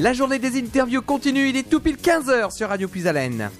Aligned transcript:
La 0.00 0.12
journée 0.12 0.38
des 0.38 0.56
interviews 0.56 1.02
continue, 1.02 1.48
il 1.48 1.56
est 1.56 1.68
tout 1.68 1.80
pile 1.80 1.96
15h 1.96 2.52
sur 2.54 2.68
Radio 2.68 2.86
Puisalène. 2.86 3.50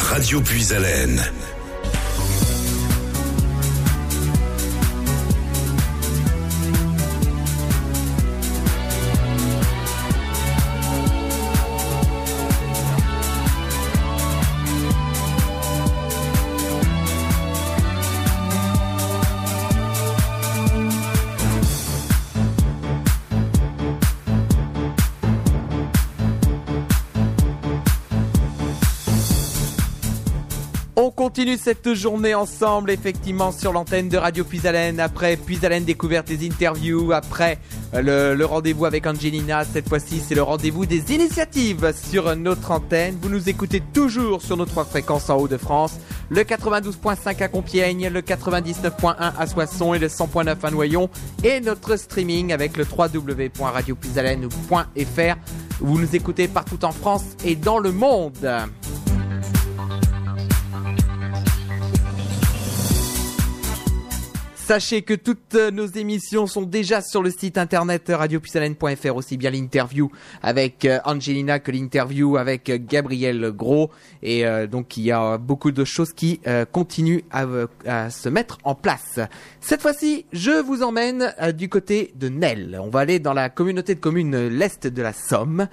Radio 0.00 0.42
Puisalène. 0.42 1.22
Continue 31.34 31.58
cette 31.58 31.92
journée 31.94 32.32
ensemble, 32.32 32.92
effectivement, 32.92 33.50
sur 33.50 33.72
l'antenne 33.72 34.08
de 34.08 34.16
Radio 34.16 34.44
Puisalène. 34.44 35.00
Après 35.00 35.36
Puisalène 35.36 35.82
découverte 35.82 36.28
des 36.28 36.46
interviews, 36.46 37.10
après 37.10 37.58
euh, 37.92 38.02
le, 38.02 38.36
le 38.36 38.44
rendez-vous 38.44 38.84
avec 38.84 39.04
Angelina. 39.04 39.64
Cette 39.64 39.88
fois-ci, 39.88 40.22
c'est 40.24 40.36
le 40.36 40.44
rendez-vous 40.44 40.86
des 40.86 41.12
initiatives 41.12 41.92
sur 41.92 42.36
notre 42.36 42.70
antenne. 42.70 43.18
Vous 43.20 43.30
nous 43.30 43.48
écoutez 43.48 43.82
toujours 43.92 44.42
sur 44.42 44.56
nos 44.56 44.64
trois 44.64 44.84
fréquences 44.84 45.28
en 45.28 45.38
Haut-de-France. 45.38 45.98
Le 46.28 46.42
92.5 46.42 47.42
à 47.42 47.48
Compiègne, 47.48 48.10
le 48.10 48.20
99.1 48.20 49.16
à 49.18 49.46
Soissons 49.48 49.92
et 49.92 49.98
le 49.98 50.06
100.9 50.06 50.54
à 50.62 50.70
Noyon. 50.70 51.10
Et 51.42 51.58
notre 51.58 51.96
streaming 51.96 52.52
avec 52.52 52.76
le 52.76 52.84
www.radiopuisalène.fr. 52.84 55.36
Vous 55.80 55.98
nous 55.98 56.14
écoutez 56.14 56.46
partout 56.46 56.84
en 56.84 56.92
France 56.92 57.24
et 57.44 57.56
dans 57.56 57.80
le 57.80 57.90
monde. 57.90 58.38
Sachez 64.66 65.02
que 65.02 65.12
toutes 65.12 65.56
euh, 65.56 65.70
nos 65.70 65.84
émissions 65.84 66.46
sont 66.46 66.62
déjà 66.62 67.02
sur 67.02 67.22
le 67.22 67.30
site 67.30 67.58
internet 67.58 68.04
radiopuisalène.fr, 68.08 69.14
aussi 69.14 69.36
bien 69.36 69.50
l'interview 69.50 70.10
avec 70.42 70.86
euh, 70.86 71.00
Angelina 71.04 71.58
que 71.58 71.70
l'interview 71.70 72.38
avec 72.38 72.70
euh, 72.70 72.78
Gabriel 72.80 73.52
Gros. 73.54 73.90
Et 74.22 74.46
euh, 74.46 74.66
donc 74.66 74.96
il 74.96 75.02
y 75.02 75.12
a 75.12 75.36
beaucoup 75.36 75.70
de 75.70 75.84
choses 75.84 76.14
qui 76.14 76.40
euh, 76.46 76.64
continuent 76.64 77.20
à, 77.30 78.08
se 78.08 78.28
mettre 78.30 78.56
en 78.64 78.74
place. 78.74 79.20
Cette 79.60 79.80
fois-ci, 79.80 80.26
je 80.32 80.62
vous 80.62 80.82
emmène 80.82 81.34
euh, 81.40 81.52
du 81.52 81.70
côté 81.70 82.12
de 82.16 82.28
Nel. 82.28 82.78
On 82.82 82.90
va 82.90 83.00
aller 83.00 83.18
dans 83.18 83.32
la 83.32 83.48
communauté 83.48 83.94
de 83.94 84.00
communes 84.00 84.34
euh, 84.34 84.48
l'Est 84.50 84.86
de 84.86 85.02
la 85.02 85.12
Somme. 85.12 85.68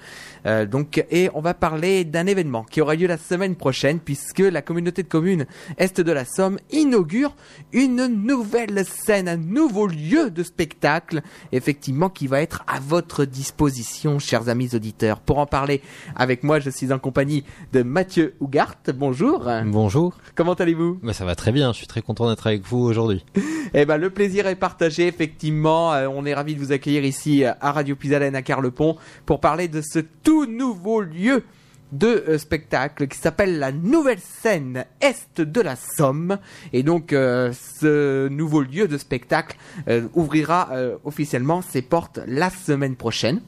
Euh, 0.45 0.65
donc, 0.65 1.03
et 1.11 1.29
on 1.33 1.41
va 1.41 1.53
parler 1.53 2.05
d'un 2.05 2.25
événement 2.25 2.63
qui 2.63 2.81
aura 2.81 2.95
lieu 2.95 3.07
la 3.07 3.17
semaine 3.17 3.55
prochaine 3.55 3.99
puisque 3.99 4.39
la 4.39 4.61
communauté 4.61 5.03
de 5.03 5.07
communes 5.07 5.45
Est 5.77 5.99
de 5.99 6.11
la 6.11 6.25
Somme 6.25 6.57
inaugure 6.71 7.35
une 7.73 8.07
nouvelle 8.07 8.80
scène, 8.83 9.27
un 9.27 9.37
nouveau 9.37 9.87
lieu 9.87 10.29
de 10.29 10.43
spectacle, 10.43 11.21
effectivement, 11.51 12.09
qui 12.09 12.27
va 12.27 12.41
être 12.41 12.63
à 12.67 12.79
votre 12.79 13.25
disposition, 13.25 14.19
chers 14.19 14.49
amis 14.49 14.75
auditeurs. 14.75 15.19
Pour 15.19 15.37
en 15.39 15.45
parler 15.45 15.81
avec 16.15 16.43
moi, 16.43 16.59
je 16.59 16.69
suis 16.69 16.91
en 16.91 16.99
compagnie 16.99 17.43
de 17.73 17.83
Mathieu 17.83 18.35
Hougart. 18.39 18.75
Bonjour. 18.95 19.49
Bonjour. 19.65 20.17
Comment 20.35 20.53
allez-vous? 20.53 20.99
Bah, 21.03 21.13
ça 21.13 21.25
va 21.25 21.35
très 21.35 21.51
bien, 21.51 21.71
je 21.71 21.77
suis 21.77 21.87
très 21.87 22.01
content 22.01 22.29
d'être 22.29 22.47
avec 22.47 22.63
vous 22.63 22.79
aujourd'hui. 22.79 23.25
Eh 23.73 23.85
ben, 23.85 23.95
le 23.95 24.09
plaisir 24.09 24.47
est 24.47 24.55
partagé, 24.55 25.07
effectivement. 25.07 25.93
Euh, 25.93 26.05
on 26.13 26.25
est 26.25 26.33
ravis 26.33 26.55
de 26.55 26.59
vous 26.59 26.73
accueillir 26.73 27.05
ici 27.05 27.45
euh, 27.45 27.53
à 27.61 27.71
Radio 27.71 27.95
Puisalène 27.95 28.35
à 28.35 28.41
Carlepont 28.41 28.97
pour 29.25 29.39
parler 29.39 29.69
de 29.69 29.81
ce 29.81 29.99
tout 29.99 30.45
nouveau 30.45 30.99
lieu 30.99 31.45
de 31.91 32.07
euh, 32.27 32.37
spectacle 32.37 33.07
qui 33.07 33.17
s'appelle 33.17 33.59
la 33.59 33.71
Nouvelle 33.71 34.19
Scène 34.19 34.85
Est 35.01 35.41
de 35.41 35.61
la 35.61 35.75
Somme. 35.75 36.37
Et 36.73 36.83
donc, 36.83 37.13
euh, 37.13 37.51
ce 37.53 38.27
nouveau 38.27 38.61
lieu 38.61 38.87
de 38.87 38.97
spectacle 38.97 39.57
euh, 39.87 40.07
ouvrira 40.13 40.69
officiellement 41.03 41.61
ses 41.61 41.81
portes 41.81 42.19
la 42.27 42.49
semaine 42.49 42.95
prochaine, 42.95 43.41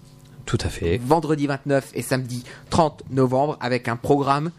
Tout 0.46 0.58
à 0.62 0.70
fait. 0.70 0.98
vendredi 0.98 1.48
29 1.48 1.92
et 1.94 2.02
samedi 2.02 2.44
30 2.70 3.04
novembre, 3.10 3.58
avec 3.62 3.88
un 3.88 3.96
programme 3.96 4.52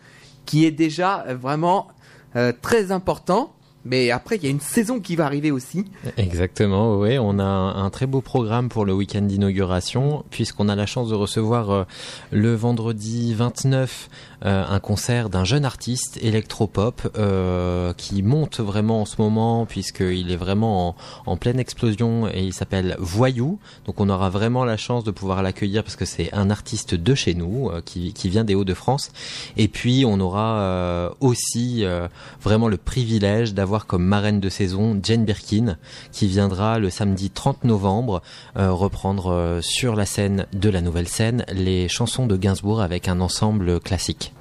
qui 0.46 0.64
est 0.64 0.70
déjà 0.70 1.24
vraiment 1.34 1.88
euh, 2.36 2.52
très 2.62 2.90
important. 2.90 3.53
Mais 3.84 4.10
après, 4.10 4.36
il 4.36 4.44
y 4.44 4.46
a 4.46 4.50
une 4.50 4.60
saison 4.60 5.00
qui 5.00 5.14
va 5.14 5.26
arriver 5.26 5.50
aussi. 5.50 5.84
Exactement, 6.16 6.98
oui. 6.98 7.18
On 7.18 7.38
a 7.38 7.44
un, 7.44 7.90
très 7.90 8.06
beau 8.06 8.20
programme 8.20 8.68
pour 8.68 8.84
le 8.84 8.94
week-end 8.94 9.22
d'inauguration, 9.22 10.24
puisqu'on 10.30 10.68
a 10.68 10.74
la 10.74 10.86
chance 10.86 11.10
de 11.10 11.14
recevoir 11.14 11.70
euh, 11.70 11.84
le 12.30 12.54
vendredi 12.54 13.34
29 13.34 14.08
euh, 14.44 14.64
un 14.68 14.80
concert 14.80 15.30
d'un 15.30 15.44
jeune 15.44 15.64
artiste 15.64 16.18
électropop 16.22 17.12
euh, 17.16 17.92
qui 17.94 18.22
monte 18.22 18.60
vraiment 18.60 19.02
en 19.02 19.04
ce 19.04 19.16
moment, 19.20 19.66
puisqu'il 19.66 20.30
est 20.30 20.36
vraiment 20.36 20.96
en, 21.26 21.36
pleine 21.36 21.58
explosion 21.58 22.28
et 22.28 22.42
il 22.42 22.52
s'appelle 22.52 22.96
Voyou. 22.98 23.58
Donc 23.86 24.00
on 24.00 24.08
aura 24.08 24.30
vraiment 24.30 24.64
la 24.64 24.76
chance 24.76 25.04
de 25.04 25.10
pouvoir 25.10 25.42
l'accueillir 25.42 25.82
parce 25.82 25.96
que 25.96 26.04
c'est 26.04 26.32
un 26.32 26.50
artiste 26.50 26.94
de 26.94 27.14
chez 27.14 27.34
nous, 27.34 27.70
euh, 27.70 27.80
qui, 27.84 28.12
qui 28.12 28.28
vient 28.28 28.44
des 28.44 28.54
Hauts-de-France. 28.54 29.10
Et 29.56 29.68
puis 29.68 30.04
on 30.06 30.20
aura 30.20 30.58
euh, 30.74 31.10
aussi 31.20 31.84
euh, 31.84 32.08
vraiment 32.42 32.68
le 32.68 32.76
privilège 32.76 33.54
d'avoir 33.54 33.86
comme 33.86 34.04
marraine 34.04 34.40
de 34.40 34.48
saison 34.48 34.98
Jane 35.02 35.24
Birkin 35.24 35.76
qui 36.12 36.26
viendra 36.26 36.78
le 36.78 36.90
samedi 36.90 37.30
30 37.30 37.64
novembre 37.64 38.22
euh, 38.56 38.70
reprendre 38.70 39.58
sur 39.62 39.96
la 39.96 40.06
scène 40.06 40.46
de 40.52 40.68
la 40.68 40.80
nouvelle 40.80 41.08
scène 41.08 41.44
les 41.52 41.88
chansons 41.88 42.26
de 42.26 42.36
Gainsbourg 42.36 42.80
avec 42.80 43.08
un 43.08 43.20
ensemble 43.20 43.80
classique. 43.80 44.33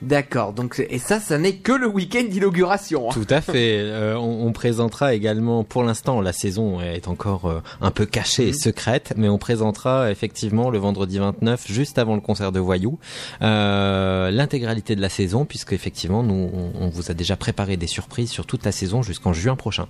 D'accord. 0.00 0.52
Donc, 0.52 0.84
et 0.88 0.98
ça, 0.98 1.18
ça 1.18 1.38
n'est 1.38 1.56
que 1.56 1.72
le 1.72 1.88
week-end 1.88 2.22
d'inauguration. 2.28 3.08
hein. 3.10 3.12
Tout 3.12 3.26
à 3.30 3.40
fait. 3.40 3.78
Euh, 3.80 4.16
on, 4.16 4.46
on 4.46 4.52
présentera 4.52 5.14
également, 5.14 5.64
pour 5.64 5.82
l'instant, 5.82 6.20
la 6.20 6.32
saison 6.32 6.80
est 6.80 7.08
encore 7.08 7.46
euh, 7.46 7.60
un 7.80 7.90
peu 7.90 8.06
cachée 8.06 8.48
et 8.48 8.52
secrète, 8.52 9.14
mais 9.16 9.28
on 9.28 9.38
présentera 9.38 10.10
effectivement 10.10 10.70
le 10.70 10.78
vendredi 10.78 11.18
29, 11.18 11.66
juste 11.66 11.98
avant 11.98 12.14
le 12.14 12.20
concert 12.20 12.52
de 12.52 12.60
Voyou, 12.60 12.98
euh, 13.42 14.30
l'intégralité 14.30 14.94
de 14.94 15.00
la 15.00 15.08
saison, 15.08 15.44
puisque 15.44 15.72
effectivement, 15.72 16.22
nous, 16.22 16.50
on, 16.52 16.70
on 16.80 16.88
vous 16.88 17.10
a 17.10 17.14
déjà 17.14 17.36
préparé 17.36 17.76
des 17.76 17.86
surprises 17.88 18.30
sur 18.30 18.46
toute 18.46 18.64
la 18.64 18.72
saison 18.72 19.02
jusqu'en 19.02 19.32
juin 19.32 19.56
prochain. 19.56 19.86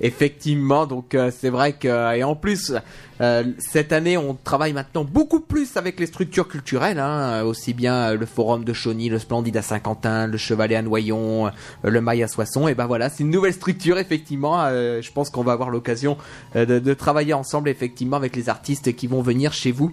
Effectivement, 0.00 0.86
donc 0.86 1.14
euh, 1.14 1.30
c'est 1.36 1.50
vrai 1.50 1.74
que 1.74 2.16
et 2.16 2.24
en 2.24 2.34
plus 2.34 2.72
euh, 3.20 3.44
cette 3.58 3.92
année 3.92 4.16
on 4.16 4.34
travaille 4.34 4.72
maintenant 4.72 5.04
beaucoup 5.04 5.40
plus 5.40 5.76
avec 5.76 6.00
les 6.00 6.06
structures 6.06 6.48
culturelles, 6.48 6.98
hein, 6.98 7.42
aussi 7.42 7.74
bien 7.74 7.94
euh, 7.94 8.16
le 8.16 8.24
Forum 8.24 8.64
de 8.64 8.72
Chauny, 8.72 9.10
le 9.10 9.18
Splendide 9.18 9.58
à 9.58 9.62
Saint-Quentin, 9.62 10.26
le 10.26 10.38
Chevalet 10.38 10.76
à 10.76 10.82
Noyon, 10.82 11.48
euh, 11.48 11.50
le 11.84 12.00
Mail 12.00 12.22
à 12.22 12.28
Soissons. 12.28 12.66
Et 12.66 12.74
ben 12.74 12.86
voilà, 12.86 13.10
c'est 13.10 13.22
une 13.24 13.30
nouvelle 13.30 13.52
structure 13.52 13.98
effectivement. 13.98 14.62
euh, 14.62 15.02
je 15.02 15.12
pense 15.12 15.28
qu'on 15.28 15.42
va 15.44 15.52
avoir 15.52 15.68
l'occasion 15.68 16.16
euh, 16.56 16.64
de, 16.64 16.78
de 16.78 16.94
travailler 16.94 17.34
ensemble 17.34 17.68
effectivement 17.68 18.16
avec 18.16 18.36
les 18.36 18.48
artistes 18.48 18.96
qui 18.96 19.06
vont 19.06 19.20
venir 19.20 19.52
chez 19.52 19.70
vous 19.70 19.92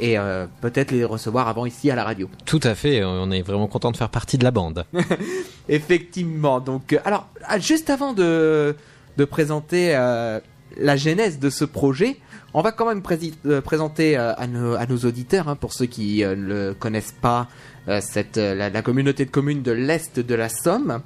et 0.00 0.18
euh, 0.18 0.46
peut-être 0.62 0.90
les 0.90 1.04
recevoir 1.04 1.46
avant 1.46 1.66
ici 1.66 1.90
à 1.90 1.94
la 1.94 2.04
radio. 2.04 2.28
Tout 2.46 2.60
à 2.62 2.74
fait. 2.74 3.04
On 3.04 3.30
est 3.30 3.42
vraiment 3.42 3.66
content 3.68 3.92
de 3.92 3.96
faire 3.96 4.08
partie 4.08 4.38
de 4.38 4.44
la 4.44 4.50
bande. 4.50 4.86
Effectivement. 5.68 6.58
Donc, 6.60 6.92
euh, 6.92 6.98
alors, 7.04 7.28
ah, 7.46 7.58
juste 7.58 7.90
avant 7.90 8.12
de, 8.12 8.74
de 9.16 9.24
présenter 9.24 9.94
euh, 9.94 10.40
la 10.76 10.96
genèse 10.96 11.38
de 11.38 11.50
ce 11.50 11.64
projet, 11.64 12.16
on 12.54 12.62
va 12.62 12.72
quand 12.72 12.86
même 12.86 13.02
euh, 13.46 13.60
présenter 13.60 14.16
euh, 14.16 14.34
à, 14.36 14.46
nos, 14.46 14.98
auditeurs, 14.98 15.48
hein, 15.48 15.56
pour 15.56 15.72
ceux 15.72 15.86
qui 15.86 16.24
ne 16.24 16.72
connaissent 16.72 17.14
pas, 17.20 17.48
cette, 18.00 18.36
la, 18.36 18.82
communauté 18.82 19.24
de 19.24 19.30
communes 19.30 19.62
de 19.62 19.72
l'Est 19.72 20.20
de 20.20 20.34
la 20.34 20.48
Somme. 20.48 21.00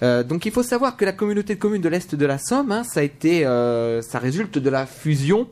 Donc 0.00 0.46
il 0.46 0.52
faut 0.52 0.62
savoir 0.62 0.96
que 0.96 1.04
la 1.04 1.12
communauté 1.12 1.56
de 1.56 1.60
communes 1.60 1.82
de 1.82 1.88
l'Est 1.88 2.14
de 2.14 2.26
la 2.26 2.38
Somme, 2.38 2.72
hein, 2.72 2.84
ça 2.84 3.00
a 3.00 3.02
été, 3.02 3.42
ça 3.42 4.18
résulte 4.18 4.58
de 4.58 4.70
la 4.70 4.86
fusion 4.86 5.48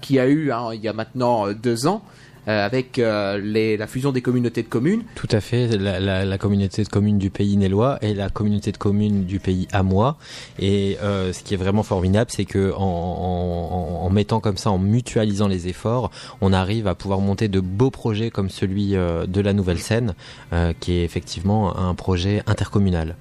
qui 0.00 0.18
a 0.18 0.26
eu 0.26 0.50
hein, 0.50 0.70
il 0.72 0.80
y 0.80 0.88
a 0.88 0.92
maintenant 0.92 1.52
deux 1.52 1.86
ans 1.86 2.02
euh, 2.48 2.64
avec 2.64 2.98
euh, 2.98 3.38
les, 3.38 3.76
la 3.76 3.86
fusion 3.86 4.12
des 4.12 4.22
communautés 4.22 4.62
de 4.62 4.68
communes. 4.68 5.02
Tout 5.14 5.28
à 5.30 5.40
fait, 5.40 5.76
la, 5.76 6.00
la, 6.00 6.24
la 6.24 6.38
communauté 6.38 6.84
de 6.84 6.88
communes 6.88 7.18
du 7.18 7.30
pays 7.30 7.56
Nélois 7.56 7.98
et 8.02 8.14
la 8.14 8.30
communauté 8.30 8.72
de 8.72 8.78
communes 8.78 9.24
du 9.24 9.40
pays 9.40 9.68
Amois. 9.72 10.16
Et 10.58 10.96
euh, 11.02 11.32
ce 11.32 11.42
qui 11.42 11.54
est 11.54 11.58
vraiment 11.58 11.82
formidable, 11.82 12.30
c'est 12.32 12.44
que 12.44 12.72
en, 12.72 12.80
en, 12.80 14.06
en 14.06 14.10
mettant 14.10 14.40
comme 14.40 14.56
ça, 14.56 14.70
en 14.70 14.78
mutualisant 14.78 15.48
les 15.48 15.68
efforts, 15.68 16.10
on 16.40 16.52
arrive 16.52 16.86
à 16.86 16.94
pouvoir 16.94 17.20
monter 17.20 17.48
de 17.48 17.60
beaux 17.60 17.90
projets 17.90 18.30
comme 18.30 18.50
celui 18.50 18.90
de 18.92 19.40
la 19.40 19.52
nouvelle 19.52 19.78
euh, 20.52 20.72
qui 20.78 20.92
est 20.92 21.04
effectivement 21.04 21.76
un 21.76 21.94
projet 21.94 22.42
intercommunal. 22.46 23.16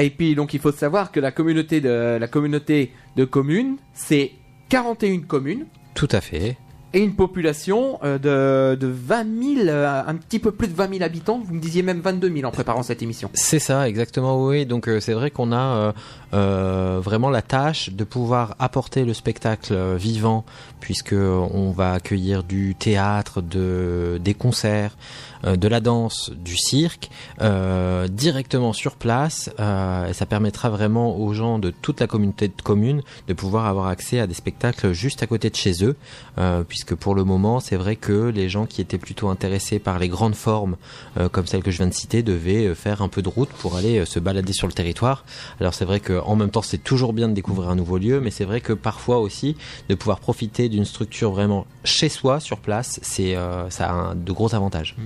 Et 0.00 0.10
puis 0.10 0.34
donc 0.34 0.54
il 0.54 0.60
faut 0.60 0.72
savoir 0.72 1.12
que 1.12 1.20
la 1.20 1.30
communauté 1.30 1.80
de 1.80 2.18
la 2.20 2.28
communauté 2.28 2.92
de 3.16 3.24
communes, 3.24 3.76
c'est 3.92 4.32
41 4.68 5.20
communes 5.20 5.66
Tout 5.94 6.08
à 6.10 6.20
fait. 6.20 6.56
Et 6.94 7.00
une 7.00 7.14
population 7.14 7.98
euh, 8.04 8.18
de, 8.18 8.76
de 8.76 8.86
20 8.86 9.56
000, 9.56 9.68
euh, 9.68 10.02
un 10.06 10.14
petit 10.14 10.38
peu 10.38 10.52
plus 10.52 10.68
de 10.68 10.74
20 10.74 10.90
000 10.92 11.02
habitants. 11.02 11.42
Vous 11.44 11.52
me 11.52 11.60
disiez 11.60 11.82
même 11.82 12.00
22 12.00 12.32
000 12.32 12.46
en 12.46 12.52
préparant 12.52 12.82
cette 12.82 13.02
émission. 13.02 13.28
C'est 13.34 13.58
ça, 13.58 13.88
exactement, 13.88 14.42
oui. 14.42 14.64
Donc 14.64 14.88
euh, 14.88 15.00
c'est 15.00 15.12
vrai 15.12 15.30
qu'on 15.30 15.52
a 15.52 15.92
vraiment 16.32 17.30
la 17.30 17.42
tâche 17.42 17.90
de 17.90 18.04
pouvoir 18.04 18.56
apporter 18.58 19.04
le 19.04 19.14
spectacle 19.14 19.96
vivant, 19.96 20.44
puisque 20.80 21.12
on 21.14 21.70
va 21.70 21.92
accueillir 21.92 22.42
du 22.42 22.74
théâtre, 22.74 23.40
de, 23.40 24.20
des 24.22 24.34
concerts, 24.34 24.96
de 25.44 25.68
la 25.68 25.80
danse, 25.80 26.30
du 26.34 26.56
cirque, 26.56 27.10
euh, 27.40 28.08
directement 28.08 28.72
sur 28.72 28.96
place. 28.96 29.50
euh, 29.60 30.08
et 30.08 30.12
ça 30.12 30.26
permettra 30.26 30.70
vraiment 30.70 31.16
aux 31.18 31.32
gens 31.34 31.58
de 31.58 31.70
toute 31.70 32.00
la 32.00 32.06
communauté 32.06 32.48
de 32.48 32.62
communes 32.62 33.02
de 33.28 33.34
pouvoir 33.34 33.66
avoir 33.66 33.88
accès 33.88 34.20
à 34.20 34.26
des 34.26 34.34
spectacles 34.34 34.92
juste 34.92 35.22
à 35.22 35.26
côté 35.26 35.50
de 35.50 35.56
chez 35.56 35.84
eux, 35.84 35.96
euh, 36.38 36.64
puisque 36.66 36.94
pour 36.94 37.14
le 37.14 37.24
moment, 37.24 37.60
c'est 37.60 37.76
vrai 37.76 37.96
que 37.96 38.28
les 38.28 38.48
gens 38.48 38.66
qui 38.66 38.80
étaient 38.80 38.98
plutôt 38.98 39.28
intéressés 39.28 39.78
par 39.78 39.98
les 39.98 40.08
grandes 40.08 40.34
formes, 40.34 40.76
euh, 41.18 41.28
comme 41.28 41.46
celle 41.46 41.62
que 41.62 41.70
je 41.70 41.78
viens 41.78 41.86
de 41.86 41.94
citer, 41.94 42.22
devaient 42.22 42.66
euh, 42.66 42.74
faire 42.74 43.02
un 43.02 43.08
peu 43.08 43.22
de 43.22 43.28
route 43.28 43.50
pour 43.50 43.76
aller 43.76 43.98
euh, 43.98 44.04
se 44.04 44.18
balader 44.20 44.52
sur 44.52 44.66
le 44.66 44.72
territoire. 44.72 45.24
Alors 45.60 45.74
c'est 45.74 45.84
vrai 45.84 46.00
qu'en 46.00 46.36
même 46.36 46.50
temps, 46.50 46.62
c'est 46.62 46.82
toujours 46.82 47.12
bien 47.12 47.28
de 47.28 47.34
découvrir 47.34 47.68
un 47.68 47.76
nouveau 47.76 47.98
lieu, 47.98 48.20
mais 48.20 48.30
c'est 48.30 48.44
vrai 48.44 48.60
que 48.60 48.72
parfois 48.72 49.18
aussi, 49.18 49.56
de 49.88 49.94
pouvoir 49.94 50.20
profiter 50.20 50.68
d'une 50.68 50.84
structure 50.84 51.30
vraiment 51.32 51.66
chez 51.84 52.08
soi, 52.08 52.40
sur 52.40 52.58
place, 52.58 52.98
c'est 53.02 53.36
euh, 53.36 53.68
ça 53.70 54.10
a 54.10 54.14
de 54.14 54.32
gros 54.32 54.54
avantages. 54.54 54.96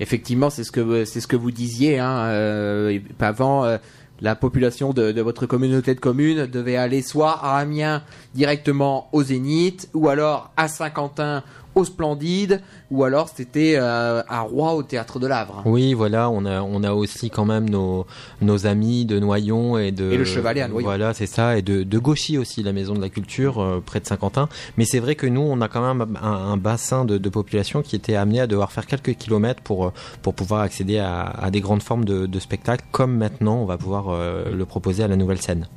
Effectivement, 0.00 0.50
c'est 0.50 0.64
ce 0.64 0.72
que 0.72 1.04
c'est 1.04 1.20
ce 1.20 1.26
que 1.26 1.36
vous 1.36 1.50
disiez. 1.50 1.98
Hein, 1.98 2.26
euh, 2.26 2.98
avant, 3.20 3.64
euh, 3.64 3.78
la 4.20 4.34
population 4.34 4.92
de, 4.92 5.12
de 5.12 5.20
votre 5.22 5.46
communauté 5.46 5.94
de 5.94 6.00
communes 6.00 6.46
devait 6.46 6.76
aller 6.76 7.02
soit 7.02 7.38
à 7.42 7.58
Amiens 7.58 8.02
directement 8.34 9.08
au 9.12 9.22
Zénith, 9.22 9.88
ou 9.94 10.08
alors 10.08 10.52
à 10.56 10.68
Saint-Quentin 10.68 11.42
au 11.76 11.84
Splendide, 11.84 12.62
ou 12.90 13.04
alors 13.04 13.28
c'était 13.28 13.74
euh, 13.76 14.22
à 14.28 14.40
Roy 14.40 14.72
au 14.74 14.82
théâtre 14.82 15.20
de 15.20 15.26
l'Avre. 15.26 15.62
Oui, 15.66 15.92
voilà, 15.92 16.30
on 16.30 16.44
a 16.46 16.62
on 16.62 16.82
a 16.82 16.92
aussi 16.92 17.28
quand 17.30 17.44
même 17.44 17.68
nos 17.68 18.06
nos 18.40 18.66
amis 18.66 19.04
de 19.04 19.20
Noyon 19.20 19.78
et 19.78 19.92
de 19.92 20.10
Et 20.10 20.16
le 20.16 20.24
Chevalet 20.24 20.62
à 20.62 20.68
Noyon. 20.68 20.86
Voilà, 20.86 21.12
c'est 21.12 21.26
ça, 21.26 21.58
et 21.58 21.62
de 21.62 21.82
de 21.82 21.98
Gauchy 21.98 22.38
aussi, 22.38 22.62
la 22.62 22.72
maison 22.72 22.94
de 22.94 23.00
la 23.00 23.10
culture 23.10 23.60
euh, 23.60 23.82
près 23.84 24.00
de 24.00 24.06
Saint-Quentin. 24.06 24.48
Mais 24.78 24.86
c'est 24.86 25.00
vrai 25.00 25.14
que 25.16 25.26
nous, 25.26 25.42
on 25.42 25.60
a 25.60 25.68
quand 25.68 25.86
même 25.86 26.16
un, 26.20 26.32
un 26.52 26.56
bassin 26.56 27.04
de, 27.04 27.18
de 27.18 27.28
population 27.28 27.82
qui 27.82 27.94
était 27.94 28.16
amené 28.16 28.40
à 28.40 28.46
devoir 28.46 28.72
faire 28.72 28.86
quelques 28.86 29.14
kilomètres 29.14 29.62
pour 29.62 29.86
euh, 29.86 29.92
pour 30.22 30.32
pouvoir 30.34 30.62
accéder 30.62 30.98
à, 30.98 31.24
à 31.24 31.50
des 31.50 31.60
grandes 31.60 31.82
formes 31.82 32.06
de, 32.06 32.24
de 32.24 32.38
spectacles, 32.40 32.86
comme 32.90 33.18
maintenant 33.18 33.56
on 33.56 33.66
va 33.66 33.76
pouvoir 33.76 34.08
euh, 34.08 34.50
le 34.50 34.64
proposer 34.64 35.04
à 35.04 35.08
la 35.08 35.16
nouvelle 35.16 35.42
scène. 35.42 35.68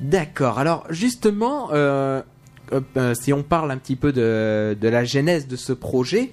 D'accord. 0.00 0.58
Alors 0.58 0.84
justement, 0.90 1.68
euh, 1.72 2.20
si 3.14 3.32
on 3.32 3.42
parle 3.42 3.70
un 3.70 3.78
petit 3.78 3.96
peu 3.96 4.12
de, 4.12 4.76
la 4.82 5.04
genèse 5.04 5.46
de 5.48 5.56
ce 5.56 5.72
projet, 5.72 6.30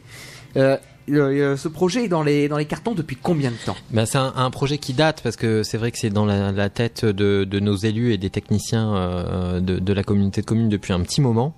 euh, 0.58 0.78
ce 1.08 1.68
projet 1.68 2.06
est 2.06 2.08
dans 2.08 2.24
les 2.24 2.66
cartons 2.68 2.94
depuis 2.94 3.16
combien 3.16 3.52
de 3.52 3.56
temps? 3.66 3.76
Ben, 3.92 4.06
c'est 4.06 4.18
un, 4.18 4.52
projet 4.52 4.78
qui 4.78 4.94
date 4.94 5.22
parce 5.24 5.36
que 5.36 5.64
c'est 5.64 5.78
vrai 5.78 5.92
que 5.92 5.98
c'est 5.98 6.10
dans 6.10 6.26
la, 6.26 6.70
tête 6.70 7.06
de, 7.06 7.60
nos 7.60 7.76
élus 7.76 8.14
et 8.14 8.18
des 8.18 8.30
techniciens 8.30 8.96
euh, 8.96 9.60
de 9.60 9.94
la 9.94 10.04
communauté 10.04 10.42
de 10.42 10.46
communes 10.46 10.70
depuis 10.70 10.94
un 10.94 11.02
petit 11.02 11.22
moment. 11.22 11.56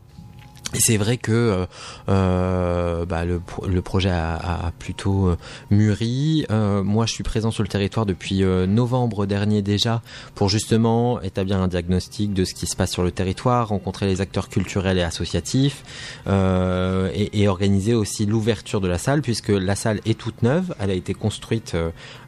C'est 0.71 0.98
vrai 0.98 1.18
que 1.18 1.31
euh, 1.31 1.65
euh, 2.10 3.06
bah, 3.06 3.25
le, 3.25 3.39
pro- 3.39 3.68
le 3.68 3.81
projet 3.81 4.10
a, 4.10 4.71
plutôt 4.80 5.27
euh, 5.27 5.38
mûri. 5.69 6.45
Moi, 6.50 7.06
je 7.06 7.13
suis 7.13 7.24
présent 7.24 7.51
sur 7.51 7.63
le 7.63 7.69
territoire 7.69 8.06
depuis 8.06 8.42
novembre 8.42 9.25
dernier 9.25 9.62
déjà 9.62 10.01
pour 10.36 10.50
justement 10.50 11.21
établir 11.21 11.60
un 11.60 11.68
diagnostic 11.68 12.33
de 12.33 12.44
ce 12.45 12.54
qui 12.54 12.65
se 12.65 12.75
passe 12.75 12.92
sur 12.92 13.04
le 13.04 13.12
territoire, 13.12 13.69
rencontrer 13.69 14.07
les 14.07 14.21
acteurs 14.21 14.50
culturels 14.50 14.98
et 14.98 15.04
associatifs 15.04 15.83
et, 16.27 17.48
organiser 17.48 17.94
aussi 17.94 18.25
l'ouverture 18.25 18.81
de 18.81 18.88
la 18.88 18.98
salle 18.98 19.21
puisque 19.21 19.50
la 19.50 19.75
salle 19.75 20.00
est 20.06 20.18
toute 20.18 20.42
neuve. 20.44 20.74
Elle 20.80 20.89
a 20.92 20.95
été 20.95 21.13
construite 21.13 21.75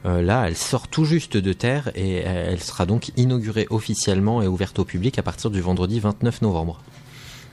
là, 0.03 0.47
elle 0.47 0.57
sort 0.57 0.88
tout 0.88 1.05
juste 1.05 1.38
de 1.38 1.53
terre 1.53 1.89
et 1.95 2.17
elle 2.17 2.61
sera 2.61 2.85
donc 2.85 3.11
inaugurée 3.17 3.67
officiellement 3.69 4.41
et 4.41 4.47
ouverte 4.47 4.79
au 4.79 4.85
public 4.85 5.17
à 5.19 5.23
partir 5.23 5.49
du 5.49 5.61
vendredi 5.61 5.99
29 5.99 6.41
novembre. 6.41 6.81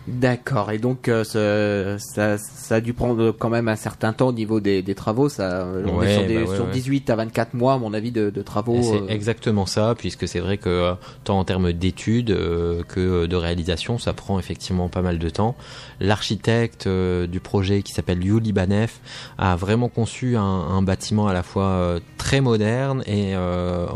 D'accord. 0.09 0.73
Et 0.73 0.79
donc 0.79 1.07
euh, 1.09 1.23
ce- 1.23 1.97
ça, 2.01 2.37
ça 2.37 2.75
a 2.77 2.81
dû 2.81 2.93
prendre 2.93 3.31
quand 3.31 3.51
même 3.51 3.69
un 3.69 3.77
certain 3.77 4.13
temps 4.13 4.29
au 4.29 4.33
niveau 4.33 4.59
des, 4.59 4.83
des 4.83 4.95
travaux. 4.97 5.29
Ça, 5.29 5.65
on 5.87 5.99
Ouais, 5.99 6.11
est 6.11 6.15
sur, 6.15 6.27
des, 6.27 6.35
bah 6.45 6.51
ouais, 6.51 6.57
sur 6.57 6.65
ouais. 6.65 6.71
18 6.73 7.09
à 7.11 7.15
24 7.17 7.55
mois, 7.55 7.75
à 7.75 7.79
mon 7.79 7.95
avis, 7.95 8.11
de, 8.11 8.29
de 8.31 8.43
travaux. 8.43 8.81
C'est 8.83 9.01
euh, 9.03 9.07
exactement 9.09 9.65
ça, 9.65 9.95
puisque 9.97 10.27
c'est 10.27 10.41
vrai 10.41 10.59
que 10.59 10.69
euh, 10.69 10.95
tant 11.23 11.39
en 11.39 11.45
termes 11.45 11.73
d'études 11.73 12.31
euh, 12.33 12.83
que 12.83 13.27
de 13.27 13.37
réalisation, 13.37 13.97
ça 13.99 14.13
prend 14.13 14.41
effectivement 14.41 14.89
pas 14.89 15.03
mal 15.03 15.19
de 15.21 15.31
temps. 15.31 15.55
L'architecte 16.03 16.89
euh, 16.89 17.29
du 17.29 17.39
projet 17.39 17.83
qui 17.83 17.93
s'appelle 17.93 18.19
Liu 18.19 18.41
Libanef 18.41 19.01
a 19.39 19.55
vraiment 19.55 19.89
conçu 19.89 20.37
un, 20.37 20.83
bâtiment 20.83 21.29
à 21.29 21.33
la 21.33 21.45
fois 21.45 21.67
euh, 21.67 22.01
très 22.19 22.41
moderne 22.41 23.05
et 23.07 23.37
euh, 23.37 23.87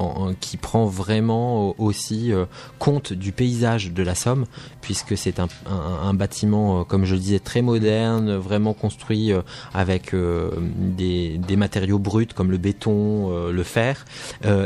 qui 0.40 0.56
prend 0.56 0.86
vraiment 0.86 1.74
aussi 1.80 2.32
compte 2.78 3.12
du 3.12 3.32
paysage 3.32 3.92
de 3.92 4.02
la 4.04 4.14
Somme, 4.14 4.44
puisque 4.82 5.16
c'est 5.16 5.40
un, 5.40 6.14
bâtiment, 6.14 6.84
comme 6.84 7.04
je 7.04 7.14
le 7.14 7.20
disais, 7.20 7.38
très 7.40 7.60
moderne, 7.60 8.36
vraiment 8.36 8.72
construit 8.72 9.32
avec 9.74 10.14
des, 10.14 11.56
matériaux 11.56 11.98
bruts 11.98 12.28
comme 12.34 12.50
le 12.50 12.58
béton, 12.58 13.50
le 13.50 13.62
fer. 13.62 14.04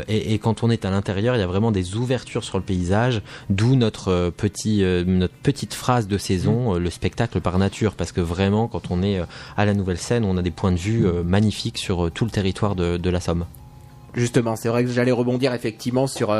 Et, 0.07 0.37
quand 0.37 0.63
on 0.63 0.69
est 0.69 0.85
à 0.85 0.91
l'intérieur, 0.91 1.35
il 1.35 1.39
y 1.39 1.43
a 1.43 1.47
vraiment 1.47 1.71
des 1.71 1.95
ouvertures 1.95 2.43
sur 2.43 2.57
le 2.57 2.63
paysage, 2.63 3.21
d'où 3.49 3.75
notre 3.75 4.29
petit, 4.29 4.83
notre 5.05 5.33
petite 5.33 5.73
phrase 5.73 6.07
de 6.07 6.17
saison, 6.17 6.75
le 6.75 6.89
spectacle 6.89 7.30
par 7.39 7.57
nature, 7.57 7.95
parce 7.95 8.11
que 8.11 8.21
vraiment, 8.21 8.67
quand 8.67 8.91
on 8.91 9.01
est 9.01 9.19
euh, 9.19 9.25
à 9.57 9.65
la 9.65 9.73
nouvelle 9.73 9.97
scène, 9.97 10.25
on 10.25 10.37
a 10.37 10.41
des 10.41 10.51
points 10.51 10.71
de 10.71 10.77
vue 10.77 11.05
euh, 11.05 11.23
magnifiques 11.23 11.77
sur 11.77 12.05
euh, 12.05 12.09
tout 12.09 12.25
le 12.25 12.31
territoire 12.31 12.75
de, 12.75 12.97
de 12.97 13.09
la 13.09 13.19
Somme. 13.19 13.45
Justement, 14.13 14.55
c'est 14.55 14.67
vrai 14.67 14.83
que 14.83 14.91
j'allais 14.91 15.11
rebondir 15.11 15.53
effectivement 15.53 16.05
sur 16.05 16.35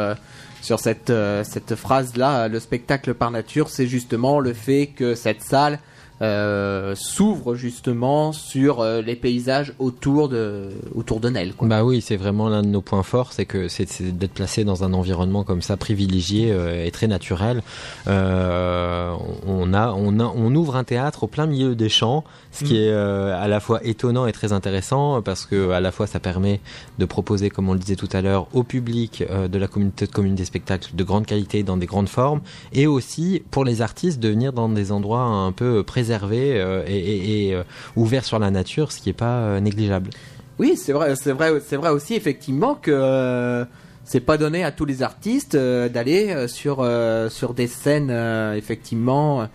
sur 0.62 0.78
cette 0.82 1.14
cette 1.44 1.76
phrase 1.76 2.18
là. 2.18 2.50
Le 2.50 2.60
spectacle 2.60 3.14
par 3.14 3.32
nature, 3.32 3.70
c'est 3.70 3.88
justement 3.88 4.42
le 4.42 4.52
fait 4.52 4.88
que 4.88 5.16
cette 5.16 5.42
salle 5.42 5.80
euh, 6.22 6.94
s'ouvre 6.96 7.56
justement 7.56 8.32
sur 8.32 8.82
euh, 8.82 9.02
les 9.02 9.16
paysages 9.16 9.74
autour 9.80 10.30
de 10.30 10.70
autour 10.94 11.20
de 11.20 11.30
Nel. 11.30 11.54
Quoi. 11.54 11.68
Bah 11.68 11.84
oui, 11.84 12.02
c'est 12.02 12.16
vraiment 12.16 12.48
l'un 12.48 12.62
de 12.62 12.68
nos 12.68 12.82
points 12.82 13.02
forts, 13.02 13.34
c'est 13.34 13.46
que 13.46 13.68
c'est 13.68 14.02
d'être 14.02 14.34
placé 14.34 14.64
dans 14.64 14.84
un 14.84 14.94
environnement 14.94 15.44
comme 15.44 15.64
ça 15.64 15.78
privilégié 15.78 16.52
euh, 16.52 16.86
et 16.86 16.92
très 16.92 17.08
naturel. 17.08 17.64
Euh, 18.08 19.16
on 19.48 19.74
a, 19.74 19.94
on 19.94 20.20
a, 20.20 20.26
on 20.26 20.54
ouvre 20.54 20.76
un 20.76 20.84
théâtre 20.84 21.24
au 21.24 21.28
plein 21.28 21.48
milieu 21.48 21.74
des 21.74 21.90
champs, 21.90 22.24
ce 22.52 22.66
qui 22.66 22.78
est 22.78 22.92
euh, 22.92 23.42
à 23.42 23.48
la 23.48 23.60
fois 23.60 23.80
étonnant 23.84 24.28
et 24.28 24.32
très 24.32 24.54
intéressant 24.54 25.22
parce 25.24 25.48
que 25.48 25.72
à 25.72 25.80
la 25.80 25.92
fois 25.92 26.06
ça 26.06 26.20
permet 26.20 26.60
de 27.00 27.06
proposer, 27.06 27.50
comme 27.50 27.68
on 27.68 27.74
le 27.74 27.80
disait 27.80 27.96
tout 27.96 28.10
à 28.14 28.22
l'heure, 28.22 28.48
au 28.54 28.64
public 28.64 29.24
de 29.28 29.58
la 29.58 29.68
communauté 29.68 30.06
de 30.06 30.12
communes 30.12 30.36
des 30.36 30.46
spectacles 30.46 30.96
de 30.96 31.04
grande 31.04 31.26
qualité 31.26 31.64
dans 31.64 31.78
des 31.78 31.88
grandes 31.88 32.10
formes, 32.10 32.42
et 32.74 32.86
aussi 32.86 33.42
pour 33.50 33.66
les 33.66 33.82
artistes 33.82 34.20
de 34.20 34.30
venir 34.30 34.54
dans 34.54 34.70
des 34.70 34.92
endroits 34.92 35.24
un 35.24 35.52
peu 35.52 35.84
préservés 35.84 36.11
euh, 36.12 36.84
et, 36.88 37.54
euh, 37.54 37.64
ouverts 37.96 38.26
sur 38.26 38.40
la 38.40 38.52
nature, 38.52 38.92
ce 38.92 39.00
qui 39.00 39.10
est 39.10 39.14
pas 39.14 39.40
euh, 39.40 39.60
négligeable. 39.60 40.10
Oui, 40.60 40.76
c'est 40.76 40.94
vrai, 40.94 41.16
c'est 41.16 41.32
vrai, 41.32 41.62
c'est 41.66 41.78
vrai 41.78 41.90
aussi 41.90 42.14
effectivement 42.14 42.76
que 42.76 43.66
c'est 44.04 44.20
pas 44.20 44.38
donné 44.38 44.64
à 44.64 44.72
tous 44.72 44.86
les 44.86 45.02
artistes 45.02 45.56
d'aller 45.56 46.48
sur 46.48 46.88
sur 47.30 47.54
des 47.56 47.66
scènes 47.66 48.12
effectivement 48.56 49.48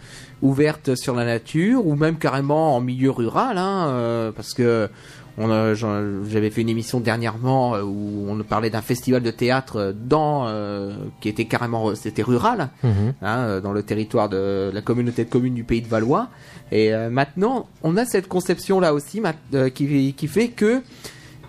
ouvertes 0.43 0.97
sur 0.97 1.15
la 1.15 1.25
nature 1.25 1.87
ou 1.87 1.95
même 1.95 2.19
carrément 2.19 2.75
en 2.75 2.81
milieu 2.81 3.13
rural, 3.13 3.57
hein, 3.57 4.33
parce 4.35 4.53
que 4.53 4.89
j'avais 5.39 6.51
fait 6.51 6.63
une 6.63 6.69
émission 6.69 6.99
dernièrement 7.01 7.75
euh, 7.75 7.83
où 7.83 8.27
on 8.29 8.43
parlait 8.43 8.71
d'un 8.71 8.81
festival 8.81 9.23
de 9.23 9.31
théâtre 9.31 9.95
dans 9.95 10.47
euh, 10.49 10.95
qui 11.21 11.29
était 11.29 11.45
carrément 11.45 11.95
c'était 11.95 12.23
rural 12.23 12.71
Mhm. 12.83 13.13
hein, 13.23 13.39
euh, 13.41 13.61
dans 13.61 13.73
le 13.73 13.83
territoire 13.83 14.29
de 14.29 14.71
la 14.73 14.81
communauté 14.81 15.25
de 15.25 15.31
communes 15.31 15.55
du 15.55 15.65
Pays 15.65 15.83
de 15.83 15.89
Valois. 15.89 16.29
Et 16.73 16.93
euh, 16.95 17.11
maintenant, 17.11 17.67
on 17.83 17.97
a 17.97 18.05
cette 18.05 18.29
conception 18.29 18.81
là 18.81 18.95
aussi 18.95 19.23
euh, 19.55 19.69
qui, 19.69 20.15
qui 20.15 20.27
fait 20.29 20.49
que 20.49 20.83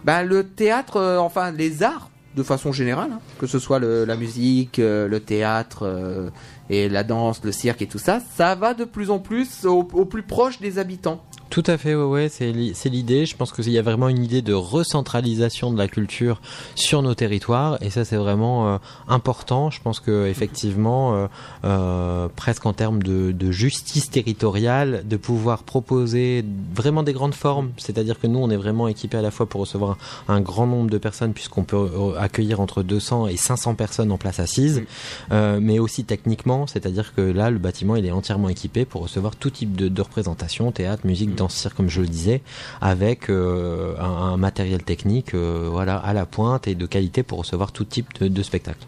bah, 0.03 0.24
le 0.24 0.44
théâtre, 0.44 0.98
euh, 0.98 1.17
enfin 1.17 1.51
les 1.51 1.82
arts 1.84 2.10
de 2.36 2.44
façon 2.44 2.72
générale, 2.72 3.10
hein, 3.13 3.20
que 3.39 3.48
ce 3.48 3.58
soit 3.58 3.79
le- 3.79 4.06
la 4.06 4.15
musique, 4.15 4.77
euh, 4.79 5.08
le 5.08 5.20
théâtre 5.20 5.84
euh, 5.84 6.29
et 6.70 6.88
la 6.88 7.03
danse, 7.03 7.41
le 7.44 7.51
cirque 7.51 7.82
et 7.82 7.88
tout 7.88 7.98
ça, 7.98 8.20
ça 8.36 8.53
va 8.53 8.74
de 8.75 8.84
plus 8.84 9.10
en 9.10 9.17
plus 9.20 9.65
au, 9.65 9.88
au 9.94 10.06
plus 10.06 10.22
proche 10.22 10.60
des 10.60 10.77
habitants. 10.77 11.24
Tout 11.58 11.72
à 11.72 11.80
fait, 11.80 11.96
ouais, 11.96 12.04
ouais 12.04 12.30
c'est 12.30 12.52
l'idée. 12.52 13.26
Je 13.26 13.36
pense 13.36 13.52
qu'il 13.52 13.72
y 13.72 13.80
a 13.80 13.82
vraiment 13.82 14.10
une 14.10 14.24
idée 14.24 14.44
de 14.44 14.54
recentralisation 14.54 15.74
de 15.74 15.78
la 15.80 15.88
culture 15.88 16.40
sur 16.76 17.02
nos 17.02 17.16
territoires, 17.16 17.80
et 17.82 17.90
ça 17.90 18.06
c'est 18.06 18.16
vraiment 18.16 18.76
euh, 18.76 18.78
important. 19.08 19.72
Je 19.72 19.82
pense 19.82 20.00
que 20.00 20.28
effectivement, 20.28 21.16
euh, 21.16 21.28
euh, 21.66 22.28
presque 22.36 22.68
en 22.68 22.74
termes 22.74 23.02
de, 23.02 23.32
de, 23.32 23.52
justice 23.52 24.12
territoriale, 24.12 25.02
de 25.08 25.18
pouvoir 25.18 25.64
proposer 25.64 26.46
vraiment 26.76 27.02
des 27.02 27.14
grandes 27.14 27.34
formes, 27.34 27.72
c'est-à-dire 27.78 28.20
que 28.20 28.28
nous 28.28 28.38
on 28.38 28.52
est 28.52 28.56
vraiment 28.56 28.88
équipés 28.88 29.18
à 29.18 29.24
la 29.24 29.32
fois 29.32 29.48
pour 29.48 29.62
recevoir 29.62 29.98
un, 30.28 30.42
grand 30.42 30.68
nombre 30.68 30.92
de 30.92 31.00
personnes, 31.00 31.34
puisqu'on 31.34 31.64
peut 31.64 31.90
accueillir 32.20 32.60
entre 32.60 32.84
200 32.84 33.30
et 33.30 33.36
500 33.36 33.74
personnes 33.74 34.12
en 34.12 34.20
place 34.20 34.40
assise, 34.40 34.84
mm. 35.32 35.58
mais 35.60 35.80
aussi 35.80 36.04
techniquement, 36.04 36.68
c'est-à-dire 36.68 37.16
que 37.16 37.22
là 37.22 37.50
le 37.50 37.58
bâtiment 37.58 37.96
il 37.96 38.06
est 38.06 38.12
entièrement 38.12 38.50
équipé 38.50 38.86
pour 38.86 39.02
recevoir 39.02 39.36
tout 39.36 39.50
type 39.50 39.76
de, 39.76 39.88
de 39.88 40.02
représentation, 40.04 40.72
théâtre, 40.72 41.08
musique, 41.08 41.34
danse, 41.34 41.47
comme 41.75 41.89
je 41.89 42.01
le 42.01 42.08
disais, 42.08 42.42
avec 42.82 43.30
un, 43.30 43.96
un, 44.00 44.38
matériel 44.38 44.84
technique, 44.84 45.34
voilà, 45.34 45.98
à 45.98 46.13
la 46.13 46.25
pointe 46.25 46.68
et 46.68 46.75
de 46.75 46.86
qualité 46.86 47.24
pour 47.24 47.39
recevoir 47.39 47.72
tout 47.72 47.86
type 47.86 48.24
de, 48.24 48.44
spectacle. 48.44 48.86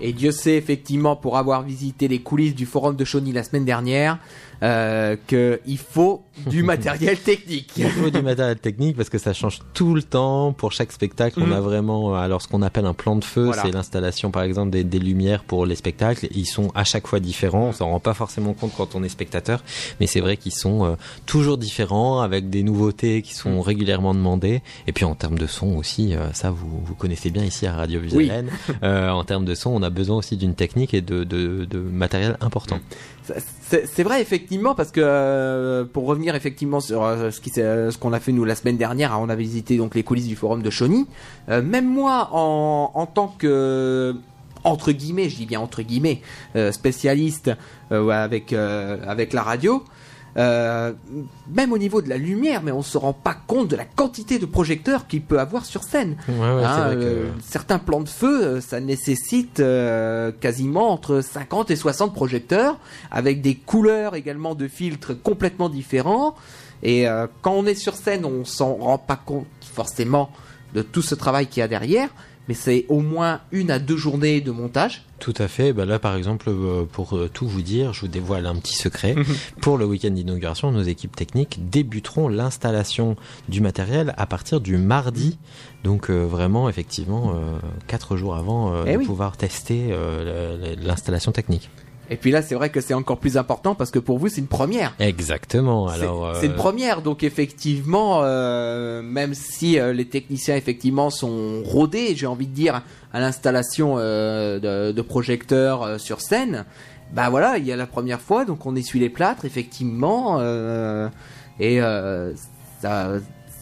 Et 0.00 0.12
Dieu 0.12 0.32
sait 0.32 0.56
effectivement 0.56 1.14
pour 1.14 1.38
avoir 1.38 1.62
visité 1.62 2.08
les 2.08 2.20
coulisses 2.20 2.54
du 2.54 2.66
forum 2.66 2.96
de 2.96 3.04
Chauny 3.04 3.32
la 3.32 3.44
semaine 3.44 3.64
dernière, 3.64 4.18
euh, 4.62 5.16
qu'il 5.26 5.78
faut 5.78 6.22
du 6.46 6.62
matériel 6.62 7.18
technique. 7.18 7.72
Il 7.76 7.88
faut 7.88 8.10
du 8.10 8.22
matériel 8.22 8.58
technique 8.58 8.96
parce 8.96 9.08
que 9.08 9.18
ça 9.18 9.32
change 9.32 9.60
tout 9.74 9.94
le 9.94 10.02
temps. 10.02 10.52
Pour 10.52 10.72
chaque 10.72 10.92
spectacle, 10.92 11.40
on 11.42 11.52
a 11.52 11.60
mm. 11.60 11.64
vraiment 11.64 12.14
alors 12.14 12.42
ce 12.42 12.48
qu'on 12.48 12.62
appelle 12.62 12.86
un 12.86 12.94
plan 12.94 13.16
de 13.16 13.24
feu, 13.24 13.50
c'est 13.60 13.72
l'installation 13.72 14.30
par 14.30 14.42
exemple 14.42 14.70
des, 14.70 14.84
des, 14.84 14.98
lumières 14.98 15.44
pour 15.44 15.66
les 15.66 15.76
spectacles. 15.76 16.28
Ils 16.34 16.46
sont 16.46 16.70
à 16.74 16.84
chaque 16.84 17.06
fois 17.06 17.20
différents. 17.20 17.68
On 17.68 17.72
s'en 17.72 17.90
rend 17.90 18.00
pas 18.00 18.14
forcément 18.14 18.54
compte 18.54 18.72
quand 18.76 18.94
on 18.94 19.02
est 19.02 19.08
spectateur, 19.08 19.62
mais 20.00 20.06
c'est 20.06 20.20
vrai 20.20 20.36
qu'ils 20.36 20.54
sont 20.54 20.84
euh, 20.84 20.94
toujours 21.26 21.58
différents 21.58 22.20
avec 22.20 22.50
des 22.50 22.62
nouveautés 22.62 23.22
qui 23.22 23.34
sont 23.34 23.58
mm. 23.58 23.60
régulièrement 23.60 24.14
demandées. 24.14 24.62
Et 24.86 24.92
puis 24.92 25.04
en 25.04 25.14
termes 25.14 25.38
de 25.38 25.46
son 25.46 25.76
aussi, 25.76 26.14
euh, 26.14 26.32
ça 26.32 26.50
vous, 26.50 26.80
vous 26.84 26.94
connaissez 26.94 27.30
bien 27.30 27.44
ici 27.44 27.66
à 27.66 27.74
Radio 27.74 28.00
Visualen. 28.00 28.50
Euh, 28.82 29.10
en 29.10 29.24
termes 29.24 29.44
de 29.44 29.54
son, 29.54 29.70
on 29.70 29.82
a 29.82 29.90
besoin 29.90 30.16
aussi 30.16 30.36
d'une 30.36 30.54
technique 30.54 30.94
et 30.94 31.00
de, 31.00 31.24
de, 31.24 31.64
de 31.64 31.78
matériel 31.78 32.36
important. 32.40 32.80
C'est 33.24 34.02
vrai 34.02 34.20
effectivement 34.20 34.74
parce 34.74 34.90
que 34.90 35.00
euh, 35.02 35.84
pour 35.84 36.06
revenir 36.06 36.34
effectivement 36.34 36.80
sur 36.80 37.04
euh, 37.04 37.30
euh, 37.58 37.90
ce 37.90 37.98
qu'on 37.98 38.12
a 38.12 38.20
fait 38.20 38.32
nous 38.32 38.44
la 38.44 38.54
semaine 38.54 38.76
dernière, 38.76 39.12
hein, 39.12 39.20
on 39.20 39.28
a 39.28 39.36
visité 39.36 39.76
donc 39.76 39.94
les 39.94 40.02
coulisses 40.02 40.26
du 40.26 40.36
forum 40.36 40.62
de 40.62 40.70
Chauny. 40.70 41.06
même 41.48 41.86
moi 41.86 42.28
en, 42.32 42.90
en 42.94 43.06
tant 43.06 43.28
que 43.38 44.16
entre 44.64 44.92
guillemets, 44.92 45.28
je 45.28 45.36
dis 45.36 45.46
bien 45.46 45.60
entre 45.60 45.82
guillemets, 45.82 46.20
spécialiste 46.70 47.50
avec 47.90 48.52
avec 48.52 49.32
la 49.32 49.42
radio, 49.42 49.84
euh, 50.36 50.92
même 51.52 51.72
au 51.72 51.78
niveau 51.78 52.00
de 52.00 52.08
la 52.08 52.16
lumière, 52.16 52.62
mais 52.62 52.72
on 52.72 52.82
se 52.82 52.96
rend 52.96 53.12
pas 53.12 53.34
compte 53.34 53.68
de 53.68 53.76
la 53.76 53.84
quantité 53.84 54.38
de 54.38 54.46
projecteurs 54.46 55.06
qu'il 55.06 55.22
peut 55.22 55.38
avoir 55.38 55.64
sur 55.64 55.82
scène. 55.82 56.16
Hein, 56.28 56.92
euh, 56.94 57.30
certains 57.42 57.78
plans 57.78 58.00
de 58.00 58.08
feu, 58.08 58.42
euh, 58.42 58.60
ça 58.60 58.80
nécessite 58.80 59.62
quasiment 60.40 60.90
entre 60.90 61.20
50 61.20 61.70
et 61.70 61.76
60 61.76 62.14
projecteurs, 62.14 62.78
avec 63.10 63.42
des 63.42 63.54
couleurs 63.54 64.14
également 64.14 64.54
de 64.54 64.68
filtres 64.68 65.20
complètement 65.20 65.68
différents. 65.68 66.34
Et 66.82 67.06
quand 67.42 67.52
on 67.52 67.64
est 67.64 67.76
sur 67.76 67.94
scène, 67.94 68.24
on 68.24 68.44
s'en 68.44 68.74
rend 68.74 68.98
pas 68.98 69.14
compte 69.14 69.46
forcément 69.60 70.30
de 70.74 70.82
tout 70.82 71.02
ce 71.02 71.14
travail 71.14 71.46
qu'il 71.46 71.60
y 71.60 71.62
a 71.62 71.68
derrière 71.68 72.08
mais 72.48 72.54
c'est 72.54 72.86
au 72.88 73.00
moins 73.00 73.40
une 73.52 73.70
à 73.70 73.78
deux 73.78 73.96
journées 73.96 74.40
de 74.40 74.50
montage. 74.50 75.04
Tout 75.18 75.34
à 75.38 75.46
fait. 75.46 75.72
Bah 75.72 75.84
là, 75.84 75.98
par 75.98 76.16
exemple, 76.16 76.48
euh, 76.48 76.84
pour 76.90 77.16
euh, 77.16 77.30
tout 77.32 77.46
vous 77.46 77.62
dire, 77.62 77.92
je 77.92 78.00
vous 78.00 78.08
dévoile 78.08 78.46
un 78.46 78.56
petit 78.56 78.74
secret. 78.74 79.14
pour 79.60 79.78
le 79.78 79.84
week-end 79.84 80.10
d'inauguration, 80.10 80.72
nos 80.72 80.82
équipes 80.82 81.14
techniques 81.14 81.70
débuteront 81.70 82.28
l'installation 82.28 83.16
du 83.48 83.60
matériel 83.60 84.14
à 84.16 84.26
partir 84.26 84.60
du 84.60 84.76
mardi. 84.76 85.38
Donc 85.84 86.10
euh, 86.10 86.24
vraiment, 86.24 86.68
effectivement, 86.68 87.34
quatre 87.86 88.16
jours 88.16 88.34
avant 88.34 88.84
eh 88.84 88.96
de 88.96 89.04
pouvoir 89.04 89.36
tester 89.36 89.94
l'installation 90.82 91.32
technique. 91.32 91.70
Et 92.12 92.16
puis 92.16 92.30
là, 92.30 92.42
c'est 92.42 92.54
vrai 92.54 92.68
que 92.68 92.82
c'est 92.82 92.92
encore 92.92 93.16
plus 93.16 93.38
important 93.38 93.74
parce 93.74 93.90
que 93.90 93.98
pour 93.98 94.18
vous, 94.18 94.28
c'est 94.28 94.42
une 94.42 94.46
première. 94.46 94.94
Exactement. 94.98 95.88
Alors, 95.88 96.36
c'est 96.36 96.44
une 96.44 96.52
euh, 96.52 96.56
première, 96.56 97.00
donc 97.00 97.22
effectivement, 97.22 98.20
euh, 98.22 99.00
même 99.00 99.32
si 99.32 99.78
euh, 99.78 99.94
les 99.94 100.04
techniciens 100.04 100.54
effectivement 100.54 101.08
sont 101.08 101.62
rodés, 101.64 102.14
j'ai 102.14 102.26
envie 102.26 102.46
de 102.46 102.54
dire, 102.54 102.82
à 103.14 103.20
l'installation 103.20 103.96
de, 103.96 104.92
de, 104.92 105.02
projecteurs 105.02 105.98
sur 105.98 106.20
scène, 106.20 106.66
bah 107.14 107.30
voilà, 107.30 107.56
il 107.56 107.64
y 107.64 107.72
a 107.72 107.76
la 107.76 107.86
première 107.86 108.20
fois, 108.20 108.44
donc 108.44 108.66
on 108.66 108.76
essuie 108.76 109.00
les 109.00 109.08
plâtres, 109.08 109.46
effectivement, 109.46 110.38
et 111.60 111.80
ça 112.80 113.10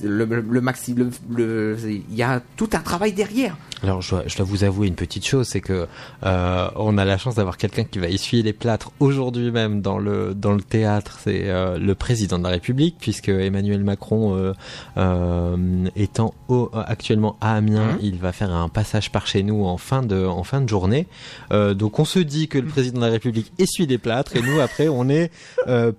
le, 0.03 0.25
le 0.25 0.61
maxi, 0.61 0.95
le, 0.95 1.77
il 1.89 2.15
y 2.15 2.23
a 2.23 2.41
tout 2.57 2.71
un 2.73 2.81
travail 2.81 3.13
derrière. 3.13 3.57
Alors 3.83 4.03
je 4.03 4.11
dois, 4.11 4.25
je 4.27 4.37
dois 4.37 4.45
vous 4.45 4.65
avouer 4.65 4.89
une 4.89 4.95
petite 4.95 5.27
chose, 5.27 5.49
c'est 5.49 5.63
que 5.63 5.87
euh, 6.25 6.71
on 6.77 6.99
a 6.99 7.05
la 7.05 7.17
chance 7.17 7.37
d'avoir 7.37 7.57
quelqu'un 7.57 7.85
qui 7.85 7.99
va 7.99 8.09
essuyer 8.09 8.43
les 8.43 8.53
plâtres 8.53 8.93
aujourd'hui 9.01 9.51
même 9.51 9.81
dans 9.81 9.99
le 9.99 10.35
dans 10.35 10.53
le 10.53 10.61
théâtre. 10.61 11.19
C'est 11.23 11.49
euh, 11.49 11.79
le 11.79 11.95
président 11.95 12.39
de 12.39 12.45
la 12.45 12.51
République, 12.51 12.97
puisque 13.01 13.31
Emmanuel 13.31 13.83
Macron 13.83 14.37
euh, 14.37 14.53
euh 14.99 15.57
étant 15.97 16.35
au, 16.49 16.71
actuellement 16.75 17.37
à 17.41 17.55
Amiens, 17.55 17.95
mmh. 17.95 17.99
il 18.03 18.19
va 18.19 18.33
faire 18.33 18.53
un 18.53 18.69
passage 18.69 19.11
par 19.11 19.27
chez 19.27 19.43
nous 19.43 19.65
en 19.65 19.79
fin 19.79 20.03
de 20.03 20.27
en 20.27 20.45
fin 20.45 20.61
de 20.61 20.69
journée. 20.69 21.07
Donc 21.51 21.99
on 21.99 22.05
se 22.05 22.19
dit 22.19 22.49
que 22.49 22.59
le 22.59 22.67
président 22.67 23.01
de 23.01 23.07
la 23.07 23.13
République 23.13 23.53
essuie 23.59 23.87
les 23.87 23.99
plâtres 23.99 24.37
et 24.37 24.43
nous 24.43 24.61
après 24.61 24.89
on 24.89 25.09
est 25.09 25.31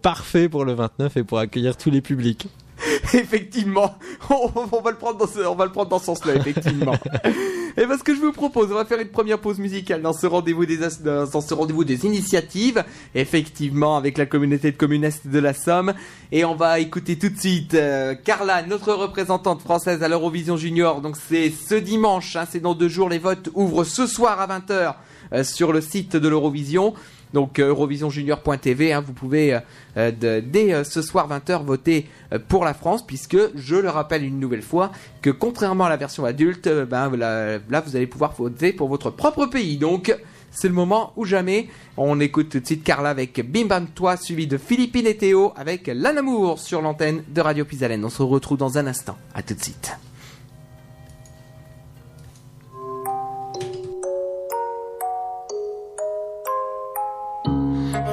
parfait 0.02 0.50
pour 0.50 0.66
le 0.66 0.74
29 0.74 1.18
et 1.18 1.24
pour 1.24 1.40
accueillir 1.40 1.78
tous 1.78 1.90
les 1.90 2.02
publics. 2.02 2.48
effectivement, 3.14 3.96
on, 4.30 4.82
va 4.82 4.92
le 4.92 4.98
prendre 4.98 5.18
dans 5.18 5.28
ce, 5.28 5.40
on 5.40 5.56
va 5.56 5.66
le 5.66 5.72
prendre 5.72 5.90
dans 5.90 6.00
ce 6.00 6.06
sens-là, 6.06 6.36
effectivement. 6.36 6.94
Et 7.78 7.86
parce 7.86 8.04
que 8.04 8.14
je 8.14 8.20
vous 8.20 8.32
propose, 8.32 8.72
on 8.72 8.76
va 8.76 8.86
faire 8.86 9.00
une 9.00 9.10
première 9.10 9.40
pause 9.40 9.60
musicale 9.60 10.02
dans 10.02 10.14
ce 10.14 10.28
rendez-vous 10.28 10.66
des, 10.66 10.78
dans 10.78 11.42
ce 11.42 11.54
rendez-vous 11.54 11.84
des 11.84 12.06
initiatives, 12.06 12.84
effectivement, 13.16 13.96
avec 13.96 14.18
la 14.18 14.26
communauté 14.26 14.72
de 14.72 14.78
communes 14.78 15.10
de 15.26 15.40
la 15.40 15.54
Somme. 15.54 15.94
Et 16.32 16.44
on 16.44 16.56
va 16.56 16.80
écouter 16.80 17.18
tout 17.18 17.30
de 17.30 17.38
suite 17.38 17.74
euh, 17.74 18.14
Carla, 18.14 18.64
notre 18.64 18.94
représentante 18.94 19.62
française 19.62 20.04
à 20.04 20.10
l'Eurovision 20.10 20.58
Junior. 20.58 21.02
Donc 21.02 21.16
c'est 21.16 21.50
ce 21.50 21.76
dimanche, 21.76 22.36
hein, 22.36 22.46
c'est 22.50 22.60
dans 22.60 22.76
deux 22.76 22.90
jours, 22.90 23.10
les 23.10 23.20
votes 23.20 23.50
ouvrent 23.54 23.84
ce 23.84 24.06
soir 24.06 24.40
à 24.40 24.48
20h 24.48 24.96
euh, 25.34 25.44
sur 25.44 25.72
le 25.72 25.82
site 25.82 26.16
de 26.16 26.28
l'Eurovision. 26.28 26.94
Donc 27.34 27.60
euh, 27.60 27.70
eurovisionjunior.tv, 27.70 28.94
hein, 28.94 29.02
vous 29.06 29.14
pouvez 29.14 29.60
euh, 29.98 30.12
dès 30.44 30.74
euh, 30.74 30.84
ce 30.84 31.02
soir 31.02 31.30
20h 31.30 31.64
voter 31.64 32.08
pour 32.48 32.66
la 32.66 32.74
France, 32.74 33.06
puisque 33.06 33.38
je 33.56 33.76
le 33.76 33.90
rappelle 33.90 34.24
une 34.24 34.40
nouvelle 34.40 34.62
fois 34.62 34.92
que 35.22 35.30
contrairement 35.30 35.86
à 35.86 35.90
la 35.90 35.98
version 35.98 36.26
adulte, 36.26 36.70
ben, 36.90 37.16
là, 37.16 37.82
vous 37.86 37.96
allez 37.96 38.08
pouvoir 38.08 38.34
voter 38.34 38.74
pour 38.74 38.88
votre 38.90 39.10
propre 39.10 39.46
pays. 39.46 39.78
Donc 39.78 40.16
c'est 40.52 40.68
le 40.68 40.74
moment 40.74 41.14
ou 41.16 41.26
jamais. 41.26 41.68
On 41.98 42.20
écoute 42.20 42.50
tout 42.50 42.60
de 42.60 42.66
suite 42.66 42.84
Carla 42.84 43.10
avec 43.10 43.42
Bim 43.50 43.66
Bam 43.66 43.88
Toi, 43.88 44.18
suivi 44.18 44.48
de 44.48 44.58
Philippine 44.58 45.08
et 45.08 45.18
Théo 45.18 45.54
avec 45.56 45.90
L'Anamour 45.94 46.60
sur 46.60 46.82
l'antenne 46.82 47.24
de 47.30 47.42
Radio 47.42 47.66
Pisalène. 47.66 48.04
On 48.04 48.10
se 48.10 48.22
retrouve 48.22 48.58
dans 48.58 48.78
un 48.78 48.88
instant. 48.88 49.18
À 49.34 49.44
tout 49.44 49.54
de 49.54 49.64
suite. 49.64 49.98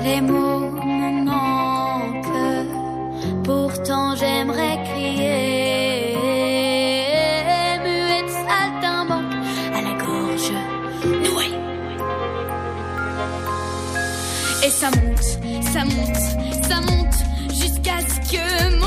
Les 0.03 0.21
mots 0.21 0.71
me 0.85 1.25
manquent, 1.25 2.27
pourtant 3.45 4.15
j'aimerais 4.17 4.79
crier. 4.85 6.17
Muette 7.85 8.31
saltimbanque 8.31 9.35
à 9.75 9.81
la 9.83 9.95
gorge 10.05 10.53
nouée. 11.25 11.55
Et 14.65 14.71
ça 14.71 14.91
monte, 14.91 15.29
ça 15.63 15.85
monte, 15.85 16.23
ça 16.69 16.81
monte, 16.81 17.19
jusqu'à 17.51 17.99
ce 18.01 18.33
que 18.33 18.78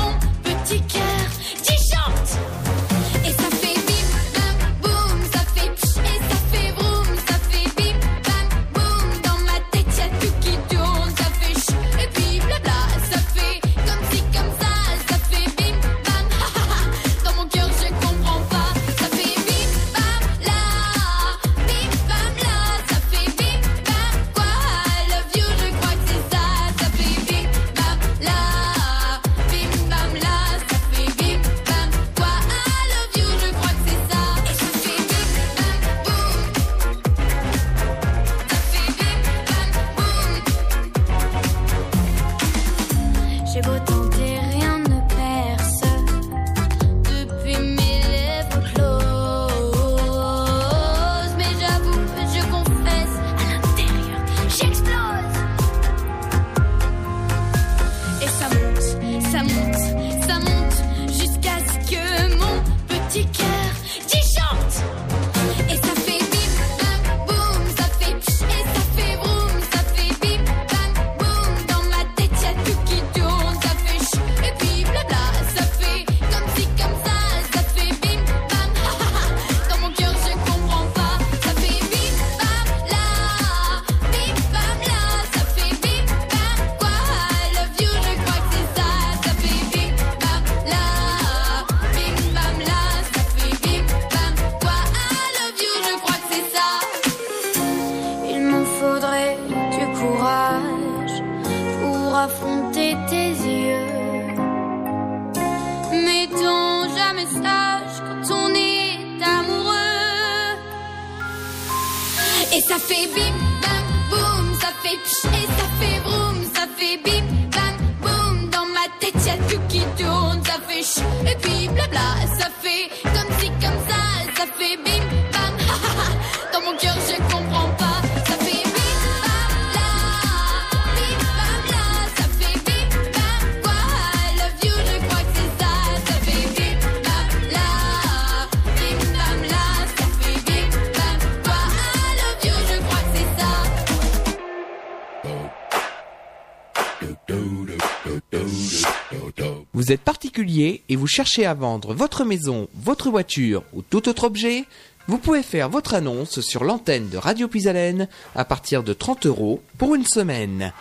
Particulier 149.96 150.82
et 150.88 150.96
vous 150.96 151.06
cherchez 151.06 151.46
à 151.46 151.54
vendre 151.54 151.94
votre 151.94 152.24
maison, 152.24 152.68
votre 152.74 153.10
voiture 153.10 153.62
ou 153.72 153.82
tout 153.82 154.08
autre 154.08 154.24
objet 154.24 154.64
Vous 155.08 155.18
pouvez 155.18 155.42
faire 155.42 155.68
votre 155.68 155.94
annonce 155.94 156.40
sur 156.40 156.64
l'antenne 156.64 157.08
de 157.08 157.16
Radio 157.16 157.48
Puisalène 157.48 158.08
à 158.34 158.44
partir 158.44 158.82
de 158.82 158.92
30 158.92 159.26
euros 159.26 159.62
pour 159.78 159.94
une 159.94 160.06
semaine. 160.06 160.72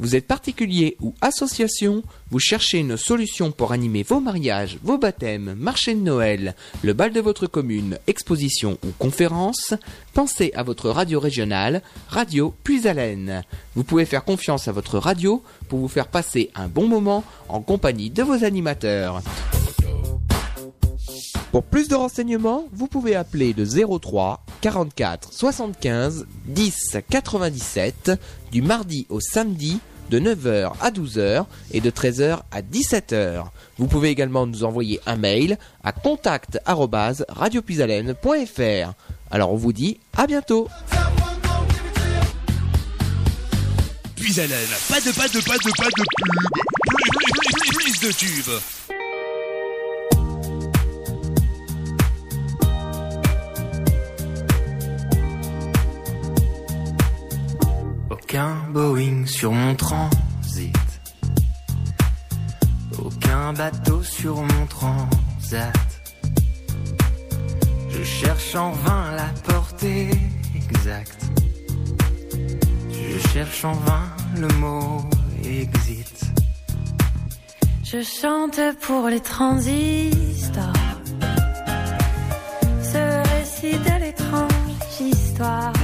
Vous 0.00 0.14
êtes 0.14 0.26
particulier 0.26 0.96
ou 1.00 1.14
association, 1.20 2.02
vous 2.30 2.38
cherchez 2.38 2.78
une 2.78 2.96
solution 2.96 3.50
pour 3.50 3.72
animer 3.72 4.02
vos 4.02 4.20
mariages, 4.20 4.78
vos 4.82 4.98
baptêmes, 4.98 5.54
marché 5.58 5.94
de 5.94 6.00
Noël, 6.00 6.54
le 6.82 6.92
bal 6.92 7.12
de 7.12 7.20
votre 7.20 7.46
commune, 7.46 7.98
exposition 8.06 8.78
ou 8.84 8.90
conférence, 8.98 9.74
pensez 10.14 10.52
à 10.54 10.62
votre 10.62 10.90
radio 10.90 11.18
régionale, 11.18 11.82
Radio 12.08 12.54
Puisalène. 12.62 13.42
Vous 13.74 13.84
pouvez 13.84 14.04
faire 14.04 14.24
confiance 14.24 14.68
à 14.68 14.72
votre 14.72 14.98
radio 14.98 15.42
pour 15.68 15.80
vous 15.80 15.88
faire 15.88 16.08
passer 16.08 16.50
un 16.54 16.68
bon 16.68 16.86
moment 16.86 17.24
en 17.48 17.60
compagnie 17.60 18.10
de 18.10 18.22
vos 18.22 18.44
animateurs. 18.44 19.22
Pour 21.52 21.64
plus 21.64 21.88
de 21.88 21.94
renseignements, 21.94 22.64
vous 22.72 22.88
pouvez 22.88 23.14
appeler 23.16 23.54
le 23.56 23.64
03 23.64 24.44
44 24.60 25.32
75 25.32 26.26
10 26.44 26.98
97 27.08 28.12
du 28.52 28.60
mardi 28.60 29.06
au 29.08 29.18
samedi 29.20 29.80
de 30.10 30.20
9h 30.20 30.72
à 30.80 30.90
12h 30.90 31.46
et 31.72 31.80
de 31.80 31.88
13h 31.90 32.40
à 32.50 32.60
17h. 32.60 33.44
Vous 33.78 33.86
pouvez 33.86 34.10
également 34.10 34.46
nous 34.46 34.64
envoyer 34.64 35.00
un 35.06 35.16
mail 35.16 35.56
à 35.82 35.92
contact@radiopuisalène.fr. 35.92 38.92
Alors 39.30 39.52
on 39.52 39.56
vous 39.56 39.72
dit 39.72 40.00
à 40.16 40.26
bientôt. 40.26 40.68
Puis 44.16 44.38
Hélène, 44.38 44.68
pas 44.88 45.00
de 45.00 45.12
pas 45.12 45.28
de 45.28 45.40
pas 45.44 45.56
de 45.56 45.70
pas 45.76 45.88
de 45.88 46.02
plus 47.78 48.00
de 48.00 48.10
tubes. 48.12 48.50
Sur 59.38 59.52
mon 59.52 59.76
transit. 59.76 60.74
Aucun 62.98 63.52
bateau 63.52 64.02
sur 64.02 64.34
mon 64.34 64.66
transat. 64.66 65.72
Je 67.88 68.02
cherche 68.02 68.56
en 68.56 68.72
vain 68.72 69.12
la 69.14 69.28
portée 69.46 70.10
exacte. 70.56 71.24
Je 72.90 73.28
cherche 73.28 73.64
en 73.64 73.74
vain 73.74 74.06
le 74.34 74.48
mot 74.54 75.04
exit. 75.44 76.24
Je 77.84 78.02
chante 78.02 78.60
pour 78.80 79.06
les 79.06 79.20
transistors. 79.20 80.72
Ce 82.92 83.02
récit 83.30 83.78
de 83.88 84.00
l'étrange 84.00 84.52
histoire 85.00 85.77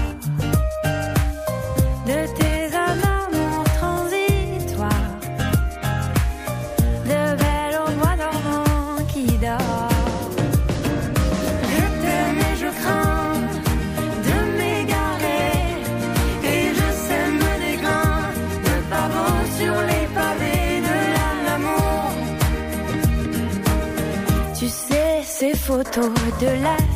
photos 25.66 26.12
de 26.40 26.62
l'Asie 26.62 26.93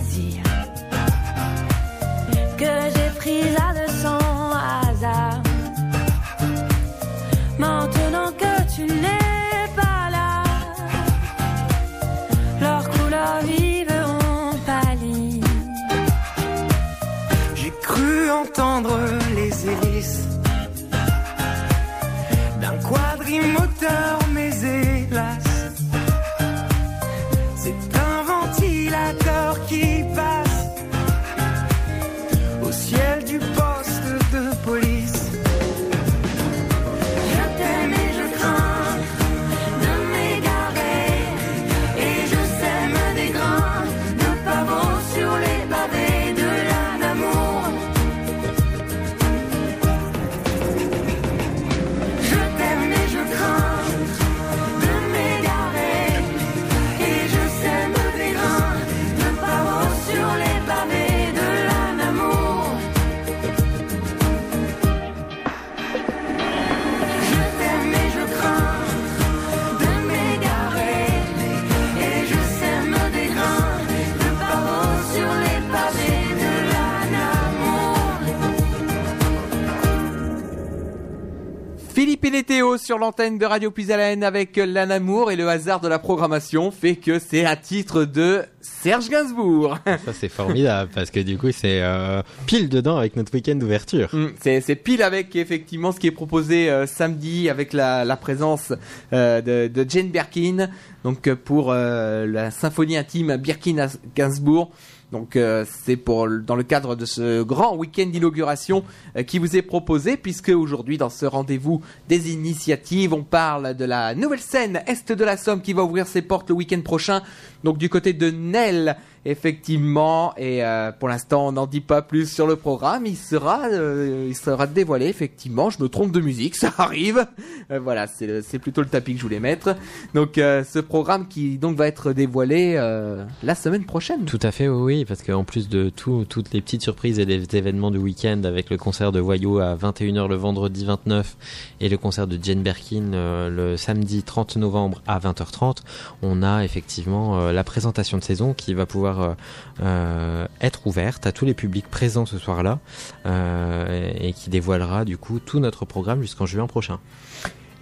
Philippe 82.20 82.34
et 82.34 82.42
Théo 82.42 82.76
sur 82.78 82.98
l'antenne 82.98 83.38
de 83.38 83.46
Radio 83.46 83.70
Puisalène 83.70 84.24
avec 84.24 84.56
l'anamour 84.56 85.30
et 85.30 85.36
le 85.36 85.48
hasard 85.48 85.80
de 85.80 85.86
la 85.86 86.00
programmation 86.00 86.72
fait 86.72 86.96
que 86.96 87.20
c'est 87.20 87.44
un 87.44 87.54
titre 87.54 88.04
de 88.04 88.42
Serge 88.60 89.08
Gainsbourg. 89.08 89.78
Ça 89.86 90.12
c'est 90.12 90.28
formidable 90.28 90.90
parce 90.92 91.10
que 91.12 91.20
du 91.20 91.38
coup 91.38 91.52
c'est 91.52 91.80
euh, 91.80 92.22
pile 92.46 92.68
dedans 92.68 92.96
avec 92.96 93.14
notre 93.14 93.32
week-end 93.34 93.54
d'ouverture. 93.54 94.08
Mm, 94.12 94.28
C'est 94.40 94.74
pile 94.76 95.02
avec 95.02 95.36
effectivement 95.36 95.92
ce 95.92 96.00
qui 96.00 96.08
est 96.08 96.12
proposé 96.12 96.68
euh, 96.68 96.86
samedi 96.86 97.48
avec 97.48 97.72
la, 97.72 98.04
la 98.04 98.16
présence 98.16 98.72
euh, 99.12 99.40
de, 99.40 99.68
de 99.72 99.88
Jane 99.88 100.08
Birkin 100.08 100.68
donc 101.04 101.32
pour 101.32 101.72
la 101.72 102.50
symphonie 102.50 102.96
intime 102.96 103.36
Birkin 103.36 103.78
à 103.78 103.86
Gainsbourg. 104.16 104.70
Donc 105.12 105.36
euh, 105.36 105.64
c'est 105.84 105.96
pour 105.96 106.28
dans 106.28 106.54
le 106.54 106.62
cadre 106.62 106.94
de 106.94 107.06
ce 107.06 107.42
grand 107.42 107.74
week-end 107.74 108.06
d'inauguration 108.06 108.84
euh, 109.16 109.22
qui 109.22 109.38
vous 109.38 109.56
est 109.56 109.62
proposé 109.62 110.18
puisque 110.18 110.50
aujourd'hui 110.50 110.98
dans 110.98 111.08
ce 111.08 111.24
rendez-vous 111.24 111.80
des 112.08 112.30
initiatives 112.30 113.14
on 113.14 113.22
parle 113.22 113.74
de 113.74 113.86
la 113.86 114.14
nouvelle 114.14 114.40
scène 114.40 114.82
Est 114.86 115.10
de 115.10 115.24
la 115.24 115.38
Somme 115.38 115.62
qui 115.62 115.72
va 115.72 115.82
ouvrir 115.82 116.06
ses 116.06 116.20
portes 116.20 116.50
le 116.50 116.56
week-end 116.56 116.82
prochain 116.82 117.22
Donc 117.64 117.78
du 117.78 117.88
côté 117.88 118.12
de 118.12 118.30
Nel, 118.30 118.96
effectivement, 119.24 120.32
et 120.36 120.64
euh, 120.64 120.92
pour 120.92 121.08
l'instant 121.08 121.48
on 121.48 121.52
n'en 121.52 121.66
dit 121.66 121.80
pas 121.80 122.02
plus 122.02 122.30
sur 122.30 122.46
le 122.46 122.56
programme, 122.56 123.04
il 123.06 123.16
sera, 123.16 123.66
euh, 123.66 124.26
il 124.28 124.36
sera 124.36 124.66
dévoilé 124.66 125.06
effectivement. 125.06 125.70
Je 125.70 125.82
me 125.82 125.88
trompe 125.88 126.12
de 126.12 126.20
musique, 126.20 126.56
ça 126.56 126.72
arrive. 126.78 127.26
Euh, 127.70 127.80
voilà, 127.80 128.06
c'est 128.06 128.58
plutôt 128.58 128.80
le 128.80 128.88
tapis 128.88 129.12
que 129.12 129.18
je 129.18 129.24
voulais 129.24 129.40
mettre. 129.40 129.76
Donc 130.14 130.38
euh, 130.38 130.64
ce 130.64 130.78
programme 130.78 131.28
qui 131.28 131.58
donc 131.58 131.76
va 131.76 131.86
être 131.88 132.12
dévoilé 132.12 132.74
euh, 132.76 133.24
la 133.42 133.54
semaine 133.54 133.84
prochaine. 133.84 134.24
Tout 134.24 134.40
à 134.42 134.50
fait, 134.50 134.68
oui, 134.68 135.04
parce 135.04 135.22
qu'en 135.22 135.44
plus 135.44 135.68
de 135.68 135.90
tout, 135.90 136.24
toutes 136.28 136.52
les 136.52 136.60
petites 136.60 136.82
surprises 136.82 137.18
et 137.18 137.24
les 137.24 137.44
événements 137.56 137.90
du 137.90 137.98
week-end 137.98 138.42
avec 138.44 138.70
le 138.70 138.76
concert 138.76 139.12
de 139.12 139.20
Voyou 139.20 139.58
à 139.58 139.74
21h 139.74 140.28
le 140.28 140.36
vendredi 140.36 140.84
29 140.84 141.36
et 141.80 141.88
le 141.88 141.96
concert 141.96 142.26
de 142.26 142.38
Jane 142.40 142.62
Birkin 142.62 143.12
euh, 143.12 143.50
le 143.50 143.76
samedi 143.76 144.22
30 144.22 144.56
novembre 144.56 145.02
à 145.06 145.18
20h30, 145.18 145.78
on 146.22 146.42
a 146.42 146.64
effectivement 146.64 147.47
euh, 147.48 147.52
la 147.52 147.64
présentation 147.64 148.18
de 148.18 148.22
saison 148.22 148.54
qui 148.54 148.74
va 148.74 148.86
pouvoir 148.86 149.20
euh, 149.20 149.34
euh, 149.82 150.46
être 150.60 150.86
ouverte 150.86 151.26
à 151.26 151.32
tous 151.32 151.44
les 151.44 151.54
publics 151.54 151.88
présents 151.88 152.26
ce 152.26 152.38
soir-là 152.38 152.78
et 153.26 154.32
qui 154.32 154.50
dévoilera 154.50 155.04
du 155.04 155.18
coup 155.18 155.38
tout 155.38 155.60
notre 155.60 155.84
programme 155.84 156.20
jusqu'en 156.22 156.46
juin 156.46 156.66
prochain. 156.66 156.98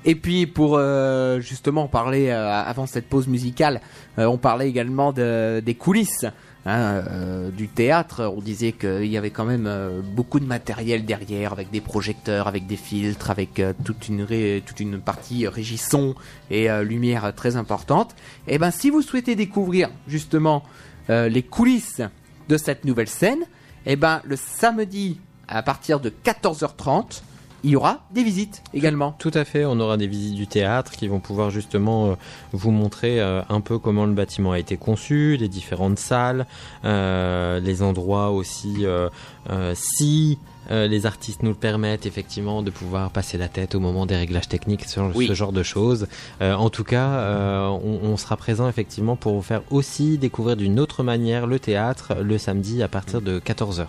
Et 0.05 0.15
puis 0.15 0.47
pour 0.47 0.79
justement 1.41 1.89
parler 1.89 2.31
avant 2.31 2.87
cette 2.87 3.09
pause 3.09 3.29
musicale, 3.29 3.81
on 4.17 4.39
parlait 4.39 4.69
également 4.69 5.13
de, 5.13 5.61
des 5.65 5.75
coulisses 5.75 6.27
hein, 6.67 7.05
euh, 7.11 7.51
du 7.51 7.69
théâtre. 7.69 8.33
On 8.37 8.41
disait 8.41 8.73
qu'il 8.73 9.07
y 9.07 9.17
avait 9.17 9.31
quand 9.31 9.45
même 9.45 9.67
euh, 9.67 10.03
beaucoup 10.03 10.41
de 10.41 10.45
matériel 10.45 11.05
derrière, 11.05 11.53
avec 11.53 11.71
des 11.71 11.81
projecteurs, 11.81 12.49
avec 12.49 12.67
des 12.67 12.77
filtres, 12.77 13.31
avec 13.31 13.61
euh, 13.61 13.73
toute 13.85 14.09
une 14.09 14.27
toute 14.67 14.81
une 14.81 15.01
partie 15.01 15.47
régisson 15.47 16.15
et 16.51 16.69
lumière 16.83 17.33
très 17.35 17.57
importante. 17.57 18.15
Et 18.49 18.59
ben 18.59 18.71
si 18.71 18.91
vous 18.91 19.03
souhaitez 19.03 19.37
découvrir 19.37 19.89
justement 20.09 20.65
les 21.09 21.43
coulisses 21.43 22.03
de 22.49 22.57
cette 22.57 22.85
nouvelle 22.85 23.09
scène, 23.09 23.45
et 23.85 23.95
ben 23.95 24.21
le 24.25 24.37
samedi 24.37 25.21
à 25.47 25.63
partir 25.63 26.01
de 26.01 26.11
14h30 26.25 27.23
il 27.65 27.71
y 27.71 27.77
aura 27.77 28.01
des 28.13 28.23
visites 28.23 28.63
également. 28.75 29.17
Tout 29.19 29.31
à 29.35 29.45
fait, 29.45 29.65
on 29.65 29.81
aura 29.81 29.97
des 29.97 30.07
visites 30.07 30.35
du 30.35 30.47
théâtre 30.47 30.93
qui 30.93 31.09
vont 31.09 31.21
pouvoir 31.21 31.51
justement 31.51 32.11
euh, 32.11 32.15
vous 32.53 32.71
montrer 32.71 33.21
euh, 33.21 33.43
un 33.49 33.61
peu 33.61 33.79
comment 33.79 34.07
le 34.07 34.13
bâtiment 34.13 34.53
a 34.53 34.59
été 34.59 34.77
conçu, 34.77 35.37
les 35.37 35.49
différentes 35.49 35.99
salles, 35.99 36.47
euh, 36.85 37.59
les 37.61 37.83
endroits 37.83 38.31
aussi, 38.31 38.85
si 39.75 40.39
les 40.71 41.07
artistes 41.07 41.43
nous 41.45 41.51
le 41.51 41.57
permettent 41.57 42.07
effectivement 42.07 42.63
de 42.63 42.71
pouvoir 42.71 43.11
passer 43.11 43.39
la 43.39 43.49
tête 43.49 43.75
au 43.77 43.81
moment 43.81 44.05
des 44.05 44.17
réglages 44.17 44.49
techniques, 44.49 44.85
ce, 44.85 44.99
Oui. 45.01 45.27
ce 45.29 45.35
genre 45.35 45.53
de 45.53 45.63
choses. 45.63 46.09
En 46.41 46.71
tout 46.71 46.83
cas, 46.85 47.71
on, 47.71 48.01
on 48.03 48.17
sera 48.17 48.37
présent 48.37 48.69
effectivement 48.69 49.15
pour 49.17 49.35
vous 49.35 49.43
faire 49.43 49.63
aussi 49.71 50.19
découvrir 50.19 50.57
d'une 50.57 50.81
autre 50.81 51.03
manière 51.05 51.47
le 51.47 51.59
théâtre 51.61 52.15
le 52.21 52.37
samedi 52.39 52.83
à 52.83 52.89
partir 52.89 53.21
de 53.21 53.39
14h. 53.39 53.87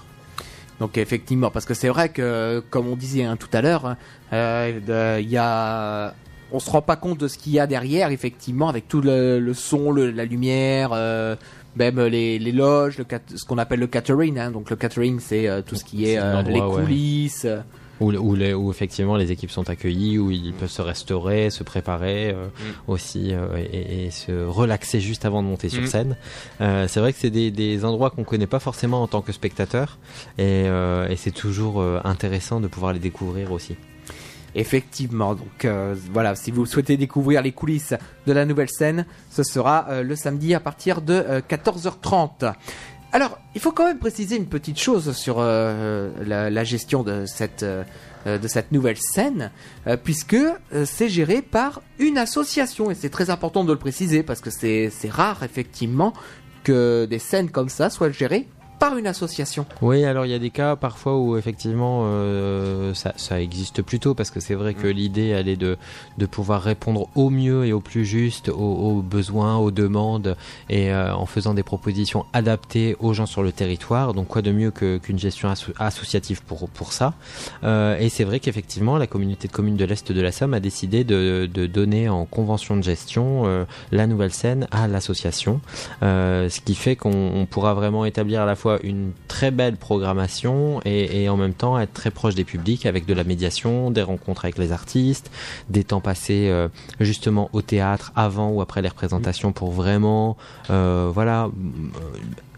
Donc 0.80 0.98
effectivement, 0.98 1.50
parce 1.50 1.66
que 1.66 1.74
c'est 1.74 1.90
vrai 1.90 2.10
que, 2.10 2.64
comme 2.70 2.88
on 2.88 2.96
disait 2.96 3.24
hein, 3.24 3.36
tout 3.36 3.50
à 3.54 3.62
l'heure, 3.62 3.96
euh, 4.34 5.20
il 5.22 5.30
y 5.30 5.38
a, 5.38 6.14
on 6.52 6.60
se 6.60 6.70
rend 6.70 6.82
pas 6.84 6.96
compte 6.96 7.20
de 7.20 7.28
ce 7.28 7.38
qu'il 7.38 7.54
y 7.54 7.60
a 7.60 7.66
derrière, 7.68 8.12
effectivement, 8.12 8.70
avec 8.70 8.88
tout 8.88 9.02
le, 9.02 9.40
le 9.40 9.54
son, 9.56 9.92
le- 9.92 10.12
la 10.12 10.26
lumière, 10.26 10.92
euh, 10.94 11.36
même 11.76 12.00
les, 12.02 12.38
les 12.40 12.52
loges, 12.52 12.98
le 13.00 13.06
ce 13.36 13.44
qu'on 13.46 13.58
appelle 13.58 13.80
le 13.80 13.88
catering. 13.88 14.38
hein. 14.38 14.52
donc 14.52 14.70
le 14.70 14.76
catering, 14.76 15.20
c'est 15.20 15.48
euh, 15.48 15.62
tout 15.62 15.76
ce 15.76 15.84
qui 15.84 16.04
est 16.06 16.16
C'est 16.16 16.20
euh, 16.20 16.42
les 16.44 16.60
coulisses. 16.86 17.46
euh, 17.46 17.60
Où, 18.00 18.12
où, 18.14 18.36
les- 18.36 18.54
où 18.54 18.70
effectivement 18.70 19.16
les 19.18 19.32
équipes 19.32 19.50
sont 19.50 19.70
accueillies, 19.70 20.20
où 20.20 20.30
ils 20.30 20.54
peuvent 20.54 20.70
se 20.70 20.82
restaurer, 20.84 21.50
se 21.50 21.64
préparer 21.64 22.30
euh, 22.30 22.48
aussi 22.88 23.34
euh, 23.34 23.58
et, 23.58 24.06
et 24.06 24.12
se 24.12 24.46
relaxer 24.46 25.00
juste 25.00 25.26
avant 25.26 25.42
de 25.42 25.48
monter 25.48 25.70
sur 25.70 25.82
Mm. 25.82 25.88
scène. 25.88 26.18
Euh, 26.62 26.88
c'est 26.88 27.00
vrai 27.00 27.12
que 27.14 27.20
c'est 27.20 27.30
des, 27.32 27.50
des 27.50 27.86
endroits 27.86 28.12
qu'on 28.12 28.24
connaît 28.24 28.46
pas 28.48 28.60
forcément 28.60 29.02
en 29.02 29.08
tant 29.08 29.22
que 29.22 29.32
spectateur 29.32 29.98
et, 30.38 30.66
euh, 30.68 31.08
et 31.10 31.16
c'est 31.16 31.32
toujours 31.32 31.82
euh, 31.82 32.00
intéressant 32.04 32.60
de 32.60 32.68
pouvoir 32.68 32.94
les 32.94 33.00
découvrir 33.00 33.52
aussi. 33.52 33.76
Effectivement, 34.56 35.36
donc 35.36 35.66
euh, 35.66 35.94
voilà, 36.14 36.34
si 36.36 36.50
vous 36.52 36.66
souhaitez 36.66 36.98
découvrir 36.98 37.42
les 37.44 37.52
coulisses 37.52 37.94
de 38.26 38.34
la 38.34 38.46
nouvelle 38.46 38.70
scène, 38.70 39.06
ce 39.30 39.44
sera 39.44 39.86
euh, 39.90 40.04
le 40.04 40.16
samedi 40.16 40.54
à 40.56 40.60
partir 40.60 41.02
de 41.02 41.14
euh, 41.14 41.42
14h30. 41.48 42.54
Alors, 43.18 43.40
il 43.56 43.62
faut 43.62 43.72
quand 43.72 43.88
même 43.88 43.98
préciser 43.98 44.36
une 44.36 44.46
petite 44.46 44.78
chose 44.78 45.12
sur 45.18 45.38
euh, 45.40 46.12
la, 46.24 46.64
gestion 46.64 47.02
de 47.02 47.26
cette, 47.26 47.64
euh, 47.64 47.84
euh, 48.28 48.38
nouvelle 48.70 49.00
scène, 49.00 49.50
puisque 50.04 50.38
c'est 50.86 51.10
géré 51.10 51.42
par 51.42 51.82
une 51.98 52.20
association, 52.20 52.92
et 52.92 52.94
c'est 52.94 53.10
très 53.10 53.32
important 53.32 53.64
de 53.64 53.74
le 53.74 53.80
préciser, 53.80 54.22
parce 54.22 54.40
que 54.40 54.52
c'est 54.52 54.92
rare, 55.10 55.42
effectivement, 55.42 56.14
que 56.64 57.06
des 57.06 57.18
scènes 57.18 57.50
comme 57.50 57.70
ça 57.70 57.90
soient 57.90 58.12
gérées 58.12 58.48
par 58.80 58.98
une 58.98 59.08
association. 59.08 59.66
Oui, 59.82 60.06
alors 60.06 60.26
il 60.26 60.32
y 60.32 60.36
a 60.36 60.40
des 60.40 60.50
cas 60.50 60.76
parfois 60.76 61.18
où 61.18 61.38
effectivement 61.38 62.04
euh, 62.06 62.94
ça, 62.94 63.14
ça 63.16 63.42
existe 63.42 63.82
plutôt 63.82 64.14
parce 64.14 64.30
que 64.32 64.40
c'est 64.40 64.54
vrai 64.56 64.74
que 64.74 64.88
l'idée 64.88 65.28
elle 65.28 65.48
est 65.48 65.56
de, 65.58 65.78
de 66.18 66.26
pouvoir 66.26 66.62
répondre 66.62 67.08
au 67.16 67.30
mieux 67.30 67.66
et 67.66 67.74
au 67.74 67.80
plus 67.80 68.06
juste 68.06 68.50
aux, 68.50 68.54
aux 68.54 69.02
besoins, 69.02 69.58
aux 69.58 69.72
demandes 69.72 70.36
et 70.70 70.92
euh, 70.92 71.14
en 71.16 71.26
faisant 71.26 71.54
des 71.54 71.64
propositions 71.64 72.26
adaptées 72.34 72.96
aux 73.00 73.14
gens 73.14 73.26
sur 73.26 73.44
le 73.44 73.52
territoire. 73.52 74.14
Donc 74.14 74.28
quoi 74.28 74.42
de 74.42 74.52
mieux 74.52 74.72
que- 74.72 74.98
qu'une 74.98 75.20
gestion 75.20 75.50
asso- 75.50 75.74
associative 75.80 76.44
pour, 76.44 76.70
pour 76.70 76.94
ça? 76.94 77.14
Euh, 77.64 77.98
et 78.00 78.10
c'est 78.10 78.24
vrai 78.26 78.40
qu'effectivement 78.40 78.98
la 78.98 79.08
communauté 79.08 79.48
de 79.48 79.54
communes 79.54 79.78
de 79.78 79.86
l'Est 79.86 80.12
de 80.12 80.22
la 80.22 80.32
Somme 80.32 80.54
a 80.54 80.60
décidé 80.60 81.04
de, 81.04 81.50
de 81.52 81.66
donner 81.66 82.10
en 82.10 82.26
convention 82.26 82.78
de 82.78 82.84
gestion 82.84 83.66
la 83.92 84.08
nouvelle 84.08 84.34
scène 84.34 84.68
à 84.72 84.88
l'association. 84.88 85.62
Ce 86.02 86.60
qui 86.62 86.76
fait 86.76 86.96
qu'on 86.96 87.32
on 87.34 87.46
pourra 87.46 87.74
vraiment 87.74 88.06
établir 88.06 88.42
à 88.42 88.46
la 88.46 88.56
fois 88.56 88.67
une 88.84 89.12
très 89.28 89.52
belle 89.52 89.78
programmation 89.78 90.82
et, 90.86 91.30
en 91.30 91.38
même 91.38 91.54
temps 91.54 91.80
être 91.80 91.94
très 91.94 92.12
proche 92.12 92.36
des 92.36 92.44
publics 92.44 92.86
avec 92.86 93.06
de 93.06 93.14
la 93.14 93.24
médiation, 93.24 93.92
des 93.92 94.02
rencontres 94.02 94.46
avec 94.46 94.58
les 94.58 94.72
artistes, 94.72 95.32
des 95.70 95.84
temps 95.84 96.02
passés 96.02 96.48
euh, 96.50 96.68
justement 97.00 97.50
au 97.54 97.62
théâtre 97.62 98.12
avant 98.16 98.50
ou 98.50 98.62
après 98.62 98.82
les 98.82 98.90
représentations 98.90 99.52
pour 99.52 99.72
vraiment 99.72 100.38
euh, 100.70 101.10
voilà 101.14 101.46
euh, 101.46 101.50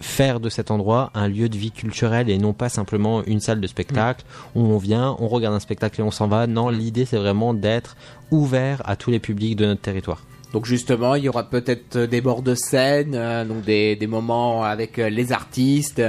faire 0.02 0.40
de 0.40 0.50
cet 0.50 0.72
endroit 0.72 1.12
un 1.14 1.28
lieu 1.28 1.50
de 1.50 1.58
vie 1.58 1.72
culturelle 1.72 2.30
et 2.30 2.38
non 2.38 2.54
pas 2.54 2.70
simplement 2.70 3.24
une 3.26 3.40
salle 3.40 3.62
de 3.62 3.68
spectacle 3.68 4.26
où 4.56 4.62
on 4.62 4.78
vient, 4.78 5.16
on 5.20 5.28
regarde 5.28 5.56
un 5.56 5.60
spectacle 5.60 6.02
et 6.02 6.04
on 6.04 6.12
s'en 6.12 6.28
va. 6.28 6.48
Non, 6.48 6.70
l'idée 6.70 7.06
c'est 7.06 7.18
vraiment 7.18 7.54
d'être 7.54 7.96
ouvert 8.32 8.82
à 8.86 8.96
tous 8.96 9.12
les 9.12 9.20
publics 9.20 9.56
de 9.56 9.66
notre 9.66 9.82
territoire. 9.82 10.22
Donc 10.54 10.66
justement, 10.66 11.16
il 11.16 11.24
y 11.26 11.30
aura 11.30 11.44
peut-être 11.44 11.96
euh, 11.96 12.08
des 12.08 12.22
bords 12.22 12.42
de 12.42 12.56
scène, 12.56 13.14
euh, 13.14 13.46
donc 13.46 13.64
des, 13.64 13.98
moments 14.08 14.64
avec 14.64 14.98
euh, 14.98 15.10
les 15.10 15.32
artistes 15.32 16.02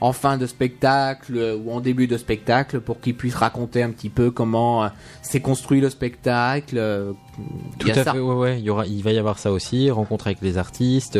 en 0.00 0.12
fin 0.12 0.36
de 0.36 0.46
spectacle 0.46 1.36
euh, 1.36 1.56
ou 1.56 1.72
en 1.72 1.80
début 1.80 2.06
de 2.06 2.16
spectacle 2.16 2.80
pour 2.80 3.00
qu'ils 3.00 3.14
puissent 3.16 3.34
raconter 3.34 3.82
un 3.82 3.90
petit 3.90 4.08
peu 4.10 4.30
comment 4.30 4.84
euh, 4.84 4.88
s'est 5.22 5.40
construit 5.40 5.80
le 5.80 5.90
spectacle. 5.90 6.76
il 6.78 7.74
Tout 7.78 7.90
à 7.90 8.04
ça. 8.04 8.12
fait, 8.12 8.18
ouais, 8.18 8.34
ouais. 8.34 8.58
Il 8.58 8.64
y 8.64 8.70
aura, 8.70 8.86
il 8.86 9.02
va 9.02 9.12
y 9.12 9.18
avoir 9.18 9.38
ça 9.38 9.50
aussi, 9.52 9.90
rencontre 9.90 10.26
avec 10.26 10.40
les 10.42 10.58
artistes. 10.58 11.18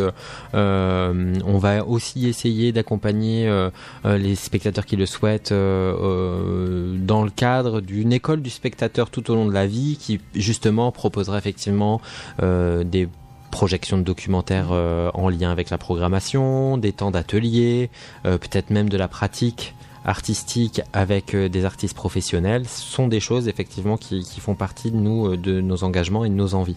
euh, 0.55 1.35
on 1.45 1.59
va 1.59 1.87
aussi 1.87 2.29
essayer 2.29 2.73
d'accompagner 2.73 3.47
euh, 3.49 3.71
les 4.05 4.35
spectateurs 4.35 4.87
qui 4.87 4.97
le 4.97 5.07
souhaitent 5.07 5.53
euh, 5.53 6.97
dans 6.99 7.25
le 7.25 7.31
cadre 7.31 7.81
d'une 7.81 8.13
école 8.13 8.43
du 8.43 8.51
spectateur 8.51 9.11
tout 9.11 9.31
au 9.31 9.35
long 9.35 9.47
de 9.47 9.53
la 9.53 9.67
vie, 9.67 9.97
qui 10.01 10.21
justement 10.35 10.93
proposera 10.93 11.39
effectivement 11.39 12.01
des 12.41 13.09
projections 13.55 13.97
de 13.97 14.03
documentaires 14.03 14.71
euh, 14.73 15.13
en 15.15 15.29
lien 15.29 15.53
avec 15.53 15.71
la 15.71 15.79
programmation, 15.79 16.77
des 16.77 16.93
temps 16.93 17.13
d'atelier, 17.13 17.89
euh, 18.27 18.37
peut-être 18.37 18.71
même 18.71 18.89
de 18.89 18.97
la 18.97 19.07
pratique 19.07 19.77
artistique 20.05 20.83
avec 20.93 21.37
euh, 21.37 21.49
des 21.49 21.65
artistes 21.65 21.95
professionnels 21.95 22.67
sont 22.67 23.07
des 23.07 23.21
choses 23.21 23.47
effectivement 23.47 23.97
qui, 23.97 24.25
font 24.41 24.57
partie 24.57 24.91
de 24.91 24.97
nous, 24.97 25.37
de 25.37 25.61
nos 25.61 25.85
engagements 25.85 26.25
et 26.25 26.31
de 26.31 26.35
nos 26.35 26.55
envies. 26.55 26.77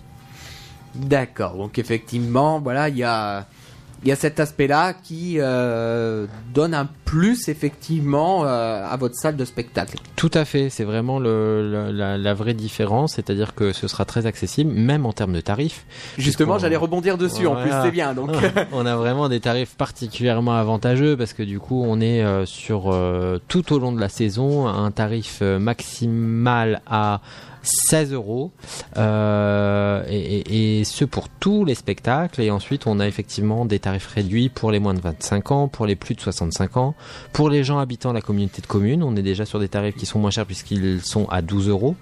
D'accord. 0.94 1.56
Donc 1.56 1.80
effectivement, 1.80 2.60
voilà, 2.60 2.90
il 2.90 2.98
y 2.98 3.04
a 3.04 3.48
il 4.04 4.10
y 4.10 4.12
a 4.12 4.16
cet 4.16 4.40
aspect-là 4.40 4.94
qui 4.94 5.36
euh, 5.40 6.26
donne 6.54 6.74
un 6.74 6.88
plus 7.06 7.48
effectivement 7.48 8.44
euh, 8.46 8.86
à 8.86 8.96
votre 8.98 9.16
salle 9.16 9.36
de 9.38 9.46
spectacle. 9.46 9.98
Tout 10.18 10.30
à 10.34 10.44
fait, 10.46 10.70
c'est 10.70 10.84
vraiment 10.84 11.20
le, 11.20 11.70
le- 11.72 11.92
la, 11.92 12.18
la 12.18 12.34
vraie 12.34 12.54
différence, 12.54 13.14
c'est-à-dire 13.14 13.56
que 13.56 13.72
ce 13.74 13.88
sera 13.88 14.04
très 14.06 14.26
accessible, 14.26 14.72
même 14.72 15.06
en 15.06 15.14
termes 15.14 15.34
de 15.34 15.42
tarifs. 15.42 15.86
Justement, 16.18 16.58
j'allais 16.60 16.76
rebondir 16.76 17.18
dessus. 17.18 17.48
En 17.48 17.56
plus, 17.56 17.72
c'est 17.84 17.92
bien. 17.92 18.14
Donc 18.14 18.32
on 18.72 18.86
a 18.86 18.96
vraiment 18.96 19.30
des 19.30 19.40
tarifs 19.40 19.76
particulièrement 19.76 20.54
avantageux 20.58 21.16
parce 21.18 21.34
que 21.34 21.44
du 21.44 21.60
coup 21.60 21.84
on 21.88 22.00
est 22.02 22.24
euh, 22.24 22.46
sur 22.46 22.94
tout 23.48 23.74
au 23.74 23.80
long 23.80 23.92
de 23.94 24.00
la 24.00 24.10
saison 24.10 24.68
un 24.68 24.92
tarif 24.92 25.42
maximal 25.42 26.82
à 26.88 27.22
16 27.64 28.14
euros 28.14 28.52
euh, 28.98 30.04
et, 30.10 30.84
ce 30.86 31.06
pour 31.06 31.30
tous 31.30 31.66
les 31.66 31.76
spectacles 31.76 32.42
et 32.42 32.52
ensuite 32.52 32.88
on 32.88 33.00
a 33.00 33.08
effectivement 33.08 33.66
des 33.66 33.80
tarifs 33.80 34.08
réduits 34.08 34.50
pour 34.50 34.72
les 34.72 34.80
moins 34.80 34.94
de 34.94 35.02
25 35.02 35.52
ans, 35.52 35.68
pour 35.68 35.86
les 35.86 35.96
plus 35.96 36.16
de 36.16 36.22
65 36.22 36.78
ans 36.78 36.96
Pour 37.34 37.50
les 37.50 37.64
gens 37.64 37.80
habitant 37.80 38.14
la 38.14 38.22
communauté 38.22 38.62
de 38.62 38.68
communes, 38.68 39.04
on 39.04 39.16
est 39.16 39.22
déjà 39.22 39.46
sur 39.46 39.60
des 39.60 39.68
tarifs 39.70 39.96
qui 39.96 40.06
sont 40.06 40.20
moins 40.20 40.32
chers 40.32 40.46
puisqu'ils 40.46 41.02
sont 41.02 41.28
à 41.30 41.42
12 41.42 41.70
euros. 41.70 41.96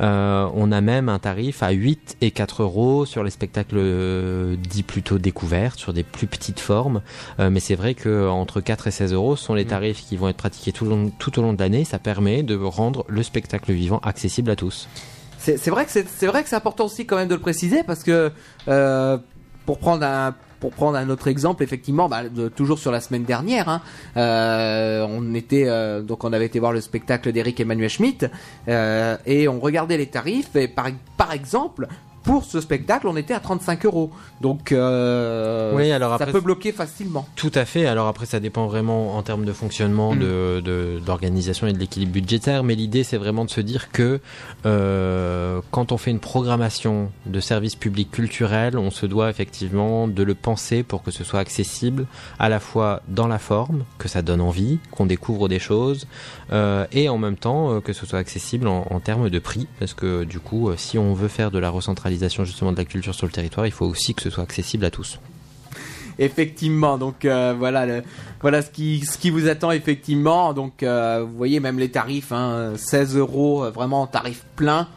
Euh, 0.00 0.48
on 0.54 0.72
a 0.72 0.80
même 0.80 1.08
un 1.08 1.18
tarif 1.18 1.62
à 1.62 1.70
8 1.70 2.16
et 2.20 2.30
4 2.30 2.62
euros 2.62 3.06
sur 3.06 3.24
les 3.24 3.30
spectacles 3.30 3.76
euh, 3.78 4.56
dits 4.56 4.82
plutôt 4.82 5.18
découverts, 5.18 5.74
sur 5.76 5.92
des 5.92 6.02
plus 6.02 6.26
petites 6.26 6.60
formes. 6.60 7.00
Mais 7.38 7.60
c'est 7.60 7.74
vrai 7.74 7.94
que 7.94 8.28
entre 8.28 8.60
4 8.60 8.86
et 8.88 8.90
16 8.90 9.12
euros 9.12 9.36
sont 9.36 9.54
les 9.54 9.64
tarifs 9.64 10.04
qui 10.06 10.16
vont 10.16 10.28
être 10.28 10.36
pratiqués 10.36 10.72
tout, 10.72 10.86
au 10.86 10.88
long- 10.88 11.10
tout 11.18 11.38
au 11.38 11.42
long 11.42 11.52
de 11.52 11.58
l'année. 11.58 11.84
Ça 11.84 11.98
permet 11.98 12.42
de 12.42 12.56
rendre 12.56 13.04
le 13.08 13.22
spectacle 13.22 13.72
vivant 13.72 14.00
accessible 14.02 14.50
à 14.50 14.56
tous. 14.56 14.88
C'est 15.38 15.70
vrai 15.70 15.84
que 15.86 15.90
c'est 15.90 16.56
important 16.56 16.84
aussi 16.84 17.06
quand 17.06 17.16
même 17.16 17.28
de 17.28 17.34
le 17.34 17.40
préciser 17.40 17.82
parce 17.84 18.02
que 18.02 18.32
euh, 18.66 19.18
pour 19.68 19.78
prendre 19.78 20.04
un 20.04 21.10
autre 21.10 21.28
exemple, 21.28 21.62
effectivement, 21.62 22.08
bah, 22.08 22.22
toujours 22.56 22.78
sur 22.78 22.90
la 22.90 23.00
semaine 23.00 23.24
dernière, 23.24 23.68
hein, 23.68 23.82
euh, 24.16 25.06
on 25.08 25.34
était 25.34 25.64
euh, 25.66 26.02
donc 26.02 26.24
on 26.24 26.32
avait 26.32 26.46
été 26.46 26.58
voir 26.58 26.72
le 26.72 26.80
spectacle 26.80 27.32
d'Eric 27.32 27.60
Emmanuel 27.60 27.90
Schmitt 27.90 28.26
euh, 28.68 29.16
et 29.26 29.48
on 29.48 29.60
regardait 29.60 29.96
les 29.96 30.06
tarifs 30.06 30.54
et 30.56 30.68
par 30.68 31.32
exemple 31.32 31.88
pour 32.28 32.44
ce 32.44 32.60
spectacle 32.60 33.06
on 33.08 33.16
était 33.16 33.34
à 33.34 33.40
35 33.40 33.84
euros 33.86 34.10
donc 34.40 34.72
euh, 34.72 35.72
Oui, 35.74 35.90
alors 35.90 36.18
ça 36.18 36.26
peut 36.26 36.40
bloquer 36.40 36.72
facilement. 36.72 37.26
Tout 37.36 37.50
à 37.54 37.64
fait. 37.64 37.86
Alors 37.86 38.06
après, 38.06 38.26
ça 38.26 38.38
dépend 38.40 38.66
vraiment 38.66 39.16
en 39.16 39.22
termes 39.22 39.44
de 39.44 39.52
fonctionnement, 39.52 40.12
Mm. 40.14 40.18
de- 40.18 41.00
d'organisation 41.04 41.66
et 41.66 41.72
de 41.72 41.78
l'équilibre 41.78 42.12
budgétaire. 42.12 42.62
Mais 42.64 42.74
l'idée, 42.74 43.02
c'est 43.04 43.16
vraiment 43.16 43.44
de 43.44 43.50
se 43.50 43.60
dire 43.60 43.90
que 43.90 44.20
euh, 44.66 45.60
quand 45.70 45.92
on 45.92 45.96
fait 45.96 46.10
une 46.10 46.20
programmation 46.20 47.10
de 47.26 47.40
services 47.40 47.74
publics 47.76 48.10
culturels, 48.10 48.76
on 48.78 48.90
se 48.90 49.06
doit 49.06 49.30
effectivement 49.30 50.06
de 50.08 50.22
le 50.22 50.34
penser 50.34 50.82
pour 50.82 51.02
que 51.02 51.10
ce 51.10 51.24
soit 51.24 51.40
accessible 51.40 52.06
à 52.38 52.48
la 52.48 52.60
fois 52.60 53.02
dans 53.08 53.26
la 53.28 53.38
forme, 53.38 53.84
que 53.98 54.08
ça 54.08 54.22
donne 54.22 54.40
envie, 54.40 54.78
qu'on 54.90 55.06
découvre 55.06 55.48
des 55.48 55.58
choses, 55.58 56.06
euh, 56.52 56.86
et 56.92 57.08
en 57.08 57.18
même 57.18 57.36
temps 57.36 57.72
euh, 57.72 57.80
que 57.80 57.92
ce 57.92 58.06
soit 58.06 58.18
accessible 58.18 58.66
en, 58.68 59.00
termes 59.00 59.30
de 59.30 59.38
prix. 59.38 59.66
Parce 59.78 59.94
que 59.94 60.24
du 60.24 60.40
coup, 60.40 60.68
euh, 60.70 60.74
si 60.76 60.98
on 60.98 61.14
veut 61.14 61.28
faire 61.28 61.50
de 61.50 61.58
la 61.58 61.70
recentralisation 61.70 62.44
justement 62.44 62.72
de 62.72 62.76
la 62.78 62.84
culture 62.84 63.14
sur 63.14 63.26
le 63.26 63.32
territoire, 63.32 63.66
il 63.66 63.72
faut 63.72 63.86
aussi 63.86 64.14
que 64.14 64.22
ce 64.22 64.30
soit 64.30 64.42
accessible 64.44 64.84
à 64.84 64.90
tous. 64.90 65.18
Effectivement, 66.20 66.98
donc 66.98 67.24
euh, 67.24 67.54
voilà, 67.56 67.86
le- 67.86 68.02
voilà 68.40 68.62
ce 68.62 68.70
qui, 68.70 69.04
ce 69.06 69.18
qui 69.18 69.30
vous 69.30 69.46
attend 69.48 69.70
effectivement. 69.70 70.52
Donc 70.52 70.82
euh, 70.82 71.24
vous 71.24 71.36
voyez 71.36 71.60
même 71.60 71.78
les 71.78 71.90
tarifs, 71.90 72.32
hein, 72.32 72.72
16 72.76 73.16
euros, 73.16 73.64
euh, 73.64 73.70
vraiment 73.70 74.06
tarif 74.08 74.44
plein. 74.56 74.88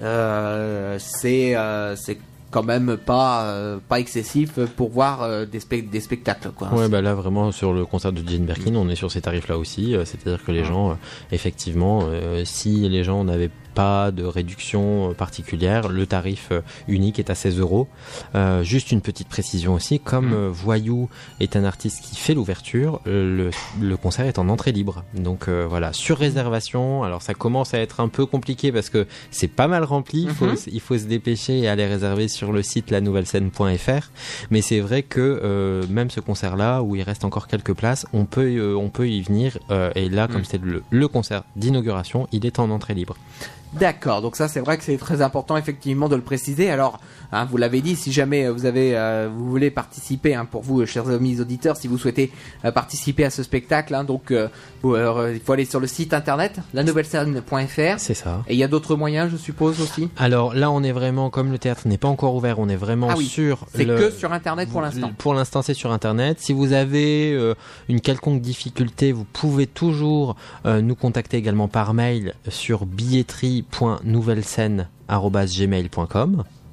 Euh, 0.00 0.96
c'est 1.00 1.56
euh, 1.56 1.96
c'est 1.96 2.18
quand 2.50 2.62
même 2.62 2.96
pas 2.96 3.42
euh, 3.44 3.78
pas 3.88 4.00
excessif 4.00 4.58
pour 4.76 4.90
voir 4.90 5.22
euh, 5.22 5.44
des, 5.44 5.60
spec- 5.60 5.90
des 5.90 6.00
spectacles 6.00 6.50
quoi. 6.50 6.68
Ouais, 6.72 6.88
bah 6.88 7.02
là 7.02 7.14
vraiment 7.14 7.52
sur 7.52 7.72
le 7.72 7.84
concert 7.84 8.12
de 8.12 8.22
Jane 8.26 8.44
Birkin, 8.46 8.74
on 8.76 8.88
est 8.88 8.96
sur 8.96 9.10
ces 9.12 9.20
tarifs-là 9.20 9.58
aussi. 9.58 9.94
euh, 9.94 10.04
C'est-à-dire 10.04 10.42
que 10.44 10.52
les 10.52 10.64
gens, 10.64 10.90
euh, 10.90 10.94
effectivement, 11.32 12.02
si 12.44 12.88
les 12.88 13.04
gens 13.04 13.24
n'avaient 13.24 13.50
pas 13.78 14.10
de 14.10 14.24
réduction 14.24 15.10
euh, 15.10 15.14
particulière, 15.14 15.88
le 15.88 16.04
tarif 16.04 16.48
euh, 16.50 16.62
unique 16.88 17.20
est 17.20 17.30
à 17.30 17.36
16 17.36 17.60
euros. 17.60 17.86
Euh, 18.34 18.64
Juste 18.64 18.90
une 18.90 19.00
petite 19.02 19.28
précision 19.28 19.74
aussi, 19.74 20.00
comme 20.00 20.32
euh, 20.32 20.50
Voyou 20.52 21.08
est 21.38 21.54
un 21.54 21.62
artiste 21.62 22.02
qui 22.02 22.16
fait 22.16 22.34
l'ouverture, 22.34 23.00
le, 23.06 23.50
le 23.80 23.96
concert 23.96 24.26
est 24.26 24.40
en 24.40 24.48
entrée 24.48 24.72
libre. 24.72 25.04
Donc 25.14 25.48
voilà, 25.48 25.92
sur 25.92 26.18
réservation. 26.18 27.04
Alors 27.04 27.22
ça 27.22 27.34
commence 27.34 27.72
à 27.72 27.78
être 27.78 28.00
un 28.00 28.08
peu 28.08 28.26
compliqué 28.26 28.72
parce 28.72 28.90
que 28.90 29.06
c'est 29.30 29.46
pas 29.60 29.68
mal 29.68 29.84
rempli. 29.84 30.22
Il 30.22 30.30
faut, 30.30 30.46
Mhm. 30.46 30.56
il 30.72 30.80
faut 30.80 30.98
se 30.98 31.04
dépêcher 31.04 31.60
et 31.60 31.68
aller 31.68 31.86
réserver 31.86 32.26
sur 32.26 32.50
le 32.52 32.62
site 32.62 32.90
lanouvellescène.fr. 32.90 34.10
Mais 34.50 34.60
c'est 34.60 34.80
vrai 34.80 35.02
que 35.04 35.20
euh, 35.20 35.84
même 35.88 36.10
ce 36.10 36.18
concert-là, 36.20 36.82
où 36.82 36.96
il 36.96 37.02
reste 37.02 37.24
encore 37.24 37.46
quelques 37.46 37.74
places, 37.74 38.06
on 38.12 38.24
peut, 38.24 38.48
euh, 38.56 38.74
on 38.76 38.88
peut 38.90 39.08
y 39.08 39.22
venir. 39.22 39.58
euh, 39.70 39.90
et 39.94 40.08
là, 40.08 40.26
comme 40.26 40.40
Mm. 40.42 40.50
c'est 40.50 40.62
le, 40.62 40.82
le 40.90 41.08
concert 41.08 41.44
d'inauguration, 41.56 42.26
il 42.32 42.44
est 42.44 42.58
en 42.58 42.70
entrée 42.70 42.94
libre. 42.94 43.16
D'accord, 43.74 44.22
donc 44.22 44.36
ça 44.36 44.48
c'est 44.48 44.60
vrai 44.60 44.78
que 44.78 44.84
c'est 44.84 44.96
très 44.96 45.20
important 45.20 45.56
effectivement 45.56 46.08
de 46.08 46.16
le 46.16 46.22
préciser. 46.22 46.70
Alors, 46.70 47.00
hein, 47.32 47.44
vous 47.44 47.56
l'avez 47.56 47.80
dit, 47.80 47.96
si 47.96 48.12
jamais 48.12 48.46
euh, 48.46 48.52
vous 48.52 48.66
avez, 48.66 48.96
euh, 48.96 49.28
vous 49.34 49.48
voulez 49.50 49.70
participer, 49.70 50.34
hein, 50.34 50.44
pour 50.44 50.62
vous, 50.62 50.80
euh, 50.82 50.86
chers 50.86 51.08
amis 51.08 51.40
auditeurs, 51.40 51.76
si 51.76 51.88
vous 51.88 51.98
souhaitez 51.98 52.30
euh, 52.64 52.70
participer 52.72 53.24
à 53.24 53.30
ce 53.30 53.42
spectacle, 53.42 53.94
hein, 53.94 54.04
donc 54.04 54.30
euh, 54.30 54.48
vous, 54.82 54.96
il 54.96 55.40
faut 55.40 55.52
aller 55.52 55.64
sur 55.64 55.80
le 55.80 55.86
site 55.86 56.14
internet, 56.14 56.58
lanouvellescène.fr. 56.74 57.98
C'est 57.98 58.14
ça. 58.14 58.42
Et 58.48 58.54
il 58.54 58.58
y 58.58 58.64
a 58.64 58.68
d'autres 58.68 58.96
moyens, 58.96 59.30
je 59.30 59.36
suppose 59.36 59.80
aussi. 59.80 60.08
Alors 60.16 60.54
là, 60.54 60.70
on 60.70 60.82
est 60.82 60.92
vraiment, 60.92 61.30
comme 61.30 61.50
le 61.52 61.58
théâtre 61.58 61.86
n'est 61.88 61.98
pas 61.98 62.08
encore 62.08 62.34
ouvert, 62.34 62.58
on 62.58 62.68
est 62.68 62.76
vraiment 62.76 63.08
Ah 63.10 63.14
oui, 63.16 63.26
sur. 63.26 63.66
C'est 63.74 63.84
le- 63.84 63.96
que 63.98 64.10
sur 64.10 64.32
internet 64.32 64.68
pour 64.70 64.80
l'instant. 64.80 65.10
Pour 65.18 65.34
l'instant, 65.34 65.62
c'est 65.62 65.74
sur 65.74 65.92
Internet. 65.92 66.38
Si 66.40 66.52
vous 66.52 66.72
avez 66.72 67.36
une 67.88 68.00
quelconque 68.00 68.40
difficulté, 68.40 69.12
vous 69.12 69.24
pouvez 69.24 69.66
toujours 69.66 70.36
nous 70.64 70.94
contacter 70.94 71.36
également 71.36 71.68
par 71.68 71.94
mail 71.94 72.34
sur 72.48 72.86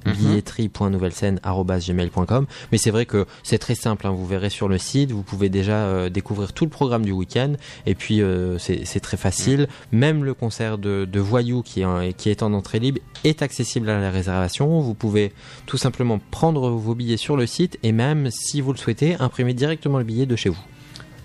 Mhm. 0.06 0.14
billetterie.nouvellescène@gmail.com 0.14 2.46
mais 2.72 2.78
c'est 2.78 2.90
vrai 2.90 3.06
que 3.06 3.26
c'est 3.42 3.58
très 3.58 3.74
simple 3.74 4.06
hein. 4.06 4.10
vous 4.10 4.26
verrez 4.26 4.50
sur 4.50 4.68
le 4.68 4.78
site 4.78 5.12
vous 5.12 5.22
pouvez 5.22 5.48
déjà 5.48 5.74
euh, 5.74 6.08
découvrir 6.08 6.52
tout 6.52 6.64
le 6.64 6.70
programme 6.70 7.04
du 7.04 7.12
week-end. 7.12 7.54
Et 7.86 7.94
puis 7.94 8.22
euh, 8.22 8.58
c'est 8.58 9.00
très 9.00 9.16
facile. 9.16 9.68
Même 9.92 10.24
le 10.24 10.34
concert 10.34 10.78
de, 10.78 11.06
de 11.10 11.20
Voyou 11.20 11.62
qui 11.62 11.82
est, 11.82 12.12
qui 12.16 12.30
est 12.30 12.42
en 12.42 12.52
entrée 12.52 12.78
libre 12.78 13.00
est 13.24 13.42
accessible 13.42 13.88
à 13.90 14.00
la 14.00 14.10
réservation. 14.10 14.80
Vous 14.80 14.94
pouvez 14.94 15.32
tout 15.66 15.78
simplement 15.78 16.20
prendre 16.30 16.70
vos 16.70 16.94
billets 16.94 17.16
sur 17.16 17.36
le 17.36 17.46
site 17.46 17.78
et 17.82 17.92
même 17.92 18.30
si 18.30 18.60
vous 18.60 18.72
le 18.72 18.78
souhaitez 18.78 19.16
imprimer 19.18 19.54
directement 19.54 19.98
le 19.98 20.04
billet 20.04 20.26
de 20.26 20.36
chez 20.36 20.48
vous 20.48 20.58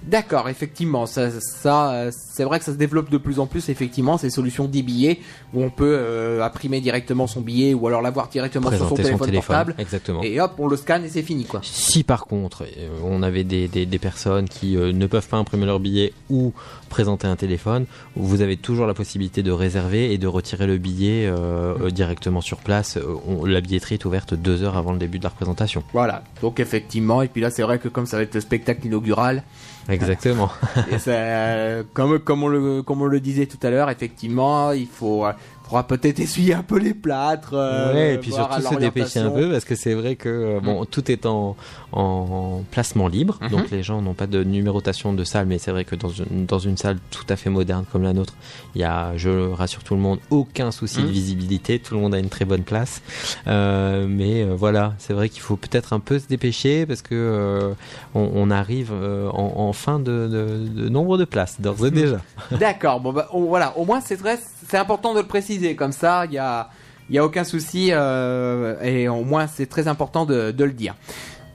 D'accord, 0.04 0.50
effectivement, 0.50 1.06
ça, 1.06 1.30
ça 1.40 2.10
c'est 2.12 2.44
vrai 2.44 2.58
que 2.60 2.66
ça 2.66 2.72
se 2.72 2.78
développe 2.78 3.10
de 3.12 3.18
plus 3.18 3.40
en 3.40 3.46
plus, 3.46 3.70
effectivement, 3.70 4.18
ces 4.18 4.30
solutions 4.32 4.66
d'e-billets 4.66 5.20
où 5.54 5.62
on 5.64 5.70
peut 5.70 5.96
euh, 5.98 6.44
imprimer 6.44 6.82
directement 6.82 7.28
son 7.28 7.42
billet 7.42 7.74
ou 7.76 7.86
alors 7.88 8.02
l'avoir 8.02 8.28
directement 8.30 8.70
sur 8.72 8.90
son 8.90 8.96
téléphone, 8.96 9.18
son 9.20 9.26
téléphone 9.26 9.46
portable. 9.56 9.76
exactement 9.78 10.24
Et 10.24 10.40
hop, 10.42 10.54
on 10.58 10.68
le 10.68 10.76
scanne 10.76 11.06
et 11.06 11.10
c'est 11.10 11.22
fini, 11.22 11.46
quoi. 11.46 11.62
Si 11.64 12.04
par 12.04 12.26
contre 12.26 12.64
euh, 12.64 12.90
on 13.04 13.22
avait 13.22 13.44
des, 13.44 13.68
des, 13.68 13.86
des 13.86 14.00
personnes 14.00 14.50
qui 14.50 14.76
euh, 14.76 14.92
ne 14.92 15.06
peuvent 15.06 15.28
pas 15.28 15.38
imprimer 15.38 15.66
leur 15.68 15.80
billet 15.80 16.14
ou 16.30 16.52
présenter 16.90 17.28
un 17.28 17.36
téléphone, 17.36 17.86
vous 18.16 18.42
avez 18.42 18.58
toujours 18.58 18.88
la 18.88 18.94
possibilité 18.96 19.44
de 19.44 19.52
réserver 19.52 20.12
et 20.14 20.18
de 20.18 20.28
retirer 20.28 20.66
le 20.68 20.78
billet 20.78 21.28
euh, 21.28 21.76
euh, 21.80 21.90
directement 21.92 22.42
sur 22.42 22.58
place. 22.58 22.98
Euh, 22.98 23.04
on- 23.28 23.46
la 23.46 23.62
billetterie 23.62 23.96
est 23.96 24.06
ouverte 24.06 24.34
deux 24.34 24.64
heures 24.64 24.78
avant 24.78 24.94
le 24.94 24.98
début 25.00 25.20
de 25.20 25.24
la 25.24 25.30
représentation. 25.30 25.84
Voilà, 25.94 26.24
donc 26.42 26.60
effectivement, 26.60 27.22
et 27.22 27.28
puis 27.28 27.42
là 27.42 27.50
c'est 27.52 27.62
vrai 27.62 27.78
que 27.80 27.88
comme 27.88 28.06
ça 28.08 28.18
va 28.18 28.24
être 28.24 28.34
le 28.36 28.42
spectacle 28.42 28.86
inaugural, 28.88 29.44
Exactement. 29.89 30.50
et 30.91 31.00
ça, 31.00 31.12
euh, 31.12 31.84
comme, 31.94 32.20
comme, 32.20 32.44
on 32.44 32.48
le, 32.48 32.82
comme 32.84 33.02
on 33.02 33.06
le 33.06 33.20
disait 33.20 33.46
tout 33.46 33.60
à 33.63 33.70
l'heure, 33.70 33.89
effectivement, 33.89 34.72
il 34.72 34.88
faut, 34.88 35.26
faudra 35.72 35.88
peut-être 35.88 36.20
essuyer 36.20 36.54
un 36.54 36.64
peu 36.64 36.78
les 36.78 36.94
plâtres. 36.94 37.54
euh, 37.54 37.94
ouais, 37.94 38.14
et 38.16 38.18
puis 38.18 38.32
surtout 38.32 38.62
se 38.62 38.76
dépêcher 38.76 39.20
un 39.20 39.32
peu 39.32 39.50
parce 39.50 39.66
que 39.66 39.76
c'est 39.76 39.94
vrai 39.94 40.16
que 40.16 40.30
euh, 40.30 40.60
bon, 40.62 40.86
tout 40.86 41.10
est 41.12 41.26
en, 41.26 41.56
en 41.92 42.64
placement 42.72 43.08
libre, 43.08 43.38
Mhm. 43.42 43.50
donc 43.50 43.72
les 43.72 43.84
gens 43.84 44.02
n'ont 44.02 44.14
pas 44.14 44.28
de 44.28 44.44
numérotation 44.44 45.14
de 45.14 45.24
salle, 45.24 45.46
mais 45.48 45.58
c'est 45.58 45.72
vrai 45.72 45.86
que 45.86 45.96
dans 45.96 46.10
une, 46.10 46.46
dans 46.46 46.60
une 46.60 46.78
salle 46.78 46.98
tout 47.10 47.26
à 47.30 47.36
fait 47.36 47.50
moderne 47.50 47.86
comme 47.92 48.04
la 48.04 48.14
nôtre, 48.14 48.34
il 48.76 48.82
y 48.82 48.84
a, 48.84 49.14
je 49.18 49.50
rassure 49.52 49.84
tout 49.84 49.96
le 49.96 50.02
monde, 50.02 50.20
aucun 50.30 50.72
souci 50.72 51.02
de 51.02 51.08
visibilité, 51.08 51.80
tout 51.80 51.96
le 51.96 52.02
monde 52.02 52.14
a 52.16 52.20
une 52.20 52.30
très 52.30 52.46
bonne 52.46 52.64
place. 52.64 53.02
Euh, 53.48 54.06
mais 54.08 54.44
voilà, 54.44 54.94
c'est 55.00 55.14
vrai 55.14 55.30
qu'il 55.30 55.42
faut 55.42 55.56
peut-être 55.56 55.94
un 55.94 56.00
peu 56.00 56.20
se 56.20 56.28
dépêcher 56.28 56.86
parce 56.86 57.02
que 57.02 57.10
euh, 57.16 57.74
on, 58.14 58.30
on 58.34 58.52
arrive 58.52 58.92
en, 58.94 59.54
en 59.58 59.74
fin 59.74 60.00
de, 60.00 60.28
de- 60.28 60.82
de 60.84 60.90
nombre 60.90 61.18
de 61.18 61.26
places 61.26 61.60
d'ores 61.62 61.86
et 61.86 61.92
déjà. 62.02 62.18
D'accord, 62.52 63.00
bon 63.00 63.14
bah 63.14 63.28
on- 63.34 63.46
voilà, 63.46 63.78
au 63.78 63.86
moins 63.86 64.02
c'est 64.02 64.16
vrai, 64.16 64.38
c'est 64.72 64.78
important 64.78 65.14
de 65.14 65.20
le 65.20 65.28
préciser, 65.28 65.76
comme 65.76 65.92
ça 65.92 66.26
il 66.26 66.32
y 66.34 66.38
a, 66.38 66.70
il 67.10 67.16
y 67.16 67.20
a 67.20 67.26
aucun 67.26 67.44
souci, 67.44 67.90
euh, 67.92 68.82
et 68.82 69.08
au 69.10 69.24
moins 69.24 69.46
c'est 69.48 69.66
très 69.68 69.88
important 69.90 70.26
de, 70.26 70.52
de 70.52 70.64
le 70.64 70.72
dire. 70.72 70.96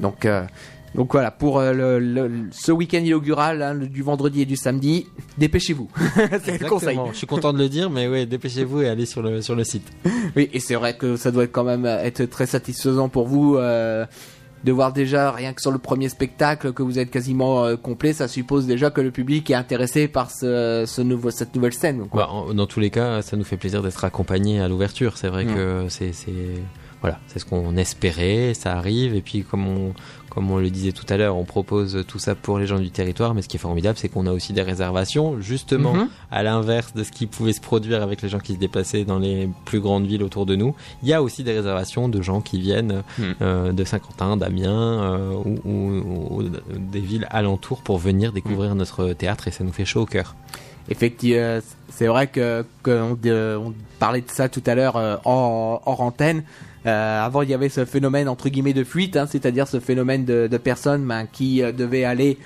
Donc, 0.01 0.27
euh, 0.27 0.45
donc 0.95 1.13
voilà, 1.13 1.31
pour 1.31 1.59
euh, 1.59 1.73
le, 1.73 1.99
le- 1.99 2.31
ce 2.53 2.73
week-end 2.73 2.99
inaugural 2.99 3.63
hein, 3.63 3.75
du 3.75 4.03
vendredi 4.03 4.43
et 4.43 4.45
du 4.47 4.57
samedi, 4.57 5.07
dépêchez-vous, 5.39 5.89
c'est 6.45 6.61
le 6.61 6.69
conseil. 6.69 6.99
Je 7.13 7.17
suis 7.19 7.27
content 7.27 7.53
de 7.53 7.59
le 7.59 7.69
dire, 7.69 7.89
mais 7.91 8.07
ouais, 8.09 8.27
dépêchez-vous 8.27 8.83
et 8.83 8.89
allez 8.89 9.07
sur 9.07 9.23
le 9.23 9.41
sur 9.43 9.55
le 9.55 9.65
site. 9.65 9.87
Oui, 10.37 10.49
et 10.53 10.61
c'est 10.61 10.75
vrai 10.75 10.97
que 10.97 11.17
ça 11.17 11.31
doit 11.31 11.45
être 11.45 11.53
quand 11.53 11.65
même 11.65 11.85
être 11.87 12.25
très 12.27 12.47
satisfaisant 12.47 13.09
pour 13.09 13.27
vous 13.27 13.57
euh, 13.57 14.05
de 14.67 14.73
voir 14.73 14.93
déjà 14.93 15.31
rien 15.31 15.53
que 15.55 15.63
sur 15.63 15.71
le 15.71 15.79
premier 15.79 16.09
spectacle 16.09 16.73
que 16.73 16.83
vous 16.83 16.99
êtes 16.99 17.11
quasiment 17.11 17.65
euh, 17.65 17.77
complet. 17.77 18.13
Ça 18.13 18.27
suppose 18.29 18.67
déjà 18.67 18.91
que 18.91 19.01
le 19.01 19.13
public 19.13 19.49
est 19.51 19.55
intéressé 19.55 20.09
par 20.09 20.31
ce, 20.31 20.85
ce 20.87 21.01
nouveau, 21.03 21.31
cette 21.31 21.55
nouvelle 21.55 21.73
scène. 21.73 22.07
Quoi. 22.11 22.23
Bah, 22.25 22.29
en- 22.33 22.53
dans 22.53 22.67
tous 22.67 22.81
les 22.81 22.91
cas, 22.91 23.23
ça 23.23 23.37
nous 23.37 23.45
fait 23.45 23.57
plaisir 23.57 23.81
d'être 23.83 24.05
accompagnés 24.05 24.61
à 24.61 24.69
l'ouverture. 24.69 25.17
C'est 25.17 25.29
vrai 25.29 25.47
que 25.47 25.87
c'est, 25.89 26.13
voilà, 27.03 27.19
c'est 27.29 27.39
ce 27.39 27.45
qu'on 27.45 27.77
espérait, 27.77 28.55
ça 28.55 28.73
arrive, 28.77 29.15
et 29.15 29.21
puis 29.21 29.43
comme 29.45 29.67
on, 29.69 29.93
comme 30.31 30.51
on 30.51 30.59
le 30.59 30.71
disait 30.71 30.93
tout 30.93 31.05
à 31.09 31.17
l'heure, 31.17 31.37
on 31.37 31.45
propose 31.45 32.05
tout 32.09 32.19
ça 32.19 32.35
pour 32.35 32.59
les 32.59 32.67
gens 32.67 32.79
du 32.79 32.91
territoire, 32.91 33.33
mais 33.35 33.43
ce 33.43 33.49
qui 33.49 33.57
est 33.57 33.61
formidable, 33.61 33.97
c'est 33.99 34.09
qu'on 34.09 34.27
a 34.27 34.33
aussi 34.33 34.53
des 34.53 34.63
réservations, 34.63 35.41
justement, 35.41 35.95
Mhm. 35.95 36.09
à 36.31 36.43
l'inverse 36.43 36.95
de 36.95 37.05
ce 37.05 37.11
qui 37.13 37.27
pouvait 37.27 37.53
se 37.53 37.61
produire 37.61 38.03
avec 38.03 38.23
les 38.23 38.29
gens 38.29 38.39
qui 38.39 38.55
se 38.55 38.59
déplaçaient 38.59 39.05
dans 39.05 39.19
les 39.19 39.49
plus 39.67 39.81
grandes 39.81 40.07
villes 40.07 40.23
autour 40.23 40.47
de 40.47 40.57
nous. 40.57 40.75
Il 41.03 41.09
y 41.09 41.13
a 41.15 41.23
aussi 41.23 41.43
des 41.45 41.53
réservations 41.53 42.09
de 42.09 42.21
gens 42.23 42.41
qui 42.41 42.59
viennent 42.61 43.03
Mhm. 43.19 43.35
euh, 43.43 43.73
de 43.73 43.85
Saint-Quentin, 43.85 44.37
d'Amiens 44.37 45.03
euh, 45.03 45.33
ou, 45.45 45.59
ou- 45.71 46.37
ou 46.39 46.43
des 46.43 47.01
villes 47.01 47.27
alentours 47.31 47.83
pour 47.83 47.99
venir 47.99 48.33
découvrir 48.33 48.75
notre 48.75 49.13
théâtre, 49.13 49.49
et 49.49 49.51
ça 49.51 49.65
nous 49.65 49.73
fait 49.73 49.85
chaud 49.85 50.03
au 50.03 50.07
cœur. 50.07 50.35
Effectivement, 50.89 51.61
c'est 51.91 52.07
vrai 52.07 52.29
que 52.29 52.65
qu'on 52.85 53.19
euh, 53.27 53.57
on 53.57 53.75
parlait 53.99 54.21
de 54.21 54.31
ça 54.31 54.49
tout 54.49 54.63
à 54.67 54.75
l'heure 54.77 54.97
euh, 54.97 55.17
hors, 55.25 55.83
hors 55.85 56.01
antenne. 56.01 56.45
Euh, 56.87 57.25
avant, 57.25 57.43
il 57.43 57.51
y 57.51 57.55
avait 57.55 57.69
ce 57.69 57.85
phénomène 57.85 58.29
entre 58.29 58.49
guillemets 58.49 58.73
de 58.73 58.85
fuite, 58.85 59.17
hein, 59.17 59.27
c'est-à-dire 59.29 59.67
ce 59.67 59.81
phénomène 59.81 60.25
de, 60.25 60.47
de 60.47 60.57
personnes 60.59 61.05
ben, 61.07 61.27
qui 61.31 61.63
euh, 61.63 61.73
devaient 61.73 62.05
aller 62.05 62.39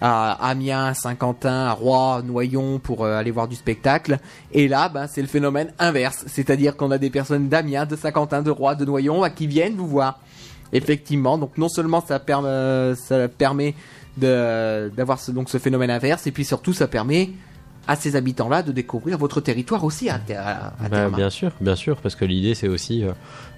à 0.00 0.48
Amiens, 0.50 0.94
Saint-Quentin, 0.94 1.66
à 1.66 1.72
Roy, 1.72 2.22
Noyon 2.24 2.78
pour 2.78 3.04
euh, 3.04 3.18
aller 3.18 3.32
voir 3.32 3.48
du 3.48 3.56
spectacle. 3.56 4.18
Et 4.52 4.68
là, 4.68 4.88
ben, 4.88 5.08
c'est 5.08 5.20
le 5.22 5.26
phénomène 5.26 5.72
inverse, 5.80 6.24
c'est-à-dire 6.28 6.76
qu'on 6.76 6.92
a 6.92 6.98
des 6.98 7.10
personnes 7.10 7.48
d'Amiens, 7.48 7.84
de 7.86 7.96
Saint-Quentin, 7.96 8.42
de 8.42 8.50
Roy, 8.50 8.76
de 8.76 8.84
Noyon 8.84 9.22
ben, 9.22 9.30
qui 9.30 9.48
viennent 9.48 9.74
vous 9.74 9.88
voir. 9.88 10.20
Effectivement, 10.72 11.38
donc 11.38 11.56
non 11.58 11.68
seulement 11.68 12.00
ça, 12.06 12.20
permet 12.20 12.94
ça 12.94 13.26
permet 13.26 13.74
de- 14.18 14.90
d'avoir 14.96 15.18
ce, 15.18 15.30
donc 15.32 15.48
ce 15.48 15.58
phénomène 15.58 15.90
inverse, 15.90 16.26
et 16.26 16.30
puis 16.30 16.44
surtout 16.44 16.72
ça 16.74 16.86
permet 16.86 17.30
à 17.86 17.96
ces 17.96 18.16
habitants-là 18.16 18.62
de 18.62 18.70
découvrir 18.70 19.16
votre 19.16 19.40
territoire 19.40 19.82
aussi 19.82 20.10
à, 20.10 20.20
à, 20.36 20.66
à 20.66 20.72
Bah, 20.82 20.88
terme. 20.90 21.16
bien 21.16 21.30
sûr, 21.30 21.52
bien 21.60 21.74
sûr, 21.74 21.96
parce 22.02 22.14
que 22.16 22.26
l'idée 22.26 22.54
c'est 22.54 22.68
aussi 22.68 23.02
euh, 23.02 23.12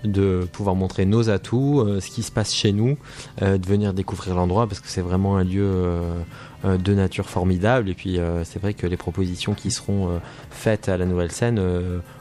de 0.05 0.49
pouvoir 0.53 0.75
montrer 0.75 1.05
nos 1.05 1.31
atouts, 1.31 1.81
euh, 1.81 2.01
ce 2.01 2.09
qui 2.09 2.23
se 2.23 2.31
passe 2.31 2.55
chez 2.55 2.73
nous, 2.73 2.97
euh, 3.43 3.59
de 3.59 3.67
venir 3.67 3.93
découvrir 3.95 4.35
l'endroit 4.35 4.67
parce 4.67 4.81
que 4.81 4.89
c'est 4.89 5.01
vraiment 5.01 5.37
un 5.37 5.45
lieu 5.45 5.67
euh, 5.67 6.77
de 6.77 6.95
nature 6.95 7.29
formidable. 7.29 7.89
Et 7.89 7.95
puis 7.95 8.19
c'est 8.45 8.61
vrai 8.61 8.75
que 8.75 8.87
les 8.87 8.99
propositions 8.99 9.55
qui 9.55 9.71
seront 9.71 10.21
faites 10.51 10.91
à 10.91 10.99
la 10.99 11.07
nouvelle 11.07 11.33
scène, 11.33 11.59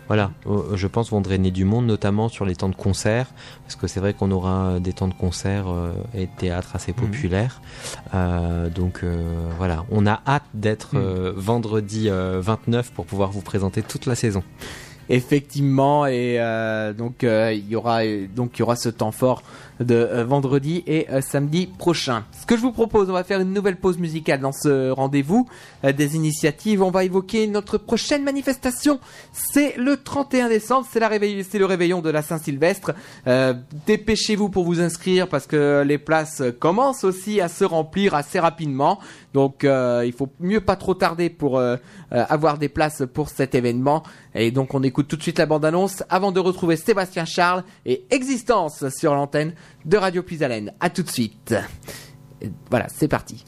voilà, 0.08 0.32
je 0.76 0.88
pense 0.88 1.12
vont 1.12 1.20
drainer 1.20 1.52
du 1.52 1.66
monde, 1.66 1.86
notamment 1.86 2.30
sur 2.30 2.46
les 2.46 2.56
temps 2.56 2.70
de 2.70 2.76
concert, 2.76 3.28
parce 3.64 3.76
que 3.76 3.86
c'est 3.86 4.00
vrai 4.00 4.14
qu'on 4.14 4.32
aura 4.32 4.80
des 4.80 4.94
temps 4.94 5.10
de 5.10 5.14
concert 5.14 5.68
et 6.14 6.28
de 6.28 6.32
théâtre 6.38 6.70
assez 6.74 6.94
populaires. 6.94 7.62
Euh, 8.14 8.70
donc 8.70 9.04
voilà, 9.58 9.84
on 9.92 10.08
a 10.08 10.22
hâte 10.26 10.44
d'être 10.54 10.92
euh, 10.96 11.34
vendredi 11.36 12.10
euh, 12.10 12.40
29 12.42 12.92
pour 12.92 13.06
pouvoir 13.06 13.32
vous 13.32 13.42
présenter 13.42 13.82
toute 13.82 14.06
la 14.06 14.16
saison. 14.16 14.44
Effectivement, 15.10 16.06
et 16.06 16.36
euh, 16.40 16.94
donc 16.94 17.24
euh, 17.24 17.52
il 17.52 17.68
y 17.68 17.76
aura 17.76 18.04
euh, 18.04 18.28
donc 18.36 18.52
il 18.56 18.60
y 18.60 18.62
aura 18.64 18.76
ce 18.76 18.90
temps 18.90 19.12
fort 19.12 19.42
de 19.80 19.96
euh, 19.96 20.24
vendredi 20.24 20.84
et 20.88 21.08
samedi 21.22 21.66
prochain. 21.66 22.26
Ce 22.40 22.46
que 22.46 22.56
je 22.56 22.62
vous 22.62 22.72
propose, 22.72 23.10
on 23.10 23.14
va 23.14 23.24
faire 23.24 23.40
une 23.40 23.52
nouvelle 23.54 23.78
pause 23.78 23.98
musicale 23.98 24.40
dans 24.40 24.52
ce 24.52 24.92
rendez-vous 24.92 25.48
des 25.84 26.16
initiatives. 26.16 26.84
On 26.84 26.92
va 26.92 27.04
évoquer 27.06 27.48
notre 27.48 27.78
prochaine 27.78 28.24
manifestation. 28.24 29.00
C'est 29.34 29.76
le 29.78 29.98
31 29.98 30.50
décembre, 30.50 30.86
c'est 30.92 31.00
la 31.00 31.08
réveil- 31.08 31.46
c'est 31.50 31.60
le 31.60 31.66
réveillon 31.66 32.02
de 32.02 32.10
la 32.10 32.22
Saint-Sylvestre. 32.22 32.92
Dépêchez-vous 33.88 34.50
pour 34.50 34.66
vous 34.66 34.82
inscrire 34.82 35.28
parce 35.28 35.48
que 35.48 35.84
les 35.86 35.98
places 35.98 36.44
commencent 36.60 37.04
aussi 37.04 37.40
à 37.42 37.48
se 37.48 37.64
remplir 37.64 38.16
assez 38.16 38.40
rapidement. 38.40 39.00
Donc 39.34 39.64
euh, 39.64 40.04
il 40.06 40.14
faut 40.14 40.30
mieux 40.40 40.62
pas 40.62 40.76
trop 40.76 40.94
tarder 40.94 41.30
pour 41.30 41.58
euh, 41.58 41.78
euh, 42.12 42.26
avoir 42.30 42.58
des 42.58 42.70
places 42.70 43.04
pour 43.14 43.30
cet 43.30 43.56
événement. 43.56 44.04
Et 44.36 44.52
donc 44.52 44.74
on 44.74 44.84
écoute 44.84 45.08
tout 45.08 45.18
de 45.18 45.22
suite 45.22 45.40
la 45.40 45.46
bande-annonce 45.46 46.04
avant 46.10 46.32
de 46.32 46.40
retrouver 46.40 46.76
Sébastien 46.76 47.26
Charles 47.26 47.64
et 47.86 48.06
Existence 48.10 48.90
sur 48.90 49.14
l'antenne 49.14 49.54
de 49.86 49.98
Radio 49.98 50.24
Puisalène. 50.24 50.74
À 50.80 50.90
tout 50.90 51.04
de 51.04 51.10
suite. 51.10 51.56
Voilà, 52.70 52.88
c'est 52.90 53.08
parti. 53.08 53.46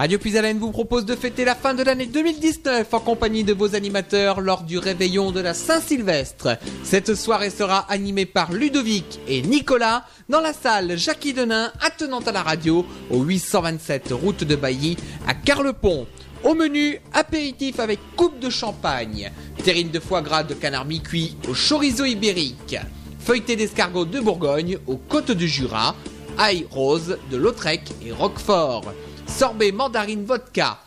Radio 0.00 0.18
Puisalène 0.18 0.58
vous 0.58 0.70
propose 0.70 1.04
de 1.04 1.14
fêter 1.14 1.44
la 1.44 1.54
fin 1.54 1.74
de 1.74 1.82
l'année 1.82 2.06
2019 2.06 2.88
en 2.94 3.00
compagnie 3.00 3.44
de 3.44 3.52
vos 3.52 3.74
animateurs 3.74 4.40
lors 4.40 4.62
du 4.62 4.78
réveillon 4.78 5.30
de 5.30 5.40
la 5.40 5.52
Saint-Sylvestre. 5.52 6.56
Cette 6.84 7.14
soirée 7.14 7.50
sera 7.50 7.80
animée 7.80 8.24
par 8.24 8.50
Ludovic 8.50 9.20
et 9.28 9.42
Nicolas 9.42 10.06
dans 10.30 10.40
la 10.40 10.54
salle 10.54 10.96
Jackie 10.96 11.34
Denain 11.34 11.70
attenante 11.82 12.26
à 12.26 12.32
la 12.32 12.42
radio 12.42 12.86
au 13.10 13.24
827 13.24 14.12
route 14.12 14.42
de 14.42 14.56
Bailly 14.56 14.96
à 15.28 15.34
Carlepont. 15.34 16.06
Au 16.44 16.54
menu, 16.54 16.98
apéritif 17.12 17.78
avec 17.78 17.98
coupe 18.16 18.40
de 18.40 18.48
champagne, 18.48 19.30
terrine 19.64 19.90
de 19.90 20.00
foie 20.00 20.22
gras 20.22 20.44
de 20.44 20.54
canard 20.54 20.86
mi-cuit 20.86 21.36
au 21.46 21.52
chorizo 21.52 22.06
ibérique, 22.06 22.78
feuilleté 23.18 23.54
d'escargot 23.54 24.06
de 24.06 24.20
Bourgogne 24.20 24.78
aux 24.86 24.96
côtes 24.96 25.32
du 25.32 25.46
Jura, 25.46 25.94
ail 26.38 26.66
rose 26.70 27.18
de 27.30 27.36
Lautrec 27.36 27.82
et 28.02 28.12
Roquefort, 28.12 28.94
sorbet 29.30 29.72
mandarine 29.72 30.24
vodka, 30.24 30.78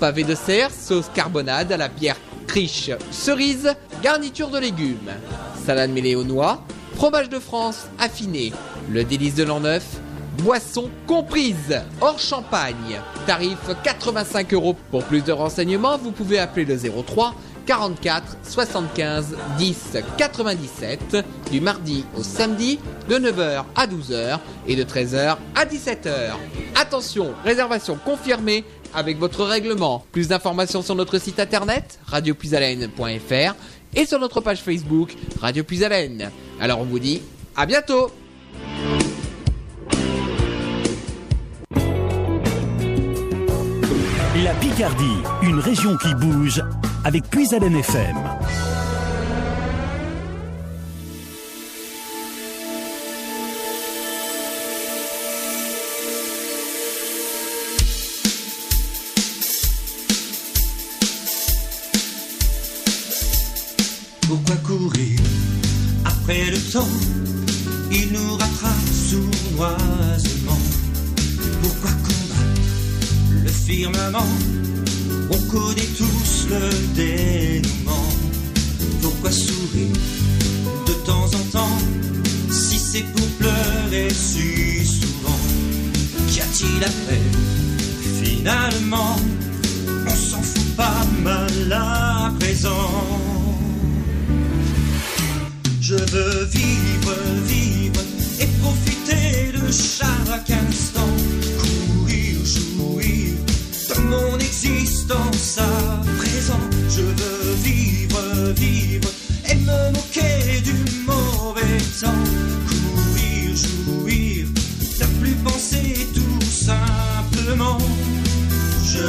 pavé 0.00 0.24
de 0.24 0.34
cerf, 0.34 0.70
sauce 0.70 1.10
carbonade 1.14 1.72
à 1.72 1.76
la 1.76 1.88
bière 1.88 2.16
criche, 2.46 2.90
cerise, 3.10 3.74
garniture 4.02 4.48
de 4.48 4.58
légumes, 4.58 5.12
salade 5.64 5.90
mêlée 5.90 6.14
aux 6.14 6.24
noix, 6.24 6.62
fromage 6.96 7.28
de 7.28 7.38
France 7.38 7.86
affiné, 7.98 8.52
le 8.90 9.04
délice 9.04 9.34
de 9.34 9.44
l'an 9.44 9.60
neuf, 9.60 9.84
boisson 10.38 10.90
comprise, 11.06 11.80
hors 12.00 12.18
champagne, 12.18 13.00
tarif 13.26 13.58
85 13.82 14.52
euros. 14.52 14.76
Pour 14.90 15.04
plus 15.04 15.22
de 15.22 15.32
renseignements, 15.32 15.96
vous 15.96 16.10
pouvez 16.10 16.38
appeler 16.38 16.64
le 16.66 16.76
03 16.76 17.34
44 17.66 18.36
75 18.42 19.36
10 19.58 19.96
97 20.16 21.16
du 21.50 21.60
mardi 21.60 22.04
au 22.16 22.22
samedi 22.22 22.78
de 23.08 23.16
9h 23.16 23.64
à 23.74 23.86
12h 23.86 24.38
et 24.66 24.76
de 24.76 24.84
13h 24.84 25.36
à 25.54 25.64
17h. 25.64 26.32
Attention, 26.74 27.32
réservation 27.44 27.98
confirmée 28.04 28.64
avec 28.94 29.18
votre 29.18 29.44
règlement. 29.44 30.04
Plus 30.12 30.28
d'informations 30.28 30.82
sur 30.82 30.94
notre 30.94 31.18
site 31.18 31.40
internet 31.40 31.98
radiopuisalène.fr 32.06 33.54
et 33.94 34.06
sur 34.06 34.18
notre 34.18 34.40
page 34.40 34.60
Facebook 34.62 35.14
Radio 35.40 35.64
Puisalène. 35.64 36.30
Alors 36.60 36.80
on 36.80 36.84
vous 36.84 36.98
dit 36.98 37.22
à 37.56 37.66
bientôt 37.66 38.10
La 44.42 44.52
Picardie, 44.54 45.22
une 45.42 45.58
région 45.58 45.96
qui 45.96 46.14
bouge 46.14 46.60
avec 47.04 47.28
Puisalène 47.30 47.76
FM. 47.76 48.33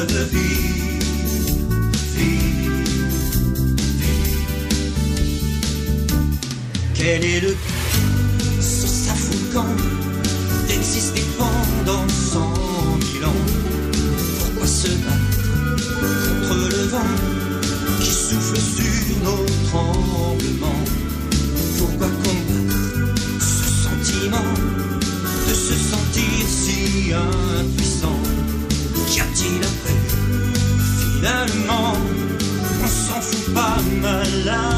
Veux 0.08 0.24
vivre, 0.26 1.72
vivre, 2.16 2.84
Quel 6.93 7.26
est 7.26 7.39
le 7.41 7.56
sur 8.62 8.88
sa 8.88 9.14
fourgon 9.16 9.66
d'exister 10.68 11.24
pendant 11.38 12.08
cent 12.08 12.45
love. 34.46 34.74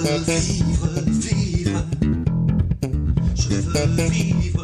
veux 0.00 0.18
vivre, 0.40 0.88
vivre. 1.06 1.84
Je 3.34 3.54
veux 3.54 4.08
vivre. 4.08 4.59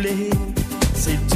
voulez, 0.00 0.30
c'est 0.94 1.29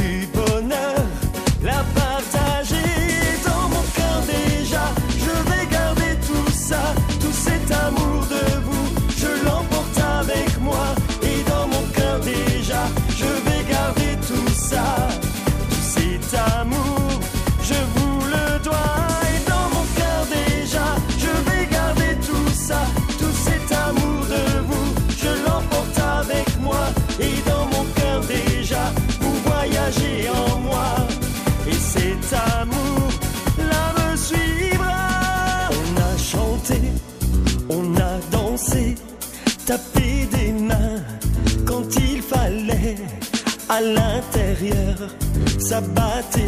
sabate 45.69 46.44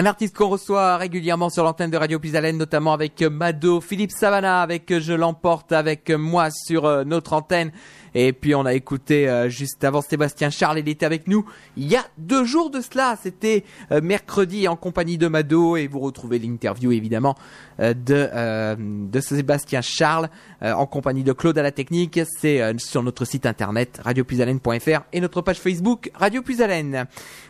Un 0.00 0.06
artiste 0.06 0.34
qu'on 0.34 0.48
reçoit 0.48 0.96
régulièrement 0.96 1.50
sur 1.50 1.62
l'antenne 1.62 1.90
de 1.90 1.96
Radio 1.98 2.18
Pisalène, 2.18 2.56
notamment 2.56 2.94
avec 2.94 3.20
Mado, 3.20 3.82
Philippe 3.82 4.12
Savana, 4.12 4.62
avec 4.62 4.98
Je 4.98 5.12
l'emporte 5.12 5.72
avec 5.72 6.08
moi 6.08 6.48
sur 6.50 6.86
euh, 6.86 7.04
notre 7.04 7.34
antenne. 7.34 7.70
Et 8.14 8.32
puis 8.32 8.54
on 8.54 8.66
a 8.66 8.74
écouté 8.74 9.28
euh, 9.28 9.48
juste 9.48 9.84
avant 9.84 10.02
Sébastien 10.02 10.50
Charles, 10.50 10.78
il 10.78 10.88
était 10.88 11.06
avec 11.06 11.26
nous 11.28 11.44
il 11.76 11.88
y 11.88 11.96
a 11.96 12.04
deux 12.18 12.44
jours 12.44 12.70
de 12.70 12.80
cela. 12.80 13.16
C'était 13.22 13.64
euh, 13.92 14.00
mercredi 14.00 14.68
en 14.68 14.76
compagnie 14.76 15.18
de 15.18 15.28
Mado 15.28 15.76
et 15.76 15.86
vous 15.86 16.00
retrouvez 16.00 16.38
l'interview 16.38 16.92
évidemment 16.92 17.36
euh, 17.80 17.94
de, 17.94 18.28
euh, 18.32 18.76
de 18.78 19.20
Sébastien 19.20 19.80
Charles 19.80 20.28
euh, 20.62 20.72
en 20.72 20.86
compagnie 20.86 21.24
de 21.24 21.32
Claude 21.32 21.56
à 21.58 21.62
la 21.62 21.72
technique. 21.72 22.20
C'est 22.38 22.60
euh, 22.60 22.74
sur 22.78 23.02
notre 23.02 23.24
site 23.24 23.46
internet 23.46 24.00
radiopuisalène.fr 24.04 25.00
et 25.12 25.20
notre 25.20 25.40
page 25.42 25.58
Facebook 25.58 26.10
Radio 26.14 26.42
Puisalène. 26.42 27.06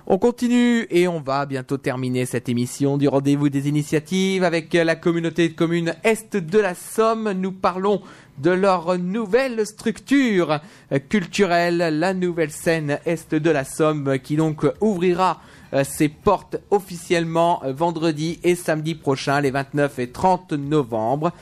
On 0.07 0.19
continue 0.19 0.87
et 0.91 1.09
on 1.09 1.21
va 1.21 1.47
bientôt 1.47 1.77
terminer 1.77 2.27
cette 2.27 2.49
émission 2.49 2.99
du 2.99 3.09
rendez-vous 3.09 3.49
des 3.49 3.69
initiatives 3.69 4.45
avec 4.45 4.73
la 4.75 4.97
communauté 4.97 5.49
de 5.49 5.55
communes 5.55 5.95
Est 6.05 6.37
de 6.37 6.59
la 6.59 6.75
Somme. 6.75 7.33
Nous 7.33 7.53
parlons 7.53 8.03
de 8.43 8.51
leur 8.51 8.99
nouvelle 8.99 9.67
structure 9.67 10.61
culturelle, 11.09 11.99
la 11.99 12.15
nouvelle 12.15 12.51
scène 12.51 12.99
Est 13.07 13.35
de 13.35 13.51
la 13.51 13.65
Somme 13.65 14.19
qui 14.19 14.37
donc 14.37 14.67
ouvrira 14.81 15.41
euh, 15.73 15.85
ses 15.85 16.09
portes 16.09 16.57
officiellement 16.71 17.63
euh, 17.65 17.73
vendredi 17.73 18.41
et 18.43 18.57
samedi 18.57 18.97
prochain, 18.97 19.41
les 19.41 19.53
29 19.53 20.01
et 20.01 20.11
30 20.11 20.53
novembre. 20.55 21.33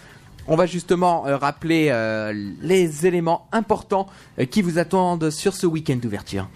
On 0.47 0.57
va 0.57 0.67
justement 0.67 1.27
euh, 1.27 1.37
rappeler 1.37 1.93
les 2.63 3.07
éléments 3.07 3.47
importants 3.53 4.07
qui 4.51 4.63
vous 4.63 4.79
attendent 4.79 5.31
sur 5.31 5.55
ce 5.55 5.67
week-end 5.67 5.97
d'ouverture. 5.97 6.49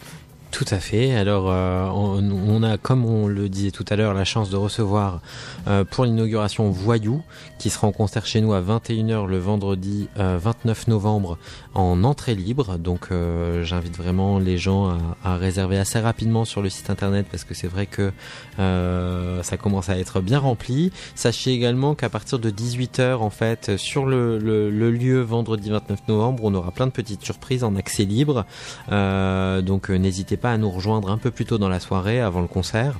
Tout 0.53 0.67
à 0.71 0.81
fait. 0.81 1.15
Alors, 1.15 1.47
euh, 1.49 1.89
on, 1.95 2.63
a, 2.63 2.77
comme 2.77 3.07
on 3.07 3.27
le 3.27 3.49
disait 3.49 3.71
tout 3.71 3.87
à 3.89 3.97
l'heure, 3.97 4.13
la 4.13 4.27
chance 4.27 4.51
de 4.51 4.57
recevoir 4.57 5.23
euh, 5.67 5.83
pour 5.83 6.05
l'inauguration 6.05 6.71
Voyou, 6.71 7.23
qui 7.59 7.71
sera 7.71 7.87
en 7.87 7.93
concert 7.93 8.27
chez 8.27 8.43
nous 8.43 8.53
à 8.53 8.61
21h 8.61 9.27
le 9.27 9.39
vendredi 9.39 10.11
euh, 10.19 10.39
29 10.39 10.89
novembre 10.89 11.39
en 11.75 12.05
entrée 12.05 12.35
libre. 12.35 12.79
Donc, 12.79 13.09
euh, 13.11 13.65
j'invite 13.65 13.97
vraiment 13.97 14.39
les 14.39 14.59
gens 14.59 14.99
à, 15.25 15.37
réserver 15.37 15.79
assez 15.79 15.99
rapidement 15.99 16.45
sur 16.45 16.63
le 16.63 16.69
site 16.69 16.91
internet 16.91 17.27
parce 17.31 17.45
que 17.45 17.55
c'est 17.55 17.67
vrai 17.67 17.87
que 17.87 18.13
euh, 18.59 19.43
ça 19.43 19.57
commence 19.57 19.89
à 19.89 19.99
être 19.99 20.21
bien 20.21 20.39
rempli. 20.39 20.93
Sachez 21.15 21.53
également 21.53 21.95
qu'à 21.95 22.09
partir 22.09 22.39
de 22.39 22.51
18h, 22.51 23.17
en 23.17 23.31
fait, 23.31 23.77
sur 23.77 24.07
le, 24.07 24.39
lieu 24.91 25.21
vendredi 25.21 25.71
29 25.71 26.09
novembre, 26.09 26.45
on 26.45 26.55
aura 26.55 26.71
plein 26.71 26.87
de 26.87 26.93
petites 26.93 27.25
surprises 27.25 27.65
en 27.65 27.77
accès 27.77 28.05
libre. 28.05 28.45
Euh, 28.91 29.63
donc, 29.63 29.89
n'hésitez 29.89 30.37
pas 30.37 30.53
à 30.53 30.59
nous 30.59 30.71
rejoindre 30.71 31.11
un 31.11 31.19
peu 31.19 31.31
plus 31.31 31.47
tôt 31.47 31.59
dans 31.59 31.69
la 31.69 31.81
soirée, 31.81 32.21
avant 32.21 32.41
le 32.41 32.49
concert. 32.49 32.99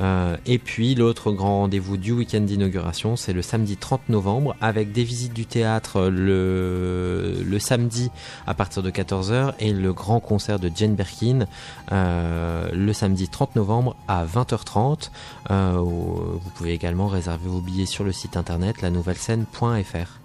Euh, 0.00 0.36
et 0.46 0.58
puis, 0.58 0.94
l'autre 0.94 1.30
grand 1.32 1.58
rendez-vous 1.60 1.96
du 1.96 2.12
week-end 2.12 2.40
d'inauguration, 2.40 3.16
c'est 3.16 3.32
le 3.32 3.42
samedi 3.42 3.76
30 3.76 4.08
novembre, 4.08 4.56
avec 4.60 4.92
des 4.92 5.04
visites 5.04 5.34
du 5.34 5.44
théâtre 5.46 6.08
le, 6.08 7.58
samedi 7.58 8.10
à 8.46 8.54
partir 8.54 8.82
de 8.82 8.90
14h 8.90 9.52
et 9.60 9.72
le 9.72 9.92
grand 9.92 10.20
concert 10.20 10.58
de 10.58 10.70
Jane 10.74 10.94
Birkin 10.94 11.46
euh, 11.92 12.68
le 12.72 12.92
samedi 12.92 13.28
30 13.28 13.56
novembre 13.56 13.96
à 14.08 14.24
20h30. 14.24 15.10
Euh, 15.50 15.72
vous 15.76 16.50
pouvez 16.54 16.72
également 16.72 17.06
réserver 17.08 17.48
vos 17.48 17.60
billets 17.60 17.86
sur 17.86 18.04
le 18.04 18.12
site 18.12 18.36
internet 18.36 18.80
la. 19.84 20.20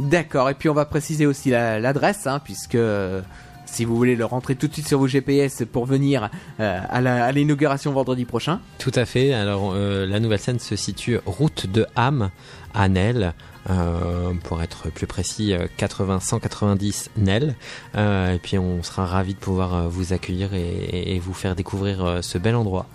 D'accord, 0.00 0.50
et 0.50 0.54
puis 0.54 0.68
on 0.68 0.74
va 0.74 0.84
préciser 0.84 1.24
aussi 1.24 1.50
la- 1.50 1.78
l'adresse, 1.78 2.26
hein, 2.26 2.40
puisque 2.42 2.76
si 3.74 3.84
vous 3.84 3.96
voulez 3.96 4.14
le 4.14 4.24
rentrer 4.24 4.54
tout 4.54 4.68
de 4.68 4.72
suite 4.72 4.86
sur 4.86 5.00
vos 5.00 5.08
GPS 5.08 5.64
pour 5.70 5.84
venir 5.84 6.30
euh, 6.60 6.80
à 6.88 7.32
l'inauguration 7.32 7.92
vendredi 7.92 8.24
prochain. 8.24 8.60
Tout 8.78 8.92
à 8.94 9.04
fait. 9.04 9.34
Alors, 9.34 9.72
euh, 9.74 10.06
la 10.06 10.20
nouvelle 10.20 10.38
scène 10.38 10.60
se 10.60 10.76
situe 10.76 11.18
route 11.26 11.66
de 11.66 11.86
Ham 11.96 12.30
à 12.72 12.88
Nel. 12.88 13.34
euh, 13.70 14.34
pour 14.44 14.62
être 14.62 14.90
plus 14.90 15.06
précis, 15.06 15.54
euh, 15.54 15.66
80 15.78 16.20
190 16.20 17.10
Nel. 17.16 17.56
Et 17.96 18.38
puis, 18.42 18.58
on 18.58 18.82
sera 18.82 19.06
ravis 19.06 19.34
de 19.34 19.38
pouvoir 19.38 19.88
vous 19.88 20.12
accueillir 20.12 20.50
et, 20.54 21.18
vous 21.18 21.32
faire 21.32 21.56
découvrir 21.56 22.18
ce 22.22 22.38
bel 22.38 22.54
endroit. 22.54 22.86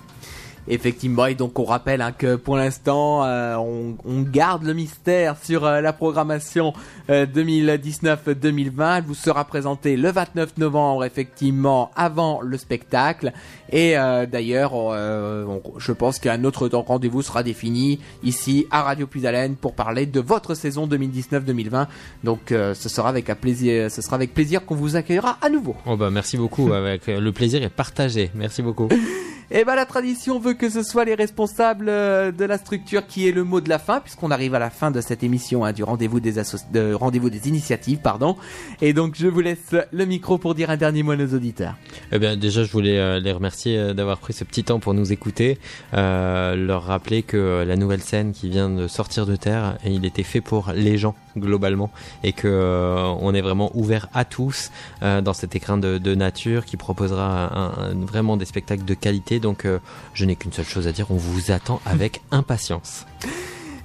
Effectivement, 0.70 1.26
et 1.26 1.36
donc 1.36 1.58
on 1.60 1.66
rappelle 1.66 2.02
hein, 2.02 2.12
que 2.12 2.36
pour 2.36 2.56
l'instant, 2.56 3.26
euh, 3.26 3.56
on, 3.56 3.98
on 4.06 4.22
garde 4.22 4.64
le 4.64 4.74
mystère 4.74 5.36
sur 5.42 5.66
euh, 5.66 5.82
la 5.82 5.94
programmation 5.94 6.74
euh, 7.10 7.26
2019-2020. 7.26 8.98
Elle 8.98 9.04
vous 9.04 9.16
sera 9.16 9.46
présentée 9.46 9.98
le 9.98 10.12
29 10.12 10.58
novembre, 10.58 11.04
effectivement, 11.06 11.92
avant 11.96 12.42
le 12.42 12.58
spectacle. 12.58 13.34
Et 13.72 13.98
euh, 13.98 14.26
d'ailleurs, 14.26 14.72
euh, 14.76 15.60
je 15.78 15.92
pense 15.92 16.20
qu'un 16.20 16.44
autre 16.44 16.68
rendez-vous 16.68 17.22
sera 17.22 17.44
défini 17.44 18.00
ici 18.24 18.68
à 18.72 18.84
Radio 18.84 19.08
Puisalène 19.08 19.56
pour 19.56 19.74
parler 19.74 20.06
de 20.06 20.20
votre 20.20 20.54
saison 20.54 20.88
2019-2020. 20.88 21.88
Donc, 22.24 22.52
euh, 22.52 22.74
ce 22.74 22.90
sera 22.90 23.10
avec 23.10 23.30
un 23.30 23.36
plaisir, 23.36 23.92
ce 23.92 24.02
sera 24.02 24.16
avec 24.16 24.34
plaisir 24.34 24.66
qu'on 24.66 24.76
vous 24.76 24.96
accueillera 24.96 25.38
à 25.42 25.50
nouveau. 25.50 25.76
Oh 25.86 25.98
bah 25.98 26.10
merci 26.10 26.38
beaucoup. 26.38 26.72
Avec 26.74 27.08
euh, 27.10 27.20
le 27.20 27.32
plaisir 27.32 27.64
est 27.64 27.70
partagé. 27.70 28.32
Merci 28.36 28.62
beaucoup. 28.62 28.90
Et 29.52 29.66
ben 29.66 29.74
la 29.74 29.88
tradition 29.88 30.40
veut 30.40 30.54
que 30.60 30.70
ce 30.70 30.84
soit 30.84 31.06
les 31.06 31.16
responsables 31.16 31.88
euh, 31.88 32.32
de 32.32 32.44
la 32.44 32.58
structure 32.58 33.08
qui 33.08 33.28
est 33.28 33.32
le 33.32 33.44
mot 33.44 33.62
de 33.62 33.70
la 33.70 33.80
fin, 33.80 34.02
puisqu'on 34.02 34.30
arrive 34.30 34.54
à 34.54 34.60
la 34.60 34.70
fin 34.70 34.92
de 34.92 35.00
cette 35.00 35.24
émission 35.24 35.64
hein, 35.64 35.72
du 35.72 35.84
rendez-vous 35.84 36.20
des 36.20 36.34
des 36.34 37.48
initiatives, 37.48 38.00
pardon. 38.00 38.36
Et 38.82 38.94
donc 38.94 39.16
je 39.18 39.28
vous 39.28 39.40
laisse 39.40 39.74
le 39.92 40.06
micro 40.06 40.38
pour 40.38 40.54
dire 40.56 40.70
un 40.70 40.78
dernier 40.78 41.02
mot 41.02 41.14
à 41.14 41.16
nos 41.16 41.34
auditeurs. 41.34 41.76
Eh 42.12 42.20
bien, 42.20 42.36
déjà, 42.36 42.64
je 42.64 42.72
voulais 42.72 43.00
euh, 43.00 43.20
les 43.20 43.32
remercier 43.32 43.78
euh, 43.78 43.94
d'avoir 43.94 44.18
pris 44.20 44.34
ce 44.34 44.44
petit 44.44 44.66
temps 44.66 44.80
pour 44.80 44.94
nous 44.94 45.14
écouter, 45.14 45.58
leur 45.94 46.84
rappeler 46.84 47.24
que 47.24 47.64
la 47.66 47.78
nouvelle 47.78 48.02
scène 48.02 48.34
qui 48.34 48.50
vient 48.50 48.70
de 48.70 48.88
sortir 48.88 49.26
de 49.26 49.38
terre, 49.38 49.78
il 49.86 50.06
était 50.06 50.24
fait 50.24 50.42
pour 50.42 50.72
les 50.76 50.98
gens 50.98 51.16
globalement, 51.40 51.92
et 52.24 52.34
que 52.34 52.48
euh, 52.48 53.14
on 53.20 53.34
est 53.34 53.42
vraiment 53.42 53.72
ouvert 53.74 54.08
à 54.14 54.26
tous 54.26 54.72
euh, 55.02 55.22
dans 55.22 55.34
cet 55.34 55.56
écrin 55.56 55.78
de, 55.78 56.00
nature 56.16 56.66
qui 56.66 56.76
proposera 56.76 57.72
vraiment 57.94 58.36
des 58.36 58.46
spectacles 58.46 58.84
de 58.84 58.94
qualité. 58.94 59.40
Donc, 59.40 59.66
euh, 59.66 59.80
je 60.14 60.26
n'ai 60.26 60.36
qu'une 60.36 60.52
seule 60.52 60.66
chose 60.66 60.88
à 60.88 60.92
dire 60.92 61.12
on 61.12 61.18
vous 61.18 61.52
attend 61.52 61.82
avec 61.86 62.22
impatience. 62.32 63.06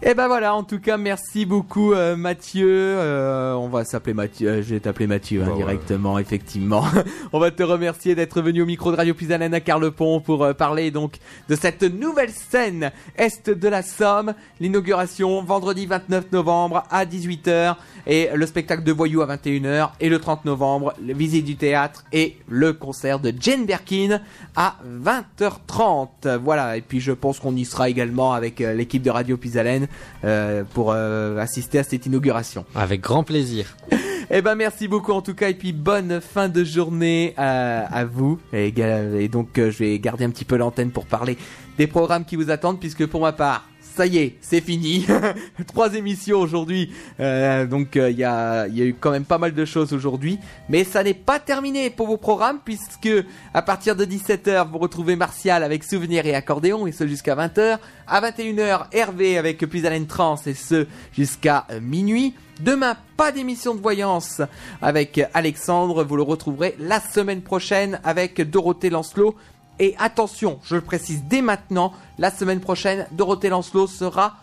Et 0.07 0.13
ben 0.13 0.27
voilà, 0.27 0.55
en 0.55 0.65
tout 0.65 0.81
cas 0.81 0.99
merci 0.99 1.47
beaucoup 1.47 1.95
euh, 1.95 2.15
Mathieu. 2.15 2.69
Euh, 2.69 3.55
on 3.55 3.69
va 3.69 3.87
s'appeler 3.87 4.13
Mathieu, 4.13 4.49
euh, 4.51 4.63
je 4.63 4.75
vais 4.75 4.81
t'appeler 4.81 5.07
Mathieu 5.07 5.43
hein, 5.43 5.49
ouais. 5.49 5.57
directement, 5.57 6.19
effectivement. 6.19 6.85
on 7.33 7.39
va 7.39 7.51
te 7.51 7.63
remercier 7.63 8.15
d'être 8.15 8.43
venu 8.43 8.61
au 8.61 8.67
micro 8.67 8.93
de 8.93 8.99
Radio 8.99 9.15
Pisalène 9.15 9.55
à 9.55 9.61
Carlepont 9.61 10.21
pour 10.21 10.55
parler 10.57 10.91
donc 10.91 11.15
de 11.49 11.57
cette 11.57 11.85
nouvelle 11.85 12.29
scène 12.29 12.93
Est 13.17 13.49
de 13.49 13.67
la 13.67 13.81
Somme. 13.81 14.35
L'inauguration 14.61 15.43
vendredi 15.43 15.87
29 15.87 16.33
novembre 16.33 16.83
à 16.91 17.07
18h 17.07 17.77
et 18.07 18.29
le 18.35 18.45
spectacle 18.45 18.85
de 18.85 18.93
Voyou 18.93 19.23
à 19.23 19.27
21h 19.27 19.93
et 20.01 20.11
le 20.11 20.19
30 20.19 20.45
novembre, 20.45 20.93
le 21.03 21.15
visite 21.15 21.47
du 21.47 21.57
théâtre 21.57 22.05
et 22.13 22.37
le 22.47 22.75
concert 22.75 23.21
de 23.21 23.33
Jane 23.41 23.65
Birkin 23.65 24.21
à 24.55 24.77
20h30. 24.87 26.37
Voilà, 26.43 26.77
et 26.77 26.83
puis 26.83 27.01
je 27.01 27.13
pense 27.13 27.41
qu'on 27.41 27.57
y 27.57 27.65
sera 27.65 27.89
également 27.89 28.35
avec 28.35 28.59
l'équipe 28.59 29.03
de 29.03 29.09
Radio 29.09 29.39
Pisalène 29.39 29.89
euh, 30.25 30.65
pour 30.75 30.93
euh, 30.93 31.39
assister 31.39 31.79
à 31.79 31.83
cette 31.85 32.07
inauguration. 32.07 32.65
Avec 32.75 33.01
grand 33.01 33.25
plaisir. 33.25 33.77
Eh 34.31 34.41
ben 34.41 34.55
merci 34.55 34.89
beaucoup 34.89 35.13
en 35.13 35.21
tout 35.21 35.35
cas 35.35 35.51
et 35.51 35.55
puis 35.55 35.75
bonne 35.75 36.23
fin 36.23 36.49
de 36.49 36.65
journée 36.65 37.35
à, 37.37 37.81
à 37.95 38.07
vous 38.07 38.41
et, 38.55 38.69
et 38.69 39.29
donc 39.29 39.59
euh, 39.59 39.71
je 39.71 39.79
vais 39.81 39.99
garder 39.99 40.25
un 40.25 40.31
petit 40.31 40.47
peu 40.47 40.57
l'antenne 40.57 40.93
pour 40.93 41.05
parler 41.05 41.37
des 41.77 41.87
programmes 41.87 42.25
qui 42.25 42.37
vous 42.37 42.51
attendent 42.51 42.81
puisque 42.81 43.05
pour 43.05 43.21
ma 43.21 43.33
part 43.33 43.69
ça 43.95 44.07
y 44.07 44.19
est, 44.19 44.37
c'est 44.41 44.61
fini. 44.61 45.07
Trois 45.67 45.95
émissions 45.95 46.41
aujourd'hui, 46.41 46.91
Euh, 47.21 47.67
donc 47.67 47.97
euh, 47.97 48.11
il 48.11 48.19
y, 48.19 48.25
a, 48.25 48.67
eu 48.69 48.95
quand 48.99 49.11
même 49.11 49.25
pas 49.25 49.39
mal 49.39 49.55
de 49.55 49.65
choses 49.65 49.93
aujourd'hui, 49.93 50.39
mais 50.69 50.85
ça 50.85 51.03
n'est 51.03 51.15
pas 51.15 51.39
terminé 51.39 51.91
pour 51.91 52.07
vos 52.07 52.17
programmes 52.17 52.59
puisque 52.65 53.11
à 53.53 53.63
partir 53.63 53.97
de 53.97 54.05
17h 54.05 54.69
vous 54.71 54.79
retrouvez 54.79 55.17
Martial 55.17 55.63
avec 55.63 55.85
Souvenirs 55.85 56.27
et 56.27 56.35
Accordéon 56.35 56.87
et 56.87 56.93
ce 56.93 57.07
jusqu'à 57.07 57.37
20h. 57.37 57.79
À 58.07 58.21
21h 58.21 58.87
Hervé 58.93 59.39
avec 59.39 59.59
Plus 59.59 59.87
Haleine 59.87 60.07
Trans 60.07 60.37
et 60.47 60.55
ce 60.55 60.87
jusqu'à 61.13 61.67
euh, 61.71 61.81
minuit. 61.81 62.35
Demain, 62.61 62.97
pas 63.17 63.33
d'émission 63.33 63.75
de 63.75 63.81
voyance 63.81 64.41
avec 64.81 65.21
Alexandre. 65.35 66.05
Vous 66.05 66.17
le 66.17 66.23
retrouverez 66.23 66.77
la 66.79 67.01
semaine 67.01 67.43
prochaine 67.43 68.01
avec 68.05 68.41
Dorothée 68.49 68.91
Lancelot. 68.91 69.35
Et 69.79 69.95
attention, 69.99 70.61
je 70.65 70.77
le 70.77 70.81
précise 70.81 71.25
dès 71.25 71.43
maintenant, 71.43 71.93
la 72.19 72.31
semaine 72.31 72.61
prochaine, 72.61 73.07
Dorothée 73.11 73.49
Lancelot 73.49 73.89
sera 73.89 74.37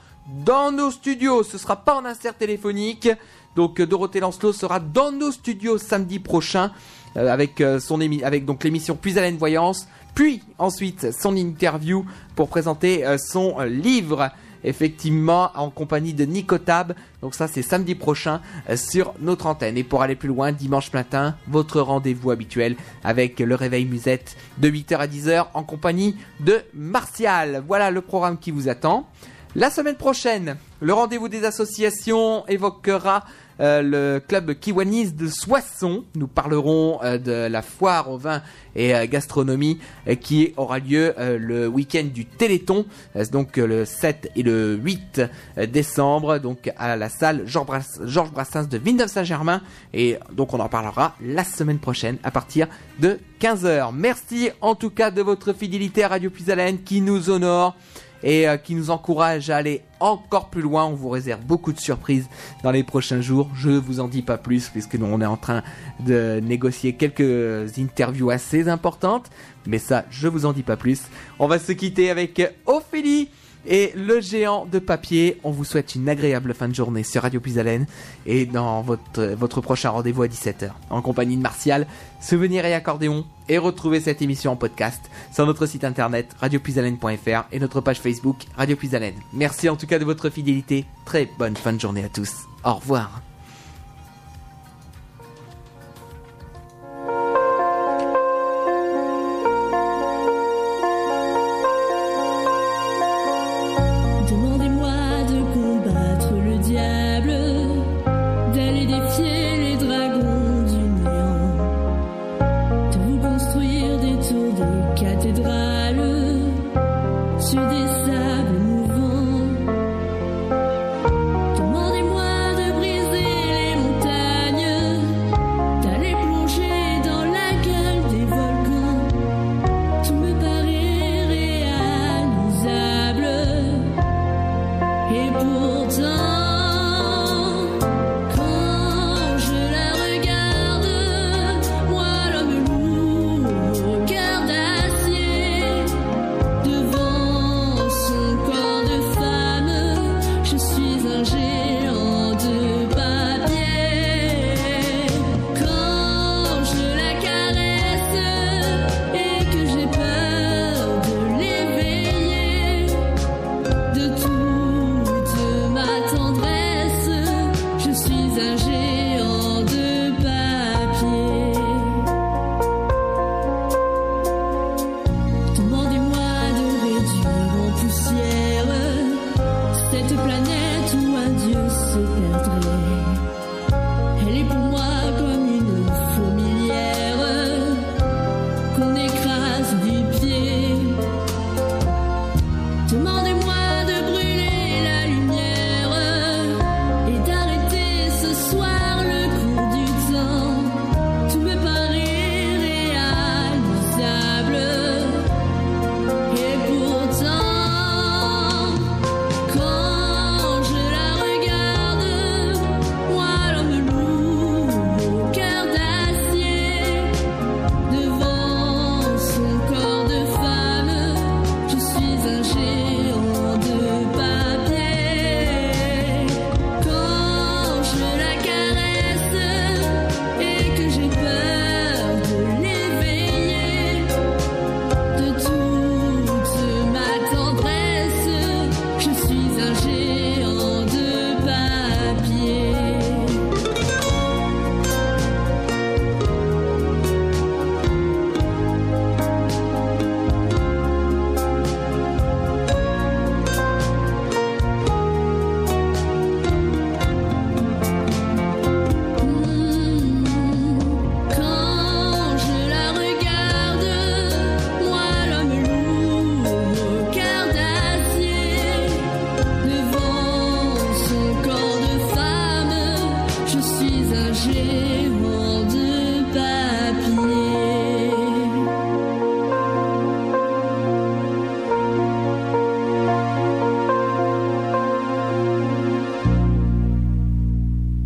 dans 0.45 0.71
nos 0.71 0.91
studios. 0.91 1.43
Ce 1.43 1.57
sera 1.57 1.77
pas 1.77 1.95
en 1.95 2.05
insert 2.05 2.35
téléphonique. 2.35 3.09
Donc 3.55 3.79
euh, 3.79 3.85
Dorothée 3.85 4.19
Lancelot 4.19 4.53
sera 4.53 4.79
dans 4.79 5.11
nos 5.11 5.31
studios 5.31 5.77
samedi 5.77 6.19
prochain 6.19 6.71
euh, 7.17 7.31
avec 7.31 7.61
euh, 7.61 7.79
son 7.79 7.97
l'émission 7.97 8.95
Puis 8.95 9.17
Haleine 9.17 9.37
Voyance, 9.37 9.87
puis 10.15 10.41
ensuite 10.57 11.11
son 11.13 11.35
interview 11.35 12.05
pour 12.35 12.49
présenter 12.49 13.05
son 13.17 13.59
livre 13.61 14.31
effectivement 14.63 15.51
en 15.55 15.69
compagnie 15.69 16.13
de 16.13 16.25
Nicotab. 16.25 16.93
Donc 17.21 17.35
ça 17.35 17.47
c'est 17.47 17.61
samedi 17.61 17.95
prochain 17.95 18.41
euh, 18.69 18.77
sur 18.77 19.13
notre 19.19 19.45
antenne. 19.47 19.77
Et 19.77 19.83
pour 19.83 20.01
aller 20.01 20.15
plus 20.15 20.29
loin, 20.29 20.51
dimanche 20.51 20.91
matin, 20.93 21.35
votre 21.47 21.81
rendez-vous 21.81 22.31
habituel 22.31 22.75
avec 23.03 23.39
le 23.39 23.55
réveil 23.55 23.85
musette 23.85 24.35
de 24.57 24.69
8h 24.69 24.97
à 24.97 25.07
10h 25.07 25.45
en 25.53 25.63
compagnie 25.63 26.15
de 26.39 26.61
Martial. 26.73 27.63
Voilà 27.67 27.91
le 27.91 28.01
programme 28.01 28.37
qui 28.37 28.51
vous 28.51 28.69
attend. 28.69 29.07
La 29.53 29.69
semaine 29.69 29.97
prochaine, 29.97 30.55
le 30.79 30.93
rendez-vous 30.93 31.27
des 31.27 31.43
associations 31.43 32.47
évoquera 32.47 33.25
euh, 33.61 33.81
le 33.83 34.19
club 34.19 34.53
Kiwanis 34.53 35.11
de 35.11 35.27
Soissons. 35.27 36.03
Nous 36.15 36.27
parlerons 36.27 36.99
euh, 37.03 37.19
de 37.19 37.47
la 37.47 37.61
foire 37.61 38.09
au 38.09 38.17
vin 38.17 38.41
et 38.75 38.95
euh, 38.95 39.05
gastronomie 39.05 39.79
qui 40.19 40.53
aura 40.57 40.79
lieu 40.79 41.13
le 41.17 41.67
week-end 41.67 42.05
du 42.11 42.25
Téléthon, 42.25 42.85
donc 43.31 43.57
le 43.57 43.85
7 43.85 44.31
et 44.35 44.43
le 44.43 44.75
8 44.75 45.21
décembre, 45.71 46.39
donc 46.39 46.71
à 46.77 46.95
la 46.95 47.09
salle 47.09 47.43
Georges 47.45 48.31
Brassens 48.31 48.67
de 48.67 48.77
Villeneuve-Saint-Germain. 48.77 49.61
Et 49.93 50.17
donc 50.31 50.53
on 50.53 50.59
en 50.59 50.69
parlera 50.69 51.15
la 51.21 51.43
semaine 51.43 51.79
prochaine 51.79 52.17
à 52.23 52.31
partir 52.31 52.67
de 52.99 53.19
15h. 53.39 53.91
Merci 53.93 54.49
en 54.61 54.75
tout 54.75 54.89
cas 54.89 55.11
de 55.11 55.21
votre 55.21 55.53
fidélité 55.53 56.03
à 56.03 56.07
Radio 56.07 56.29
Puisalène 56.29 56.81
qui 56.83 57.01
nous 57.01 57.29
honore 57.29 57.75
et 58.23 58.47
euh, 58.47 58.57
qui 58.57 58.75
nous 58.75 58.89
encourage 58.89 59.49
à 59.49 59.57
aller 59.57 59.81
encore 59.99 60.49
plus 60.49 60.61
loin. 60.61 60.85
On 60.85 60.93
vous 60.93 61.09
réserve 61.09 61.41
beaucoup 61.41 61.73
de 61.73 61.79
surprises 61.79 62.27
dans 62.63 62.71
les 62.71 62.83
prochains 62.83 63.21
jours. 63.21 63.49
Je 63.55 63.69
vous 63.69 63.99
en 63.99 64.07
dis 64.07 64.21
pas 64.21 64.37
plus 64.37 64.69
puisque 64.69 64.95
nous 64.95 65.05
on 65.05 65.21
est 65.21 65.25
en 65.25 65.37
train 65.37 65.63
de 65.99 66.39
négocier 66.41 66.93
quelques 66.93 67.77
interviews 67.77 68.29
assez 68.29 68.67
importantes. 68.67 69.29
Mais 69.67 69.79
ça, 69.79 70.05
je 70.09 70.27
vous 70.27 70.45
en 70.45 70.53
dis 70.53 70.63
pas 70.63 70.77
plus. 70.77 71.03
On 71.39 71.47
va 71.47 71.59
se 71.59 71.71
quitter 71.71 72.09
avec 72.09 72.41
Ophélie 72.65 73.29
et 73.65 73.91
le 73.95 74.21
géant 74.21 74.65
de 74.65 74.79
papier. 74.79 75.39
On 75.43 75.51
vous 75.51 75.63
souhaite 75.63 75.95
une 75.95 76.09
agréable 76.09 76.53
fin 76.53 76.67
de 76.67 76.75
journée 76.75 77.03
sur 77.03 77.21
Radio 77.21 77.39
Puisalène 77.39 77.85
et 78.25 78.45
dans 78.45 78.81
votre, 78.81 79.61
prochain 79.61 79.89
rendez-vous 79.89 80.23
à 80.23 80.27
17h 80.27 80.71
en 80.89 81.01
compagnie 81.01 81.37
de 81.37 81.41
Martial, 81.41 81.87
Souvenirs 82.19 82.65
et 82.65 82.73
accordéon 82.73 83.25
et 83.49 83.57
retrouvez 83.57 83.99
cette 83.99 84.21
émission 84.21 84.51
en 84.51 84.55
podcast 84.55 85.01
sur 85.33 85.45
notre 85.45 85.65
site 85.65 85.83
internet 85.83 86.35
radiopuisalène.fr 86.39 87.47
et 87.51 87.59
notre 87.59 87.81
page 87.81 87.99
Facebook 87.99 88.37
Radio 88.55 88.75
Puisalène. 88.75 89.15
Merci 89.33 89.69
en 89.69 89.75
tout 89.75 89.87
cas 89.87 89.99
de 89.99 90.05
votre 90.05 90.29
fidélité. 90.29 90.85
Très 91.05 91.29
bonne 91.37 91.55
fin 91.55 91.73
de 91.73 91.79
journée 91.79 92.03
à 92.03 92.09
tous. 92.09 92.31
Au 92.63 92.75
revoir. 92.75 93.21